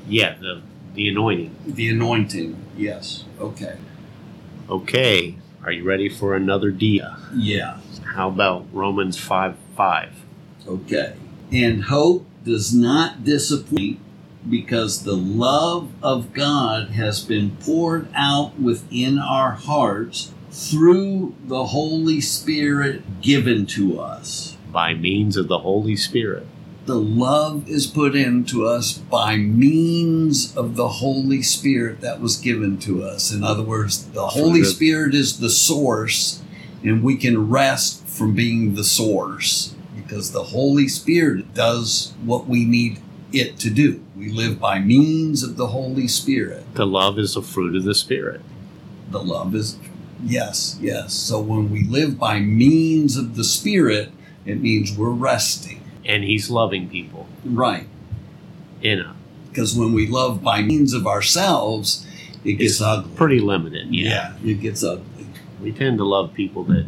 Yeah, 0.08 0.36
the 0.40 0.62
the 0.96 1.08
anointing. 1.08 1.56
The 1.66 1.90
anointing, 1.90 2.58
yes. 2.78 3.24
Okay. 3.40 3.78
Okay, 4.70 5.36
are 5.64 5.72
you 5.72 5.84
ready 5.84 6.10
for 6.10 6.36
another 6.36 6.72
dia? 6.72 7.18
Yeah. 7.34 7.80
How 8.16 8.28
about 8.28 8.66
Romans 8.74 9.18
5 9.18 9.56
5? 9.76 10.14
Okay. 10.68 11.16
And 11.52 11.86
hope 11.86 12.26
does 12.44 12.74
not 12.74 13.24
disappoint 13.24 14.00
because 14.50 15.04
the 15.04 15.16
love 15.16 15.92
of 16.02 16.34
God 16.34 16.90
has 16.90 17.22
been 17.22 17.56
poured 17.58 18.08
out 18.14 18.60
within 18.60 19.18
our 19.18 19.52
hearts 19.52 20.34
through 20.52 21.34
the 21.46 21.68
Holy 21.68 22.20
Spirit 22.20 23.22
given 23.22 23.66
to 23.68 24.00
us. 24.00 24.58
By 24.72 24.94
means 24.94 25.38
of 25.38 25.48
the 25.48 25.60
Holy 25.60 25.96
Spirit. 25.96 26.46
The 26.86 26.96
love 26.96 27.70
is 27.70 27.88
put 27.88 28.14
into 28.14 28.68
us 28.68 28.98
by 28.98 29.38
means 29.38 30.56
of 30.58 30.76
the 30.76 30.90
Holy 30.90 31.42
Spirit 31.42 32.02
that 32.02 32.20
was 32.20 32.36
given 32.36 32.78
to 32.80 33.04
us. 33.04 33.32
In 33.32 33.42
other 33.42 33.64
words, 33.64 34.04
the 34.04 34.28
Holy 34.28 34.62
the- 34.62 34.66
Spirit 34.66 35.16
is 35.16 35.40
the 35.40 35.50
source, 35.50 36.42
and 36.84 37.02
we 37.02 37.16
can 37.16 37.50
rest 37.50 38.06
from 38.06 38.36
being 38.36 38.76
the 38.76 38.84
source 38.84 39.74
because 39.96 40.32
the 40.32 40.44
Holy 40.44 40.90
Spirit 40.90 41.54
does 41.54 42.14
what 42.26 42.50
we 42.50 42.66
need 42.66 43.00
it 43.32 43.58
to 43.60 43.70
do. 43.70 44.02
We 44.18 44.30
live 44.30 44.60
by 44.60 44.80
means 44.80 45.42
of 45.42 45.56
the 45.56 45.68
Holy 45.68 46.10
Spirit. 46.10 46.66
The 46.76 46.86
love 46.86 47.18
is 47.18 47.38
a 47.38 47.42
fruit 47.42 47.78
of 47.78 47.86
the 47.86 47.96
Spirit. 47.96 48.42
The 49.10 49.24
love 49.24 49.56
is, 49.56 49.78
yes, 50.22 50.78
yes. 50.82 51.14
So 51.14 51.40
when 51.40 51.72
we 51.72 51.84
live 51.84 52.20
by 52.20 52.42
means 52.42 53.16
of 53.16 53.38
the 53.38 53.46
Spirit, 53.46 54.12
it 54.46 54.60
means 54.62 54.98
we're 54.98 55.10
resting. 55.10 55.80
And 56.06 56.24
He's 56.24 56.50
loving 56.50 56.90
people 56.90 57.28
Right. 57.46 57.88
in 58.82 59.00
a 59.00 59.14
Because 59.50 59.76
when 59.76 59.94
we 59.94 60.08
love 60.08 60.42
by 60.42 60.62
means 60.64 60.94
of 60.94 61.06
ourselves, 61.06 62.06
it 62.44 62.54
gets 62.54 62.74
It's 62.74 62.82
ugly. 62.82 63.12
pretty 63.16 63.40
limited. 63.40 63.88
Yeah. 63.94 64.34
it 64.44 64.62
gets 64.62 64.84
ugly. 64.84 65.26
We 65.62 65.72
tend 65.72 65.98
to 66.00 66.04
love 66.06 66.34
people 66.34 66.64
that 66.66 66.86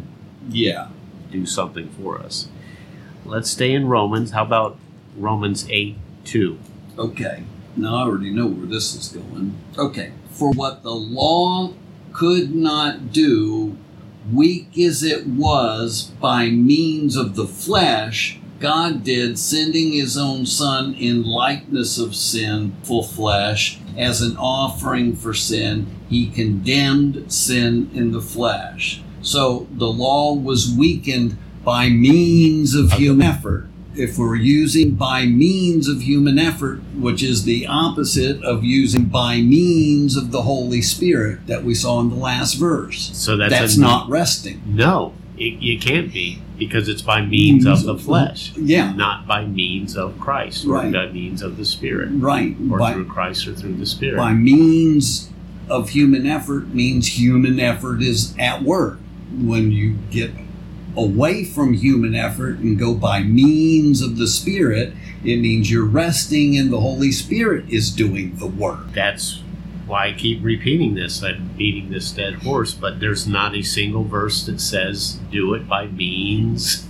Yeah. 0.50 0.88
do 1.32 1.46
something 1.46 1.88
for 2.02 2.18
us. 2.20 2.48
Let's 3.24 3.50
stay 3.50 3.72
in 3.72 3.86
Romans. 3.86 4.32
How 4.32 4.42
about 4.44 4.76
Romans 5.16 5.66
8 5.70 5.96
2? 6.24 6.58
Okay. 6.98 7.44
Now 7.76 7.96
I 7.96 8.00
already 8.02 8.30
know 8.30 8.46
where 8.46 8.66
this 8.66 8.94
is 8.94 9.08
going. 9.08 9.54
Okay. 9.78 10.10
For 10.30 10.50
what 10.50 10.82
the 10.82 10.94
law 10.94 11.72
could 12.12 12.54
not 12.54 13.12
do, 13.12 13.76
weak 14.32 14.76
as 14.78 15.02
it 15.02 15.26
was 15.26 16.10
by 16.20 16.48
means 16.50 17.16
of 17.16 17.36
the 17.36 17.46
flesh, 17.46 18.38
God 18.60 19.04
did, 19.04 19.38
sending 19.38 19.92
his 19.92 20.16
own 20.16 20.46
Son 20.46 20.94
in 20.94 21.22
likeness 21.24 21.98
of 21.98 22.14
sinful 22.14 23.02
flesh 23.04 23.78
as 23.96 24.22
an 24.22 24.36
offering 24.36 25.14
for 25.16 25.34
sin. 25.34 25.86
He 26.08 26.28
condemned 26.30 27.32
sin 27.32 27.90
in 27.92 28.12
the 28.12 28.20
flesh. 28.20 29.02
So 29.22 29.66
the 29.72 29.88
law 29.88 30.34
was 30.34 30.70
weakened 30.72 31.36
by 31.64 31.88
means 31.88 32.74
of 32.74 32.92
human 32.92 33.26
effort. 33.26 33.66
If 33.94 34.18
we're 34.18 34.36
using 34.36 34.90
by 34.90 35.24
means 35.24 35.88
of 35.88 36.02
human 36.02 36.38
effort, 36.38 36.80
which 36.94 37.22
is 37.22 37.44
the 37.44 37.66
opposite 37.66 38.42
of 38.44 38.62
using 38.62 39.06
by 39.06 39.40
means 39.40 40.16
of 40.16 40.32
the 40.32 40.42
Holy 40.42 40.82
Spirit 40.82 41.46
that 41.46 41.64
we 41.64 41.74
saw 41.74 42.00
in 42.00 42.10
the 42.10 42.16
last 42.16 42.54
verse, 42.54 43.10
So 43.14 43.36
that's, 43.38 43.52
that's 43.52 43.76
a- 43.76 43.80
not 43.80 44.08
resting. 44.10 44.60
No, 44.66 45.14
it, 45.36 45.58
it 45.62 45.80
can't 45.82 46.12
be 46.12 46.38
because 46.58 46.88
it's 46.88 47.02
by 47.02 47.20
means 47.20 47.66
of 47.66 47.82
the 47.82 47.96
flesh, 47.98 48.52
Yeah, 48.56 48.92
not 48.92 49.26
by 49.26 49.44
means 49.44 49.96
of 49.96 50.18
Christ 50.18 50.64
or 50.64 50.70
Right. 50.74 50.92
by 50.92 51.08
means 51.12 51.42
of 51.42 51.56
the 51.58 51.64
Spirit 51.64 52.08
right. 52.12 52.56
or 52.70 52.78
By, 52.78 52.92
through 52.94 53.06
Christ 53.06 53.46
or 53.46 53.54
through 53.54 53.74
the 53.74 53.84
Spirit. 53.86 54.16
by 54.16 54.32
means 54.32 55.30
of 55.68 55.90
human 55.90 56.26
effort 56.26 56.68
means 56.74 57.18
human 57.18 57.60
effort 57.60 58.00
is 58.02 58.34
at 58.38 58.62
work. 58.62 58.98
When 59.36 59.70
you 59.72 59.96
get 60.10 60.30
away 60.96 61.44
from 61.44 61.74
human 61.74 62.14
effort 62.14 62.58
and 62.58 62.78
go 62.78 62.94
by 62.94 63.22
means 63.22 64.00
of 64.00 64.16
the 64.16 64.26
Spirit, 64.26 64.94
it 65.24 65.36
means 65.40 65.70
you're 65.70 65.84
resting 65.84 66.56
and 66.56 66.72
the 66.72 66.80
Holy 66.80 67.12
Spirit 67.12 67.66
is 67.68 67.90
doing 67.90 68.36
the 68.36 68.46
work. 68.46 68.92
That's 68.94 69.42
why 69.86 70.08
I 70.08 70.12
keep 70.12 70.42
repeating 70.42 70.94
this. 70.94 71.22
I'm 71.22 71.50
beating 71.56 71.90
this 71.90 72.10
dead 72.10 72.34
horse, 72.34 72.74
but 72.74 73.00
there's 73.00 73.26
not 73.26 73.54
a 73.54 73.62
single 73.62 74.04
verse 74.04 74.44
that 74.46 74.60
says 74.60 75.18
do 75.30 75.54
it 75.54 75.68
by 75.68 75.86
means 75.86 76.86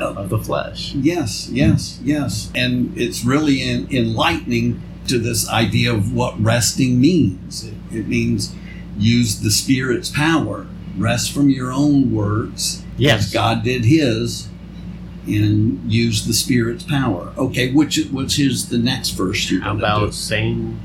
of 0.00 0.28
the 0.28 0.38
flesh. 0.38 0.94
Yes, 0.94 1.48
yes, 1.50 2.00
yes. 2.02 2.50
And 2.54 2.96
it's 2.98 3.24
really 3.24 3.62
en- 3.62 3.88
enlightening 3.90 4.82
to 5.08 5.18
this 5.18 5.48
idea 5.48 5.92
of 5.94 6.12
what 6.12 6.40
resting 6.42 7.00
means. 7.00 7.64
It, 7.64 7.74
it 7.92 8.08
means 8.08 8.54
use 8.98 9.40
the 9.40 9.50
Spirit's 9.50 10.10
power, 10.10 10.66
rest 10.96 11.32
from 11.32 11.48
your 11.48 11.72
own 11.72 12.14
works. 12.14 12.82
Yes. 12.96 13.32
God 13.32 13.62
did 13.62 13.84
His, 13.84 14.48
and 15.26 15.90
use 15.90 16.26
the 16.26 16.32
Spirit's 16.32 16.84
power. 16.84 17.32
Okay, 17.36 17.72
which 17.72 17.98
which 18.06 18.38
is 18.38 18.68
the 18.68 18.78
next 18.78 19.10
verse 19.10 19.50
you're 19.50 19.62
How 19.62 19.76
about 19.76 20.06
to 20.06 20.12
same 20.12 20.80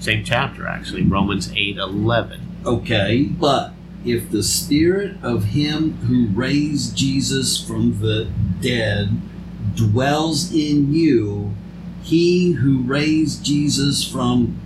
same 0.00 0.24
chapter 0.24 0.66
actually, 0.66 1.04
Romans 1.04 1.52
eight 1.54 1.76
eleven. 1.76 2.40
Okay, 2.64 3.24
but 3.24 3.72
if 4.04 4.30
the 4.30 4.42
Spirit 4.42 5.16
of 5.22 5.44
Him 5.44 5.92
who 6.06 6.26
raised 6.28 6.96
Jesus 6.96 7.62
from 7.62 8.00
the 8.00 8.30
dead 8.60 9.20
dwells 9.74 10.52
in 10.52 10.92
you, 10.92 11.54
He 12.02 12.52
who 12.52 12.82
raised 12.82 13.44
Jesus 13.44 14.04
from 14.04 14.58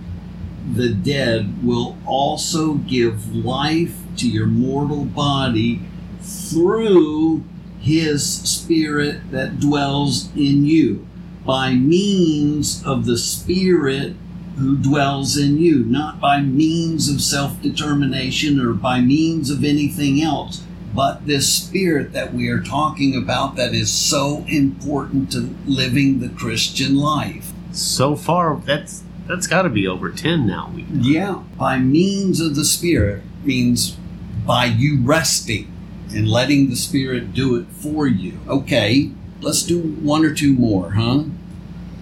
the 0.73 0.89
dead 0.89 1.63
will 1.63 1.97
also 2.05 2.75
give 2.75 3.35
life 3.35 3.97
to 4.17 4.27
your 4.27 4.47
mortal 4.47 5.05
body 5.05 5.81
through 6.21 7.43
his 7.79 8.41
spirit 8.49 9.31
that 9.31 9.59
dwells 9.59 10.29
in 10.35 10.65
you 10.65 11.07
by 11.45 11.73
means 11.73 12.83
of 12.83 13.05
the 13.05 13.17
spirit 13.17 14.15
who 14.57 14.77
dwells 14.77 15.37
in 15.37 15.57
you 15.57 15.83
not 15.85 16.19
by 16.19 16.41
means 16.41 17.09
of 17.09 17.21
self-determination 17.21 18.59
or 18.59 18.73
by 18.73 19.01
means 19.01 19.49
of 19.49 19.63
anything 19.63 20.21
else 20.21 20.63
but 20.93 21.27
this 21.27 21.53
spirit 21.53 22.13
that 22.13 22.33
we 22.33 22.47
are 22.47 22.61
talking 22.61 23.15
about 23.15 23.55
that 23.55 23.73
is 23.73 23.91
so 23.91 24.45
important 24.47 25.31
to 25.31 25.53
living 25.65 26.19
the 26.19 26.29
Christian 26.29 26.95
life 26.95 27.51
So 27.75 28.15
far, 28.15 28.55
that's 28.55 29.03
that's 29.27 29.47
got 29.47 29.63
to 29.63 29.69
be 29.69 29.85
over 29.85 30.09
ten 30.09 30.47
now. 30.47 30.71
We 30.73 30.85
Yeah, 30.93 31.43
by 31.57 31.77
means 31.77 32.39
of 32.39 32.55
the 32.55 32.63
Spirit 32.63 33.23
means 33.43 33.97
by 34.45 34.65
you 34.65 35.01
resting 35.01 35.71
and 36.13 36.29
letting 36.29 36.69
the 36.69 36.77
Spirit 36.77 37.33
do 37.33 37.57
it 37.57 37.67
for 37.67 38.07
you. 38.07 38.39
Okay, 38.47 39.11
let's 39.41 39.63
do 39.63 39.81
one 39.81 40.23
or 40.23 40.33
two 40.33 40.53
more, 40.53 40.91
huh? 40.91 41.23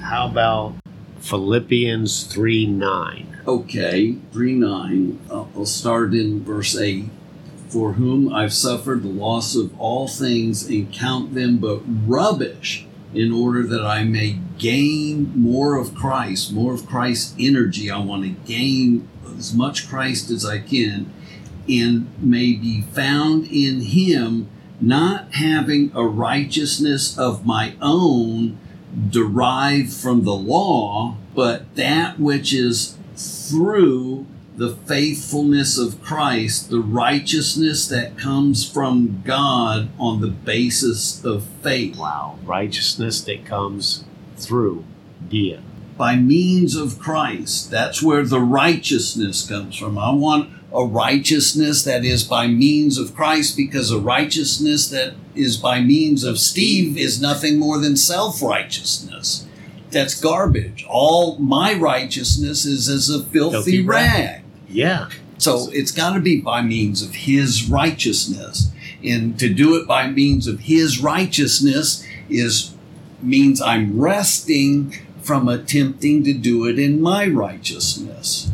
How 0.01 0.27
about 0.27 0.75
Philippians 1.23 2.25
three 2.25 2.67
nine? 2.67 3.37
Okay, 3.47 4.17
3 4.33 4.53
9. 4.53 5.19
Uh, 5.31 5.45
I'll 5.55 5.65
start 5.65 6.13
in 6.13 6.43
verse 6.43 6.77
8. 6.77 7.05
For 7.69 7.93
whom 7.93 8.31
I've 8.31 8.53
suffered 8.53 9.03
the 9.03 9.09
loss 9.09 9.55
of 9.55 9.77
all 9.79 10.07
things 10.07 10.67
and 10.67 10.91
count 10.93 11.33
them 11.33 11.57
but 11.57 11.81
rubbish 11.85 12.85
in 13.13 13.31
order 13.31 13.63
that 13.63 13.85
I 13.85 14.03
may 14.03 14.39
gain 14.57 15.31
more 15.33 15.77
of 15.77 15.95
Christ, 15.95 16.51
more 16.51 16.73
of 16.73 16.85
Christ's 16.85 17.35
energy. 17.39 17.89
I 17.89 17.99
want 17.99 18.23
to 18.23 18.29
gain 18.45 19.07
as 19.37 19.53
much 19.53 19.87
Christ 19.87 20.29
as 20.29 20.45
I 20.45 20.59
can 20.59 21.11
and 21.69 22.07
may 22.21 22.53
be 22.53 22.81
found 22.81 23.47
in 23.47 23.79
Him, 23.79 24.49
not 24.81 25.33
having 25.33 25.89
a 25.95 26.05
righteousness 26.05 27.17
of 27.17 27.45
my 27.45 27.75
own 27.81 28.57
derived 29.09 29.91
from 29.91 30.23
the 30.23 30.35
law, 30.35 31.17
but 31.33 31.75
that 31.75 32.19
which 32.19 32.53
is 32.53 32.97
through 33.15 34.25
the 34.55 34.75
faithfulness 34.75 35.77
of 35.77 36.01
Christ, 36.01 36.69
the 36.69 36.79
righteousness 36.79 37.87
that 37.87 38.17
comes 38.17 38.69
from 38.69 39.23
God 39.25 39.89
on 39.97 40.21
the 40.21 40.27
basis 40.27 41.23
of 41.25 41.43
faith. 41.63 41.97
Wow, 41.97 42.37
righteousness 42.43 43.21
that 43.21 43.45
comes 43.45 44.03
through 44.37 44.83
Dia. 45.27 45.61
By 45.97 46.15
means 46.15 46.75
of 46.75 46.99
Christ, 46.99 47.71
that's 47.71 48.01
where 48.01 48.23
the 48.23 48.41
righteousness 48.41 49.47
comes 49.47 49.75
from. 49.75 49.97
I 49.97 50.11
want 50.11 50.49
a 50.73 50.83
righteousness 50.85 51.83
that 51.83 52.03
is 52.03 52.23
by 52.23 52.47
means 52.47 52.97
of 52.97 53.15
Christ 53.15 53.55
because 53.55 53.91
a 53.91 53.99
righteousness 53.99 54.89
that 54.89 55.13
is 55.35 55.57
by 55.57 55.81
means 55.81 56.23
of 56.23 56.39
Steve 56.39 56.97
is 56.97 57.21
nothing 57.21 57.57
more 57.59 57.77
than 57.79 57.95
self 57.95 58.41
righteousness. 58.41 59.45
That's 59.91 60.19
garbage. 60.19 60.83
All 60.89 61.37
my 61.37 61.73
righteousness 61.75 62.65
is 62.65 62.89
as 62.89 63.09
a 63.09 63.23
filthy, 63.23 63.53
Filthy 63.53 63.81
rag. 63.85 64.19
rag. 64.25 64.43
Yeah, 64.67 65.09
So 65.37 65.69
it's 65.71 65.91
got 65.91 66.13
to 66.13 66.19
be 66.19 66.41
by 66.41 66.63
means 66.63 67.03
of 67.03 67.13
his 67.13 67.69
righteousness. 67.69 68.71
And 69.03 69.37
to 69.37 69.53
do 69.53 69.75
it 69.75 69.87
by 69.87 70.07
means 70.07 70.47
of 70.47 70.61
his 70.61 70.99
righteousness 70.99 72.03
is 72.29 72.73
means 73.21 73.61
I'm 73.61 73.99
resting 73.99 74.95
from 75.21 75.47
attempting 75.47 76.23
to 76.23 76.33
do 76.33 76.65
it 76.65 76.79
in 76.79 76.99
my 77.01 77.27
righteousness. 77.27 78.51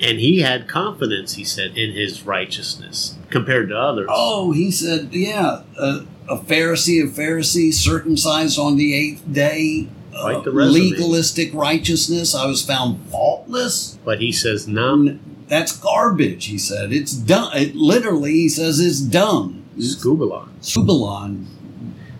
And 0.00 0.18
he 0.18 0.40
had 0.40 0.68
confidence. 0.68 1.34
He 1.34 1.44
said 1.44 1.76
in 1.76 1.92
his 1.92 2.22
righteousness 2.22 3.16
compared 3.30 3.68
to 3.70 3.78
others. 3.78 4.08
Oh, 4.10 4.52
he 4.52 4.70
said, 4.70 5.12
yeah, 5.12 5.62
a, 5.78 6.06
a 6.28 6.38
Pharisee 6.38 7.02
of 7.02 7.14
Pharisees, 7.14 7.78
circumcised 7.78 8.58
on 8.58 8.76
the 8.76 8.94
eighth 8.94 9.22
day, 9.32 9.88
uh, 10.14 10.22
Quite 10.22 10.44
the 10.44 10.52
resume. 10.52 10.90
legalistic 10.90 11.52
righteousness. 11.54 12.34
I 12.34 12.46
was 12.46 12.64
found 12.64 13.00
faultless. 13.10 13.98
But 14.04 14.20
he 14.20 14.32
says 14.32 14.66
no. 14.68 15.18
That's 15.48 15.76
garbage, 15.76 16.46
he 16.46 16.58
said. 16.58 16.92
It's 16.92 17.12
dumb. 17.12 17.50
It, 17.54 17.74
literally, 17.76 18.32
he 18.32 18.48
says 18.48 18.80
it's 18.80 19.00
dumb. 19.00 19.64
Skubalon, 19.78 20.48
Subalon. 20.60 21.44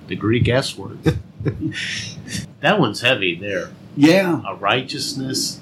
the 0.08 0.14
Greek 0.16 0.46
S 0.48 0.76
word. 0.76 0.98
that 2.60 2.78
one's 2.78 3.00
heavy 3.00 3.34
there. 3.34 3.70
Yeah. 3.96 4.42
A 4.46 4.54
righteousness 4.54 5.60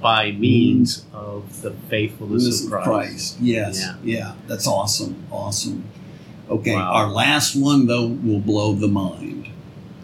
by 0.00 0.32
means 0.32 1.04
of 1.12 1.62
the 1.62 1.72
faithfulness 1.88 2.44
of 2.44 2.66
is 2.66 2.70
Christ. 2.70 3.40
Yes. 3.40 3.80
Yeah. 3.80 3.96
Yeah. 4.02 4.34
That's 4.46 4.66
awesome. 4.66 5.26
Awesome. 5.30 5.84
Okay. 6.48 6.74
Wow. 6.74 6.92
Our 6.92 7.08
last 7.08 7.54
one, 7.54 7.86
though, 7.86 8.06
will 8.06 8.40
blow 8.40 8.74
the 8.74 8.88
mind. 8.88 9.48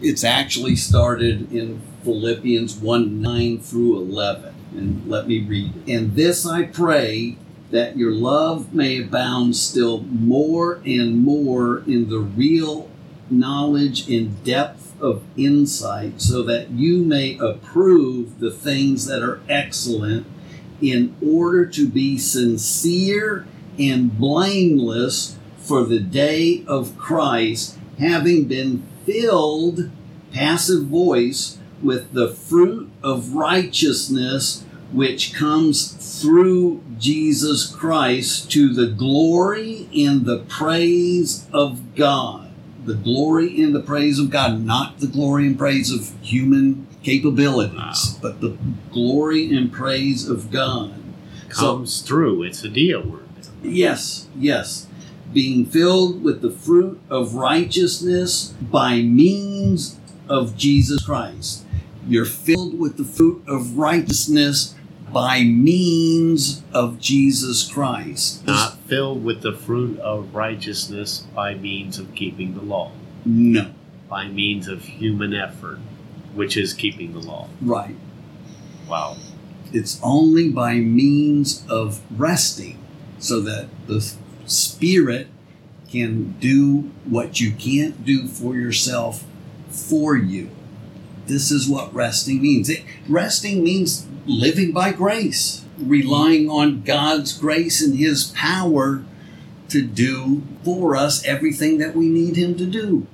It's 0.01 0.23
actually 0.23 0.75
started 0.75 1.51
in 1.51 1.81
Philippians 2.03 2.77
1 2.77 3.21
9 3.21 3.59
through 3.59 3.97
11. 3.97 4.53
And 4.75 5.07
let 5.09 5.27
me 5.27 5.43
read 5.43 5.73
it. 5.75 5.93
And 5.93 6.15
this 6.15 6.45
I 6.45 6.63
pray 6.63 7.37
that 7.71 7.97
your 7.97 8.11
love 8.11 8.73
may 8.73 9.01
abound 9.01 9.55
still 9.55 10.01
more 10.01 10.75
and 10.85 11.19
more 11.23 11.79
in 11.79 12.09
the 12.09 12.19
real 12.19 12.89
knowledge 13.29 14.09
and 14.09 14.41
depth 14.43 14.86
of 14.99 15.23
insight, 15.35 16.21
so 16.21 16.43
that 16.43 16.71
you 16.71 17.03
may 17.03 17.37
approve 17.37 18.39
the 18.39 18.51
things 18.51 19.05
that 19.05 19.21
are 19.21 19.41
excellent 19.49 20.25
in 20.81 21.15
order 21.25 21.65
to 21.65 21.87
be 21.87 22.17
sincere 22.17 23.47
and 23.79 24.17
blameless 24.17 25.37
for 25.57 25.83
the 25.83 25.99
day 25.99 26.63
of 26.67 26.97
Christ, 26.97 27.77
having 27.99 28.45
been 28.45 28.83
filled, 29.05 29.91
passive 30.31 30.85
voice, 30.85 31.57
with 31.81 32.13
the 32.13 32.29
fruit 32.29 32.89
of 33.03 33.33
righteousness 33.33 34.65
which 34.91 35.33
comes 35.33 36.21
through 36.21 36.81
Jesus 36.97 37.67
Christ 37.67 38.49
to 38.51 38.73
the 38.73 38.87
glory 38.87 39.89
and 39.95 40.25
the 40.25 40.39
praise 40.47 41.45
of 41.51 41.95
God. 41.95 42.46
The 42.87 42.93
glory 42.93 43.61
and 43.61 43.75
the 43.75 43.81
praise 43.81 44.17
of 44.17 44.29
God, 44.29 44.61
not 44.61 44.99
the 44.99 45.07
glory 45.07 45.45
and 45.45 45.57
praise 45.57 45.91
of 45.91 46.13
human 46.21 46.87
capabilities, 47.03 48.17
but 48.21 48.39
the 48.39 48.57
glory 48.93 49.53
and 49.53 49.73
praise 49.73 50.25
of 50.27 50.51
God. 50.51 50.93
Comes 51.49 52.01
through. 52.01 52.43
It's 52.43 52.63
a 52.63 52.69
dia 52.69 53.01
word. 53.01 53.27
Yes, 53.61 54.27
yes. 54.37 54.87
Being 55.33 55.65
filled 55.65 56.23
with 56.23 56.41
the 56.41 56.49
fruit 56.49 57.01
of 57.09 57.35
righteousness 57.35 58.53
by 58.61 59.01
means 59.01 59.99
of 60.29 60.55
Jesus 60.55 61.05
Christ. 61.05 61.65
You're 62.07 62.23
filled 62.23 62.79
with 62.79 62.95
the 62.95 63.03
fruit 63.03 63.43
of 63.49 63.77
righteousness 63.77 64.75
by 65.17 65.41
means 65.41 66.61
of 66.73 66.99
Jesus 66.99 67.67
Christ. 67.67 68.45
Not 68.45 68.77
filled 68.81 69.23
with 69.25 69.41
the 69.41 69.51
fruit 69.51 69.97
of 69.97 70.35
righteousness 70.35 71.25
by 71.33 71.55
means 71.55 71.97
of 71.97 72.13
keeping 72.13 72.53
the 72.53 72.61
law, 72.61 72.91
No. 73.25 73.71
by 74.07 74.27
means 74.27 74.67
of 74.67 74.83
human 74.85 75.33
effort, 75.33 75.79
which 76.35 76.55
is 76.55 76.71
keeping 76.71 77.13
the 77.13 77.19
law. 77.19 77.47
Right. 77.59 77.95
Wow. 78.87 79.17
It's 79.73 79.99
only 80.03 80.49
by 80.49 80.75
means 80.75 81.65
of 81.67 81.99
resting 82.15 82.77
so 83.17 83.39
that 83.41 83.69
the 83.87 84.13
Spirit 84.45 85.29
can 85.89 86.33
do 86.39 86.91
what 87.05 87.41
you 87.41 87.53
can't 87.53 88.05
do 88.05 88.27
for 88.27 88.55
yourself 88.55 89.23
for 89.71 90.15
you. 90.15 90.51
This 91.27 91.51
is 91.51 91.67
what 91.67 91.93
resting 91.93 92.41
means. 92.41 92.69
It, 92.69 92.83
resting 93.07 93.63
means 93.63 94.07
living 94.25 94.71
by 94.71 94.91
grace, 94.91 95.65
relying 95.77 96.49
on 96.49 96.81
God's 96.81 97.37
grace 97.37 97.81
and 97.81 97.97
His 97.97 98.25
power 98.35 99.03
to 99.69 99.81
do 99.81 100.43
for 100.63 100.95
us 100.95 101.25
everything 101.25 101.77
that 101.79 101.95
we 101.95 102.07
need 102.07 102.35
Him 102.35 102.55
to 102.57 102.65
do. 102.65 103.07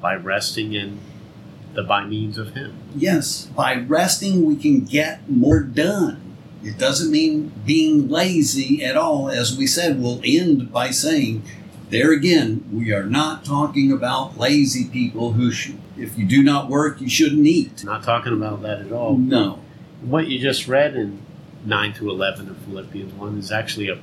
By 0.00 0.14
resting 0.14 0.72
in 0.72 1.00
the 1.74 1.82
by 1.82 2.04
means 2.04 2.38
of 2.38 2.54
Him. 2.54 2.74
Yes, 2.94 3.46
by 3.46 3.74
resting, 3.76 4.44
we 4.44 4.56
can 4.56 4.84
get 4.84 5.30
more 5.30 5.60
done. 5.60 6.36
It 6.62 6.78
doesn't 6.78 7.12
mean 7.12 7.52
being 7.64 8.08
lazy 8.08 8.84
at 8.84 8.96
all. 8.96 9.28
As 9.28 9.56
we 9.56 9.66
said, 9.66 10.00
we'll 10.00 10.20
end 10.24 10.72
by 10.72 10.90
saying, 10.90 11.44
there 11.90 12.12
again, 12.12 12.68
we 12.72 12.92
are 12.92 13.04
not 13.04 13.44
talking 13.44 13.92
about 13.92 14.38
lazy 14.38 14.88
people 14.88 15.32
who, 15.32 15.50
should, 15.50 15.78
if 15.96 16.18
you 16.18 16.26
do 16.26 16.42
not 16.42 16.68
work, 16.68 17.00
you 17.00 17.08
shouldn't 17.08 17.46
eat. 17.46 17.84
Not 17.84 18.02
talking 18.02 18.32
about 18.32 18.62
that 18.62 18.80
at 18.80 18.92
all. 18.92 19.16
No. 19.16 19.60
What 20.02 20.28
you 20.28 20.38
just 20.38 20.68
read 20.68 20.94
in 20.94 21.20
9 21.64 21.92
through 21.92 22.10
11 22.10 22.48
of 22.48 22.56
Philippians 22.58 23.12
1 23.14 23.38
is 23.38 23.50
actually 23.50 23.88
a, 23.88 23.98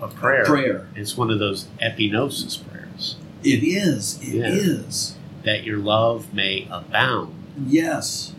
a 0.00 0.08
prayer. 0.08 0.44
Prayer. 0.44 0.88
It's 0.94 1.16
one 1.16 1.30
of 1.30 1.38
those 1.38 1.64
epignosis 1.82 2.62
prayers. 2.68 3.16
It 3.42 3.62
is. 3.62 4.18
It 4.22 4.34
is. 4.36 5.16
Yeah. 5.44 5.52
That 5.52 5.64
your 5.64 5.78
love 5.78 6.32
may 6.32 6.66
abound. 6.70 7.34
Yes. 7.66 8.32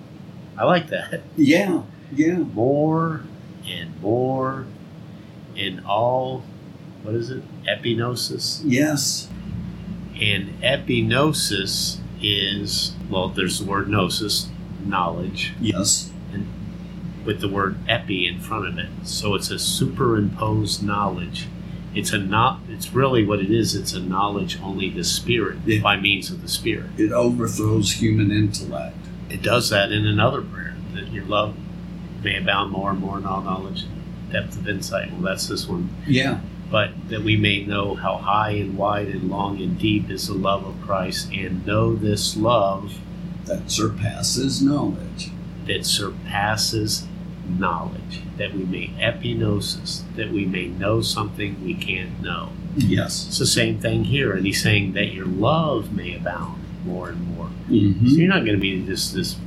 I 0.57 0.63
like 0.63 0.87
that. 0.87 1.21
Yeah. 1.35 1.83
Yeah. 2.11 2.37
More 2.37 3.21
and 3.67 3.99
more 4.01 4.65
in 5.55 5.83
all, 5.85 6.43
what 7.05 7.15
is 7.15 7.29
it? 7.29 7.43
Epignosis? 7.65 8.61
Yes. 8.65 9.29
And 10.19 10.49
epignosis 10.61 11.99
is, 12.21 12.93
well, 13.09 13.29
there's 13.29 13.59
the 13.59 13.65
word 13.65 13.87
gnosis, 13.89 14.49
knowledge, 14.85 15.53
Yes. 15.59 16.11
And 16.33 16.47
with 17.25 17.41
the 17.41 17.49
word 17.49 17.77
epi 17.87 18.27
in 18.27 18.39
front 18.39 18.67
of 18.67 18.77
it. 18.77 18.89
So 19.03 19.35
it's 19.35 19.49
a 19.49 19.57
superimposed 19.59 20.83
knowledge. 20.83 21.47
It's 21.93 22.11
a 22.11 22.17
not. 22.17 22.59
It's 22.69 22.93
really 22.93 23.25
what 23.25 23.39
it 23.39 23.49
is. 23.51 23.73
It's 23.75 23.93
a 23.93 23.99
knowledge 23.99 24.59
only 24.61 24.89
the 24.89 25.03
spirit 25.03 25.57
Yeah. 25.65 25.81
by 25.81 25.97
means 25.99 26.29
of 26.29 26.41
the 26.41 26.47
spirit. 26.47 26.91
It 26.97 27.11
overthrows 27.11 27.93
human 27.93 28.31
intellect. 28.31 28.97
It 29.29 29.41
does 29.41 29.69
that 29.69 29.91
in 29.91 30.05
another 30.05 30.41
prayer 30.41 30.75
that 30.93 31.11
your 31.11 31.25
love 31.25 31.55
may 32.23 32.37
abound 32.37 32.71
more 32.71 32.91
and 32.91 32.99
more 32.99 33.17
in 33.17 33.25
all 33.25 33.41
knowledge, 33.41 33.85
depth 34.31 34.57
of 34.57 34.67
insight. 34.67 35.11
Well, 35.13 35.21
that's 35.21 35.47
this 35.47 35.67
one. 35.67 35.89
Yeah. 36.07 36.39
But 36.75 36.91
that 37.07 37.21
we 37.21 37.37
may 37.37 37.63
know 37.63 37.95
how 37.95 38.17
high 38.17 38.49
and 38.49 38.77
wide 38.77 39.07
and 39.07 39.29
long 39.29 39.61
and 39.61 39.79
deep 39.79 40.09
is 40.09 40.27
the 40.27 40.33
love 40.33 40.65
of 40.65 40.75
Christ, 40.85 41.31
and 41.31 41.65
know 41.65 41.95
this 41.95 42.35
love 42.35 42.99
That 43.45 43.71
surpasses 43.71 44.61
knowledge. 44.61 45.31
that 45.67 45.85
surpasses 45.85 47.07
knowledge, 47.47 48.23
that 48.37 48.53
we 48.53 48.65
may 48.65 48.87
epignosis, 48.99 50.01
that 50.17 50.33
we 50.33 50.43
may 50.43 50.67
know 50.67 50.99
something 50.99 51.63
we 51.63 51.75
can't 51.75 52.21
know. 52.21 52.49
Yes. 52.75 53.25
It's 53.29 53.39
the 53.39 53.45
same 53.45 53.79
thing 53.79 54.03
here, 54.03 54.33
and 54.33 54.45
he's 54.45 54.61
saying 54.61 54.91
that 54.95 55.13
your 55.13 55.27
love 55.27 55.93
may 55.93 56.13
abound 56.13 56.61
more 56.85 57.07
and 57.07 57.21
more. 57.35 57.51
Mm-hmm. 57.69 58.05
So 58.09 58.15
you're 58.17 58.27
not 58.27 58.43
going 58.43 58.57
to 58.57 58.61
be 58.61 58.85
just 58.85 59.13
this 59.13 59.37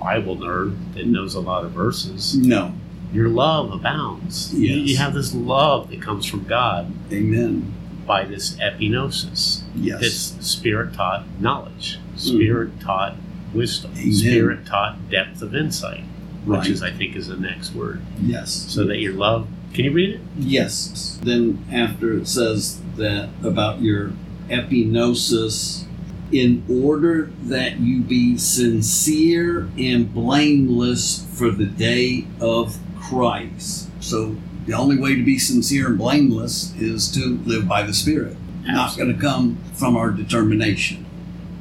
Bible 0.00 0.36
nerd 0.36 0.94
that 0.94 1.08
knows 1.08 1.34
a 1.34 1.40
lot 1.40 1.64
of 1.64 1.72
verses. 1.72 2.36
No. 2.36 2.72
Your 3.12 3.28
love 3.28 3.72
abounds. 3.72 4.52
You- 4.54 4.68
Yes. 4.76 4.88
You 4.88 4.96
have 4.98 5.14
this 5.14 5.34
love 5.34 5.90
that 5.90 6.00
comes 6.02 6.26
from 6.26 6.44
God 6.44 6.92
Amen. 7.12 7.72
by 8.06 8.24
this 8.24 8.54
epignosis. 8.56 9.62
Yes. 9.74 10.02
It's 10.02 10.46
spirit 10.46 10.94
taught 10.94 11.24
knowledge, 11.40 11.98
mm-hmm. 11.98 12.18
spirit 12.18 12.80
taught 12.80 13.16
wisdom, 13.54 13.92
Amen. 13.96 14.12
spirit 14.12 14.66
taught 14.66 15.10
depth 15.10 15.40
of 15.42 15.54
insight, 15.54 16.04
right. 16.44 16.58
which 16.60 16.68
is, 16.68 16.82
I 16.82 16.90
think, 16.90 17.16
is 17.16 17.28
the 17.28 17.36
next 17.36 17.74
word. 17.74 18.02
yes. 18.20 18.50
So 18.68 18.84
that 18.84 18.98
your 18.98 19.14
love. 19.14 19.46
Can 19.74 19.84
you 19.86 19.92
read 19.92 20.14
it? 20.16 20.20
Yes. 20.38 21.18
Then 21.22 21.64
after 21.72 22.12
it 22.14 22.26
says 22.28 22.80
that 22.96 23.28
about 23.42 23.80
your 23.82 24.12
epignosis, 24.48 25.84
in 26.30 26.62
order 26.84 27.30
that 27.44 27.78
you 27.80 28.02
be 28.02 28.36
sincere 28.36 29.68
and 29.78 30.12
blameless 30.12 31.26
for 31.32 31.50
the 31.50 31.64
day 31.64 32.26
of 32.40 32.78
Christ. 33.00 33.90
So 34.00 34.36
the 34.66 34.74
only 34.74 34.98
way 34.98 35.14
to 35.14 35.24
be 35.24 35.38
sincere 35.38 35.86
and 35.86 35.98
blameless 35.98 36.74
is 36.76 37.10
to 37.12 37.38
live 37.44 37.66
by 37.66 37.82
the 37.82 37.94
Spirit. 37.94 38.36
Not 38.64 38.96
going 38.96 39.12
to 39.14 39.18
come 39.18 39.58
from 39.74 39.96
our 39.96 40.10
determination. 40.10 41.06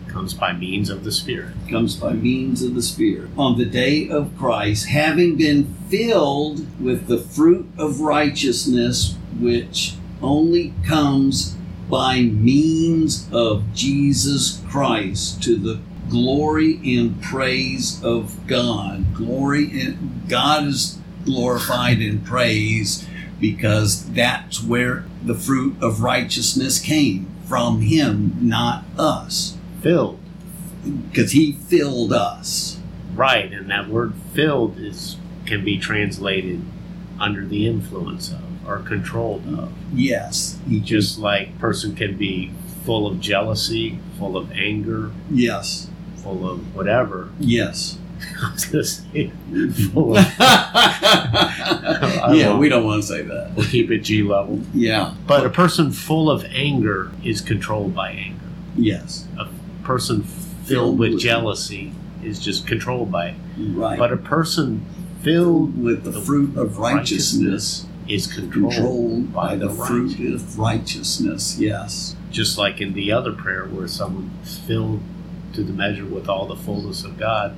Comes 0.07 0.33
by 0.33 0.51
means 0.51 0.89
of 0.89 1.03
the 1.03 1.11
Spirit. 1.11 1.53
comes 1.69 1.95
by 1.95 2.13
means 2.13 2.63
of 2.63 2.75
the 2.75 2.81
Spirit. 2.81 3.29
On 3.37 3.57
the 3.57 3.65
day 3.65 4.09
of 4.09 4.37
Christ, 4.37 4.87
having 4.87 5.37
been 5.37 5.73
filled 5.89 6.81
with 6.81 7.07
the 7.07 7.19
fruit 7.19 7.69
of 7.77 8.01
righteousness, 8.01 9.15
which 9.39 9.95
only 10.21 10.73
comes 10.85 11.55
by 11.89 12.21
means 12.21 13.29
of 13.31 13.73
Jesus 13.73 14.61
Christ 14.67 15.41
to 15.43 15.55
the 15.55 15.79
glory 16.09 16.79
and 16.97 17.21
praise 17.21 18.03
of 18.03 18.45
God. 18.47 19.13
Glory 19.13 19.79
and 19.79 20.27
God 20.27 20.67
is 20.67 20.97
glorified 21.27 21.99
and 21.99 22.25
praised 22.25 23.07
because 23.39 24.09
that's 24.13 24.63
where 24.63 25.05
the 25.23 25.35
fruit 25.35 25.75
of 25.81 26.01
righteousness 26.01 26.79
came 26.79 27.27
from 27.45 27.81
him, 27.81 28.35
not 28.41 28.83
us 28.97 29.55
Filled. 29.81 30.19
because 31.11 31.31
he 31.33 31.51
filled 31.51 32.11
us. 32.11 32.79
Right, 33.13 33.51
and 33.53 33.69
that 33.69 33.87
word 33.89 34.13
filled 34.33 34.79
is 34.79 35.17
can 35.45 35.63
be 35.63 35.77
translated 35.77 36.61
under 37.19 37.45
the 37.45 37.67
influence 37.67 38.31
of 38.31 38.41
or 38.67 38.79
controlled 38.79 39.45
of. 39.57 39.71
Yes, 39.93 40.57
he 40.67 40.79
just 40.79 40.87
Just 40.89 41.19
like 41.19 41.57
person 41.59 41.95
can 41.95 42.17
be 42.17 42.51
full 42.83 43.07
of 43.07 43.19
jealousy, 43.19 43.99
full 44.17 44.35
of 44.35 44.51
anger, 44.51 45.11
yes, 45.31 45.89
full 46.17 46.49
of 46.49 46.75
whatever. 46.75 47.29
yes. 47.39 47.97
I 48.43 48.51
was 48.53 48.65
gonna 48.65 48.83
say 48.83 49.31
full 49.93 50.17
of 50.17 50.25
yeah, 52.35 52.55
we 52.57 52.69
don't 52.69 52.85
want 52.85 53.01
to 53.01 53.07
say 53.07 53.21
that. 53.23 53.51
we'll 53.55 53.65
keep 53.67 53.89
it 53.91 53.99
G 53.99 54.23
level. 54.23 54.59
Yeah, 54.73 55.13
But 55.25 55.45
a 55.45 55.49
person 55.49 55.91
full 55.91 56.29
of 56.29 56.45
anger 56.45 57.11
is 57.23 57.41
controlled 57.41 57.95
by 57.95 58.11
anger. 58.11 58.39
yes, 58.75 59.27
A 59.39 59.47
person 59.83 60.23
filled 60.23 60.99
with 60.99 61.19
jealousy 61.19 61.93
is 62.23 62.39
just 62.39 62.67
controlled 62.67 63.11
by 63.11 63.29
it. 63.29 63.35
right. 63.57 63.97
But 63.97 64.11
a 64.11 64.17
person 64.17 64.85
filled 65.21 65.81
with 65.81 66.03
the 66.03 66.11
fruit 66.21 66.57
of 66.57 66.77
righteousness, 66.77 67.85
is 68.07 68.27
controlled, 68.27 68.73
controlled 68.73 69.33
by 69.33 69.55
the 69.55 69.69
fruit 69.69 70.11
righteous. 70.19 70.41
of 70.43 70.59
righteousness. 70.59 71.57
Yes, 71.59 72.15
Just 72.31 72.57
like 72.57 72.79
in 72.81 72.93
the 72.93 73.11
other 73.11 73.33
prayer 73.33 73.65
where 73.65 73.87
someone 73.87 74.31
filled 74.43 75.01
to 75.53 75.63
the 75.63 75.73
measure 75.73 76.05
with 76.05 76.29
all 76.29 76.45
the 76.45 76.55
fullness 76.55 77.03
of 77.03 77.17
God 77.17 77.55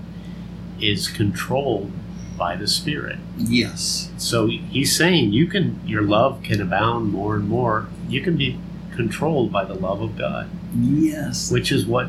is 0.81 1.07
controlled 1.07 1.91
by 2.37 2.55
the 2.55 2.67
Spirit. 2.67 3.17
yes, 3.37 4.09
So 4.17 4.47
he's 4.47 4.95
saying 4.95 5.33
you 5.33 5.45
can 5.47 5.79
your 5.85 6.01
love 6.03 6.41
can 6.43 6.61
abound 6.61 7.11
more 7.11 7.35
and 7.35 7.47
more. 7.49 7.87
You 8.07 8.21
can 8.21 8.37
be 8.37 8.57
controlled 8.95 9.51
by 9.51 9.65
the 9.65 9.73
love 9.75 10.01
of 10.01 10.17
God, 10.17 10.49
yes, 10.79 11.51
which 11.51 11.71
is 11.71 11.85
what 11.85 12.07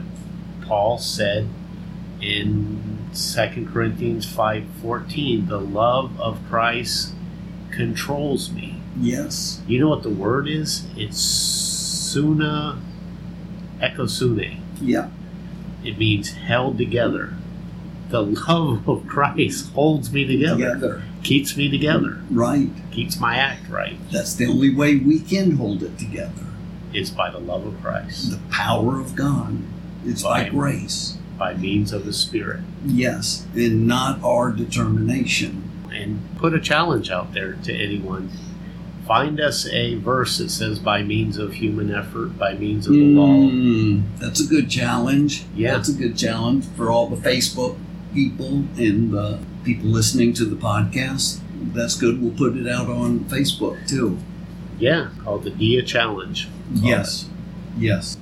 Paul 0.63 0.99
said 0.99 1.49
in 2.21 3.09
2 3.13 3.67
Corinthians 3.73 4.25
5:14, 4.27 5.49
the 5.49 5.59
love 5.61 6.19
of 6.21 6.39
Christ 6.49 7.13
controls 7.73 8.51
me. 8.53 8.77
yes, 9.01 9.63
You 9.67 9.81
know 9.81 9.89
what 9.89 10.03
the 10.03 10.11
word 10.11 10.47
is? 10.49 10.87
It's 10.97 11.19
suna 11.19 12.79
ekosune. 13.81 14.59
yeah, 14.81 15.09
It 15.85 15.99
means 15.99 16.31
held 16.31 16.79
together. 16.79 17.35
The 18.11 18.23
love 18.23 18.89
of 18.89 19.07
Christ 19.07 19.73
holds 19.73 20.13
me 20.13 20.25
together, 20.27 20.57
together. 20.75 21.03
keeps 21.23 21.57
me 21.57 21.69
together, 21.71 22.19
Right. 22.31 22.69
keeps 22.91 23.21
my 23.21 23.37
act 23.37 23.71
right. 23.71 23.97
That's 24.11 24.35
the 24.35 24.47
only 24.47 24.75
way 24.75 24.97
we 24.97 25.21
can 25.21 25.53
hold 25.57 25.83
it 25.83 25.97
together. 25.99 26.47
Is 26.93 27.11
by 27.11 27.31
the 27.31 27.39
love 27.39 27.65
of 27.65 27.81
Christ, 27.81 28.31
The 28.33 28.39
power 28.51 28.99
of 29.01 29.15
God. 29.15 29.59
It's 30.05 30.23
by 30.25 30.43
Right. 30.43 30.51
grace. 30.51 31.17
by 31.39 31.55
means 31.55 31.91
of 31.93 32.05
the 32.05 32.13
Spirit. 32.13 32.61
Yes, 32.85 33.47
and 33.55 33.87
not 33.87 34.21
our 34.23 34.51
determination. 34.53 35.63
And 35.95 36.21
put 36.37 36.53
a 36.53 36.61
challenge 36.61 37.11
out 37.11 37.33
there 37.33 37.53
to 37.65 37.73
anyone. 37.75 38.29
Find 39.07 39.41
us 39.41 39.67
a 39.73 39.95
verse 39.95 40.37
that 40.39 40.51
says 40.51 40.79
by 40.79 41.03
means 41.03 41.39
of 41.39 41.55
human 41.55 41.91
effort, 41.95 42.39
by 42.39 42.53
means 42.55 42.87
of 42.87 42.93
the 42.93 43.05
law. 43.15 43.29
Mm, 43.49 44.03
that's 44.19 44.41
a 44.41 44.47
good 44.47 44.69
challenge. 44.69 45.45
Yeah. 45.57 45.73
That's 45.77 45.89
a 45.89 45.95
good 45.95 46.17
challenge 46.19 46.67
for 46.77 46.91
all 46.91 47.09
the 47.09 47.17
Facebook 47.17 47.77
people 48.13 48.65
and 48.77 49.13
the 49.13 49.39
people 49.65 49.89
listening 49.89 50.33
to 50.35 50.45
the 50.45 50.57
podcast. 50.57 51.41
That's 51.73 51.97
good. 51.97 52.21
We'll 52.21 52.37
put 52.37 52.57
it 52.57 52.67
out 52.69 52.89
on 52.89 53.21
Facebook 53.21 53.87
too. 53.89 54.19
Yeah, 54.79 55.11
called 55.23 55.45
the 55.45 55.51
Dia 55.51 55.83
Challenge. 55.83 56.49
Yes. 56.73 57.29
Yes. 57.79 58.17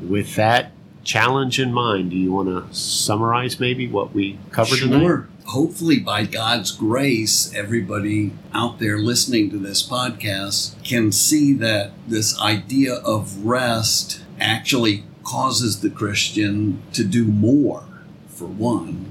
With 0.00 0.36
that 0.36 0.72
challenge 1.02 1.58
in 1.58 1.72
mind, 1.72 2.10
do 2.10 2.16
you 2.16 2.32
want 2.32 2.48
to 2.48 2.74
summarize 2.74 3.58
maybe 3.58 3.88
what 3.88 4.14
we 4.14 4.38
covered 4.50 4.78
tonight? 4.78 5.00
Sure. 5.00 5.28
Hopefully, 5.46 5.98
by 5.98 6.24
God's 6.24 6.70
grace, 6.70 7.52
everybody 7.54 8.32
out 8.52 8.78
there 8.78 8.98
listening 8.98 9.50
to 9.50 9.58
this 9.58 9.82
podcast 9.82 10.82
can 10.84 11.10
see 11.10 11.54
that 11.54 11.92
this 12.06 12.38
idea 12.38 12.96
of 12.96 13.46
rest 13.46 14.20
actually 14.38 15.04
causes 15.24 15.80
the 15.80 15.90
Christian 15.90 16.82
to 16.92 17.02
do 17.02 17.24
more, 17.24 17.84
for 18.28 18.46
one. 18.46 19.07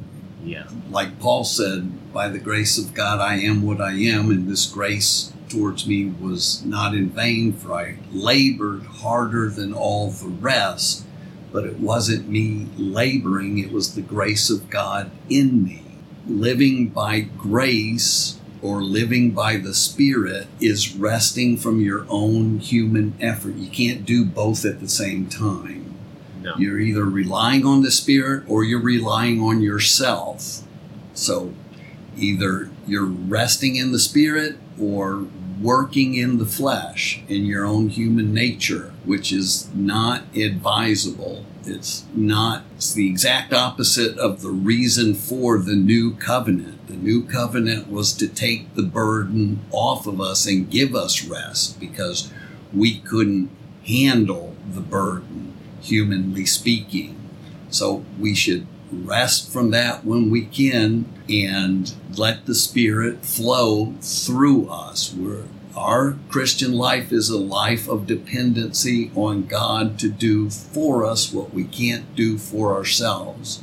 Yeah. 0.48 0.68
Like 0.90 1.20
Paul 1.20 1.44
said, 1.44 2.14
by 2.14 2.30
the 2.30 2.40
grace 2.40 2.78
of 2.78 2.94
God, 2.94 3.20
I 3.20 3.36
am 3.36 3.62
what 3.62 3.82
I 3.82 3.92
am, 3.92 4.32
and 4.32 4.48
this 4.48 4.66
grace 4.66 5.34
towards 5.50 5.86
me 5.86 6.06
was 6.06 6.64
not 6.66 6.94
in 6.94 7.10
vain, 7.10 7.54
for 7.54 7.74
I 7.74 7.98
labored 8.12 8.84
harder 8.84 9.50
than 9.50 9.74
all 9.74 10.10
the 10.10 10.28
rest. 10.28 11.06
But 11.52 11.66
it 11.66 11.80
wasn't 11.80 12.30
me 12.30 12.68
laboring, 12.78 13.58
it 13.58 13.72
was 13.72 13.94
the 13.96 14.02
grace 14.02 14.50
of 14.50 14.70
God 14.70 15.12
in 15.30 15.64
me. 15.64 15.84
Living 16.28 16.90
by 16.90 17.22
grace 17.22 18.40
or 18.62 18.82
living 18.82 19.32
by 19.32 19.58
the 19.58 19.74
Spirit 19.74 20.48
is 20.60 20.96
resting 20.96 21.58
from 21.58 21.80
your 21.80 22.06
own 22.10 22.60
human 22.60 23.16
effort. 23.22 23.56
You 23.56 23.70
can't 23.70 24.06
do 24.06 24.26
both 24.26 24.66
at 24.66 24.80
the 24.80 24.90
same 24.90 25.28
time. 25.28 25.87
No. 26.48 26.56
You're 26.58 26.80
either 26.80 27.04
relying 27.04 27.66
on 27.66 27.82
the 27.82 27.92
Spirit 27.92 28.44
or 28.48 28.64
you're 28.64 28.82
relying 28.82 29.42
on 29.42 29.62
yourself. 29.62 30.64
So 31.14 31.54
either 32.16 32.70
you're 32.88 33.06
resting 33.06 33.76
in 33.76 33.92
the 33.92 34.00
spirit 34.00 34.58
or 34.80 35.26
working 35.62 36.14
in 36.14 36.38
the 36.38 36.46
flesh 36.46 37.22
in 37.28 37.46
your 37.46 37.66
own 37.66 37.90
human 37.90 38.34
nature, 38.34 38.94
which 39.06 39.32
is 39.32 39.70
not 39.74 40.24
advisable. 40.36 41.46
It's 41.66 42.06
not, 42.14 42.64
it's 42.76 42.94
the 42.94 43.10
exact 43.10 43.54
opposite 43.54 44.18
of 44.18 44.42
the 44.42 44.52
reason 44.52 45.16
for 45.16 45.58
the 45.58 45.76
new 45.76 46.14
covenant. 46.16 46.88
The 46.88 46.96
new 46.96 47.24
covenant 47.24 47.92
was 47.92 48.14
to 48.14 48.28
take 48.28 48.74
the 48.76 48.84
burden 48.84 49.60
off 49.72 50.08
of 50.08 50.22
us 50.22 50.46
and 50.46 50.70
give 50.70 50.96
us 50.96 51.26
rest 51.26 51.80
because 51.80 52.32
we 52.74 53.00
couldn't 53.00 53.50
handle 53.86 54.56
the 54.72 54.82
burden, 54.82 55.47
humanly 55.88 56.46
speaking. 56.46 57.16
So 57.70 58.06
we 58.20 58.34
should 58.34 58.68
rest 58.92 59.52
from 59.52 59.72
that 59.72 60.06
when 60.06 60.30
we 60.30 60.46
can 60.46 61.06
and 61.30 61.94
let 62.18 62.46
the 62.46 62.56
Spirit 62.56 63.26
flow 63.26 63.94
through 64.02 64.70
us. 64.70 65.14
We're, 65.14 65.44
our 65.76 66.18
Christian 66.30 66.74
life 66.74 67.12
is 67.12 67.30
a 67.30 67.38
life 67.38 67.88
of 67.88 68.08
dependency 68.08 69.12
on 69.16 69.46
God 69.46 70.00
to 70.00 70.10
do 70.10 70.50
for 70.50 71.06
us 71.06 71.32
what 71.32 71.54
we 71.54 71.66
can't 71.66 72.16
do 72.16 72.38
for 72.38 72.74
ourselves. 72.74 73.62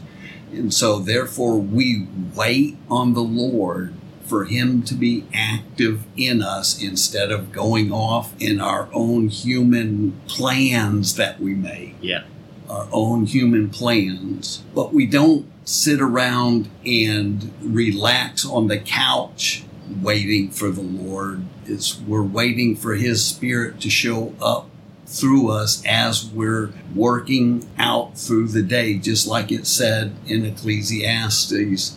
And 0.52 0.72
so, 0.72 1.00
therefore, 1.00 1.58
we 1.58 2.06
wait 2.34 2.76
on 2.88 3.14
the 3.14 3.20
Lord 3.20 3.94
for 4.34 4.46
Him 4.46 4.82
to 4.82 4.94
be 4.94 5.24
active 5.32 6.02
in 6.16 6.42
us 6.42 6.82
instead 6.82 7.30
of 7.30 7.52
going 7.52 7.92
off 7.92 8.34
in 8.40 8.60
our 8.60 8.88
own 8.92 9.28
human 9.28 10.20
plans 10.26 11.14
that 11.14 11.40
we 11.40 11.54
make 11.54 11.94
Yeah. 12.02 12.24
our 12.68 12.88
own 12.90 13.26
human 13.26 13.70
plans, 13.70 14.64
but 14.74 14.92
we 14.92 15.06
don't 15.06 15.46
sit 15.64 16.00
around 16.00 16.68
and 16.84 17.52
relax 17.62 18.44
on 18.44 18.66
the 18.66 18.76
couch 18.78 19.62
waiting 20.02 20.50
for 20.50 20.68
the 20.72 20.82
Lord. 20.82 21.44
It's 21.64 22.00
we're 22.00 22.20
waiting 22.24 22.74
for 22.74 22.94
his 22.94 23.24
spirit 23.24 23.78
to 23.82 23.88
show 23.88 24.34
up 24.42 24.68
through 25.06 25.48
us 25.52 25.80
as 25.86 26.24
we're 26.26 26.70
working 26.92 27.68
out 27.78 28.18
through 28.18 28.48
the 28.48 28.62
day, 28.62 28.98
just 28.98 29.28
like 29.28 29.52
it 29.52 29.64
said 29.64 30.16
in 30.26 30.44
Ecclesiastes. 30.44 31.96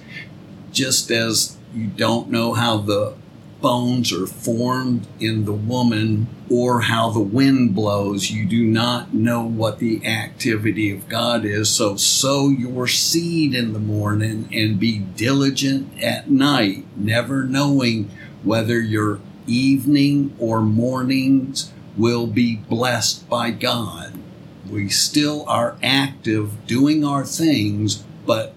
Just 0.71 1.09
as 1.09 1.56
you 1.77 1.87
don't 1.87 2.31
know 2.31 2.53
how 2.53 2.77
the 2.77 3.13
bones 3.61 4.11
are 4.11 4.25
formed 4.25 5.07
in 5.19 5.45
the 5.45 5.53
woman 5.53 6.27
or 6.49 6.81
how 6.81 7.09
the 7.11 7.19
wind 7.19 7.75
blows. 7.75 8.31
You 8.31 8.45
do 8.45 8.65
not 8.65 9.13
know 9.13 9.43
what 9.43 9.77
the 9.77 10.05
activity 10.05 10.91
of 10.91 11.07
God 11.07 11.45
is. 11.45 11.69
So 11.69 11.95
sow 11.95 12.49
your 12.49 12.87
seed 12.87 13.53
in 13.53 13.73
the 13.73 13.79
morning 13.79 14.49
and 14.51 14.79
be 14.79 14.99
diligent 14.99 16.01
at 16.01 16.31
night, 16.31 16.85
never 16.95 17.43
knowing 17.43 18.09
whether 18.43 18.79
your 18.79 19.19
evening 19.45 20.35
or 20.39 20.61
mornings 20.61 21.71
will 21.95 22.27
be 22.27 22.55
blessed 22.55 23.29
by 23.29 23.51
God. 23.51 24.13
We 24.69 24.89
still 24.89 25.45
are 25.47 25.77
active 25.83 26.65
doing 26.65 27.05
our 27.05 27.23
things, 27.23 28.03
but 28.25 28.53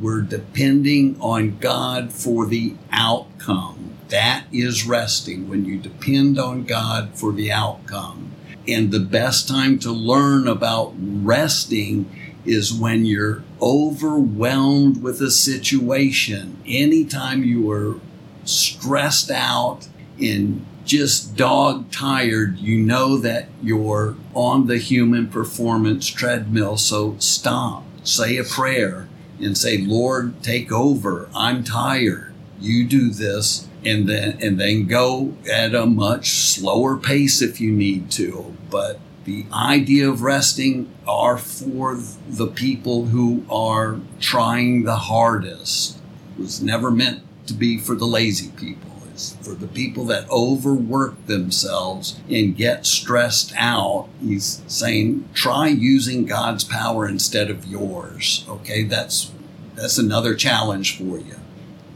we're 0.00 0.22
depending 0.22 1.16
on 1.20 1.58
God 1.58 2.12
for 2.12 2.46
the 2.46 2.74
outcome. 2.92 3.94
That 4.08 4.44
is 4.52 4.86
resting 4.86 5.48
when 5.48 5.64
you 5.64 5.78
depend 5.78 6.38
on 6.38 6.64
God 6.64 7.14
for 7.14 7.32
the 7.32 7.50
outcome. 7.50 8.32
And 8.68 8.90
the 8.90 9.00
best 9.00 9.48
time 9.48 9.78
to 9.80 9.92
learn 9.92 10.46
about 10.48 10.94
resting 10.98 12.10
is 12.44 12.72
when 12.72 13.04
you're 13.04 13.42
overwhelmed 13.60 15.02
with 15.02 15.20
a 15.20 15.30
situation. 15.30 16.60
Anytime 16.66 17.42
you 17.42 17.70
are 17.70 18.00
stressed 18.44 19.30
out 19.30 19.88
and 20.20 20.64
just 20.84 21.36
dog 21.36 21.90
tired, 21.90 22.58
you 22.58 22.78
know 22.78 23.18
that 23.18 23.48
you're 23.60 24.16
on 24.34 24.68
the 24.68 24.78
human 24.78 25.28
performance 25.28 26.06
treadmill. 26.06 26.76
So 26.76 27.16
stop, 27.18 27.84
say 28.04 28.36
a 28.36 28.44
prayer, 28.44 29.05
and 29.40 29.56
say, 29.56 29.78
Lord, 29.78 30.42
take 30.42 30.72
over. 30.72 31.28
I'm 31.34 31.64
tired. 31.64 32.32
You 32.60 32.86
do 32.86 33.10
this. 33.10 33.68
And 33.84 34.08
then, 34.08 34.38
and 34.42 34.58
then 34.58 34.86
go 34.86 35.36
at 35.50 35.74
a 35.74 35.86
much 35.86 36.30
slower 36.30 36.96
pace 36.96 37.40
if 37.40 37.60
you 37.60 37.70
need 37.70 38.10
to. 38.12 38.56
But 38.68 38.98
the 39.24 39.44
idea 39.52 40.08
of 40.08 40.22
resting 40.22 40.92
are 41.06 41.38
for 41.38 41.98
the 42.28 42.48
people 42.48 43.06
who 43.06 43.44
are 43.50 44.00
trying 44.18 44.82
the 44.82 44.96
hardest. 44.96 45.98
It 46.36 46.42
was 46.42 46.62
never 46.62 46.90
meant 46.90 47.22
to 47.46 47.54
be 47.54 47.78
for 47.78 47.94
the 47.94 48.06
lazy 48.06 48.50
people. 48.50 48.85
It's 49.16 49.34
for 49.40 49.54
the 49.54 49.66
people 49.66 50.04
that 50.06 50.28
overwork 50.28 51.24
themselves 51.24 52.20
and 52.28 52.54
get 52.54 52.84
stressed 52.84 53.54
out. 53.56 54.10
He's 54.22 54.60
saying, 54.66 55.26
try 55.32 55.68
using 55.68 56.26
God's 56.26 56.64
power 56.64 57.08
instead 57.08 57.48
of 57.48 57.64
yours. 57.64 58.44
Okay, 58.46 58.82
that's 58.82 59.32
that's 59.74 59.96
another 59.96 60.34
challenge 60.34 60.98
for 60.98 61.18
you. 61.18 61.36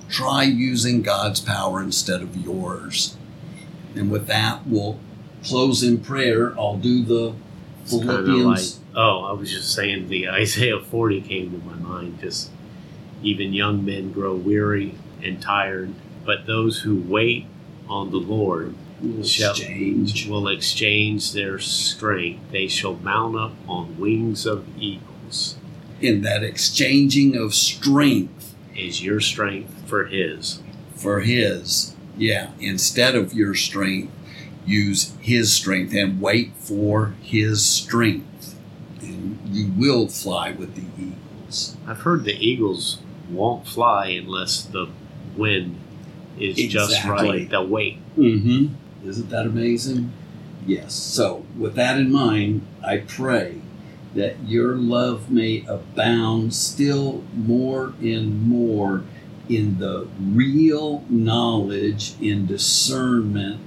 Try 0.09 0.45
using 0.45 1.03
God's 1.03 1.41
power 1.41 1.83
instead 1.83 2.23
of 2.23 2.35
yours. 2.39 3.19
And 3.95 4.11
with 4.11 4.27
that, 4.29 4.67
we'll 4.67 4.99
close 5.45 5.83
in 5.83 6.01
prayer. 6.01 6.59
I'll 6.59 6.79
do 6.79 7.05
the 7.05 7.35
of 7.85 7.93
like, 7.93 8.07
Philippians. 8.07 8.81
oh, 8.97 9.25
I 9.25 9.33
was 9.33 9.51
just 9.51 9.75
saying 9.75 10.09
the 10.09 10.27
Isaiah 10.31 10.81
40 10.81 11.21
came 11.21 11.51
to 11.51 11.59
my 11.67 11.75
mind. 11.75 12.21
Just 12.21 12.51
even 13.23 13.53
young 13.53 13.85
men 13.85 14.11
grow 14.11 14.35
weary 14.35 14.95
and 15.23 15.43
tired, 15.43 15.93
but 16.31 16.47
those 16.47 16.79
who 16.83 16.95
wait 17.09 17.45
on 17.89 18.13
the 18.13 18.17
Lord 18.17 18.73
We'll 19.03 19.25
shall- 19.25 19.51
exchange. 19.51 20.29
will 20.29 20.47
exchange 20.47 21.33
their 21.33 21.59
strength. 21.59 22.53
They 22.53 22.69
shall 22.69 22.95
mount 22.95 23.35
up 23.37 23.53
on 23.67 23.99
wings 23.99 24.47
of 24.47 24.65
eagles. 24.79 25.57
In 26.01 26.23
that 26.23 26.45
exchanging 26.45 27.37
of 27.37 27.53
strength 27.53 28.55
Is 28.77 29.03
your 29.03 29.19
strength 29.21 29.73
for 29.87 30.05
His? 30.07 30.61
for 30.95 31.21
his. 31.21 31.95
Yeah, 32.17 32.51
instead 32.61 33.17
of 33.17 33.35
your 33.35 33.55
strength, 33.57 34.13
use 34.65 35.13
his 35.21 35.53
strength 35.53 35.93
and 35.95 36.21
wait 36.21 36.53
for 36.57 37.15
his 37.23 37.65
strength. 37.67 38.55
And 39.03 39.39
you 39.51 39.73
will 39.77 40.07
fly 40.07 40.53
with 40.53 40.77
the 40.77 40.85
eagles. 40.97 41.77
I've 41.89 42.03
heard 42.03 42.23
the 42.25 42.39
eagles 42.39 42.99
won't 43.29 43.67
fly 43.67 44.07
unless 44.11 44.63
the 44.63 44.87
wind 45.37 45.77
is 46.39 46.57
just 46.73 47.05
right. 47.05 47.49
They'll 47.49 47.67
wait. 47.67 47.99
Mm-hmm. 48.17 49.09
Isn't 49.09 49.31
that 49.31 49.47
amazing? 49.47 50.13
Yes. 50.67 50.95
So, 50.95 51.45
with 51.57 51.75
that 51.77 51.99
in 51.99 52.13
mind, 52.13 52.67
I 52.85 52.99
pray 52.99 53.61
that 54.15 54.37
your 54.45 54.75
love 54.75 55.31
may 55.31 55.65
abound 55.67 56.55
still 56.55 57.23
more 57.35 57.95
and 58.01 58.43
more 58.47 59.05
in 59.49 59.79
the 59.79 60.07
real 60.21 61.05
knowledge 61.09 62.15
and 62.21 62.47
discernment 62.47 63.61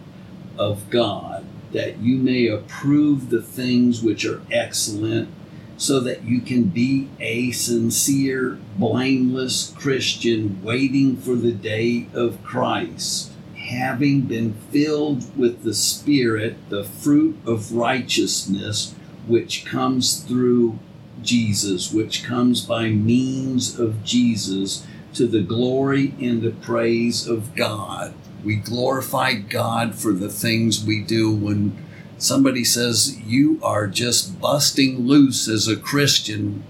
of 0.57 0.89
God, 0.89 1.45
that 1.71 1.99
you 1.99 2.17
may 2.17 2.47
approve 2.47 3.29
the 3.29 3.41
things 3.41 4.01
which 4.01 4.25
are 4.25 4.41
excellent, 4.51 5.29
so 5.77 5.99
that 5.99 6.23
you 6.23 6.39
can 6.39 6.65
be 6.65 7.09
a 7.19 7.51
sincere, 7.51 8.57
blameless 8.77 9.73
Christian 9.77 10.61
waiting 10.63 11.17
for 11.17 11.35
the 11.35 11.51
day 11.51 12.07
of 12.13 12.43
Christ 12.43 13.33
having 13.63 14.21
been 14.21 14.53
filled 14.71 15.37
with 15.37 15.63
the 15.63 15.73
Spirit, 15.73 16.57
the 16.69 16.83
fruit 16.83 17.37
of 17.45 17.73
righteousness, 17.73 18.93
which 19.27 19.65
comes 19.65 20.19
through 20.19 20.77
Jesus, 21.21 21.91
which 21.93 22.23
comes 22.23 22.65
by 22.65 22.89
means 22.89 23.79
of 23.79 24.03
Jesus, 24.03 24.85
to 25.13 25.27
the 25.27 25.41
glory 25.41 26.13
and 26.19 26.41
the 26.41 26.51
praise 26.51 27.27
of 27.27 27.55
God. 27.55 28.13
We 28.43 28.55
glorify 28.55 29.35
God 29.35 29.95
for 29.95 30.11
the 30.11 30.29
things 30.29 30.83
we 30.83 31.01
do 31.01 31.33
when 31.33 31.77
somebody 32.23 32.63
says, 32.63 33.19
You 33.21 33.59
are 33.63 33.87
just 33.87 34.39
busting 34.39 35.07
loose 35.07 35.47
as 35.47 35.67
a 35.67 35.75
Christian 35.75 36.63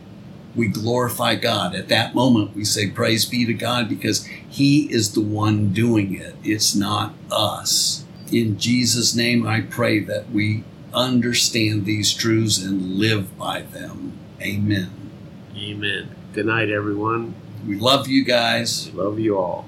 we 0.55 0.67
glorify 0.67 1.35
God. 1.35 1.75
At 1.75 1.89
that 1.89 2.13
moment, 2.13 2.55
we 2.55 2.63
say, 2.63 2.89
Praise 2.89 3.25
be 3.25 3.45
to 3.45 3.53
God, 3.53 3.89
because 3.89 4.25
He 4.25 4.91
is 4.91 5.13
the 5.13 5.21
one 5.21 5.73
doing 5.73 6.13
it. 6.13 6.35
It's 6.43 6.75
not 6.75 7.13
us. 7.31 8.05
In 8.31 8.57
Jesus' 8.57 9.15
name, 9.15 9.47
I 9.47 9.61
pray 9.61 9.99
that 9.99 10.31
we 10.31 10.63
understand 10.93 11.85
these 11.85 12.13
truths 12.13 12.61
and 12.61 12.95
live 12.95 13.37
by 13.37 13.61
them. 13.61 14.13
Amen. 14.41 14.91
Amen. 15.57 16.09
Good 16.33 16.45
night, 16.45 16.69
everyone. 16.69 17.35
We 17.67 17.79
love 17.79 18.07
you 18.07 18.23
guys. 18.23 18.93
Love 18.93 19.19
you 19.19 19.37
all. 19.37 19.65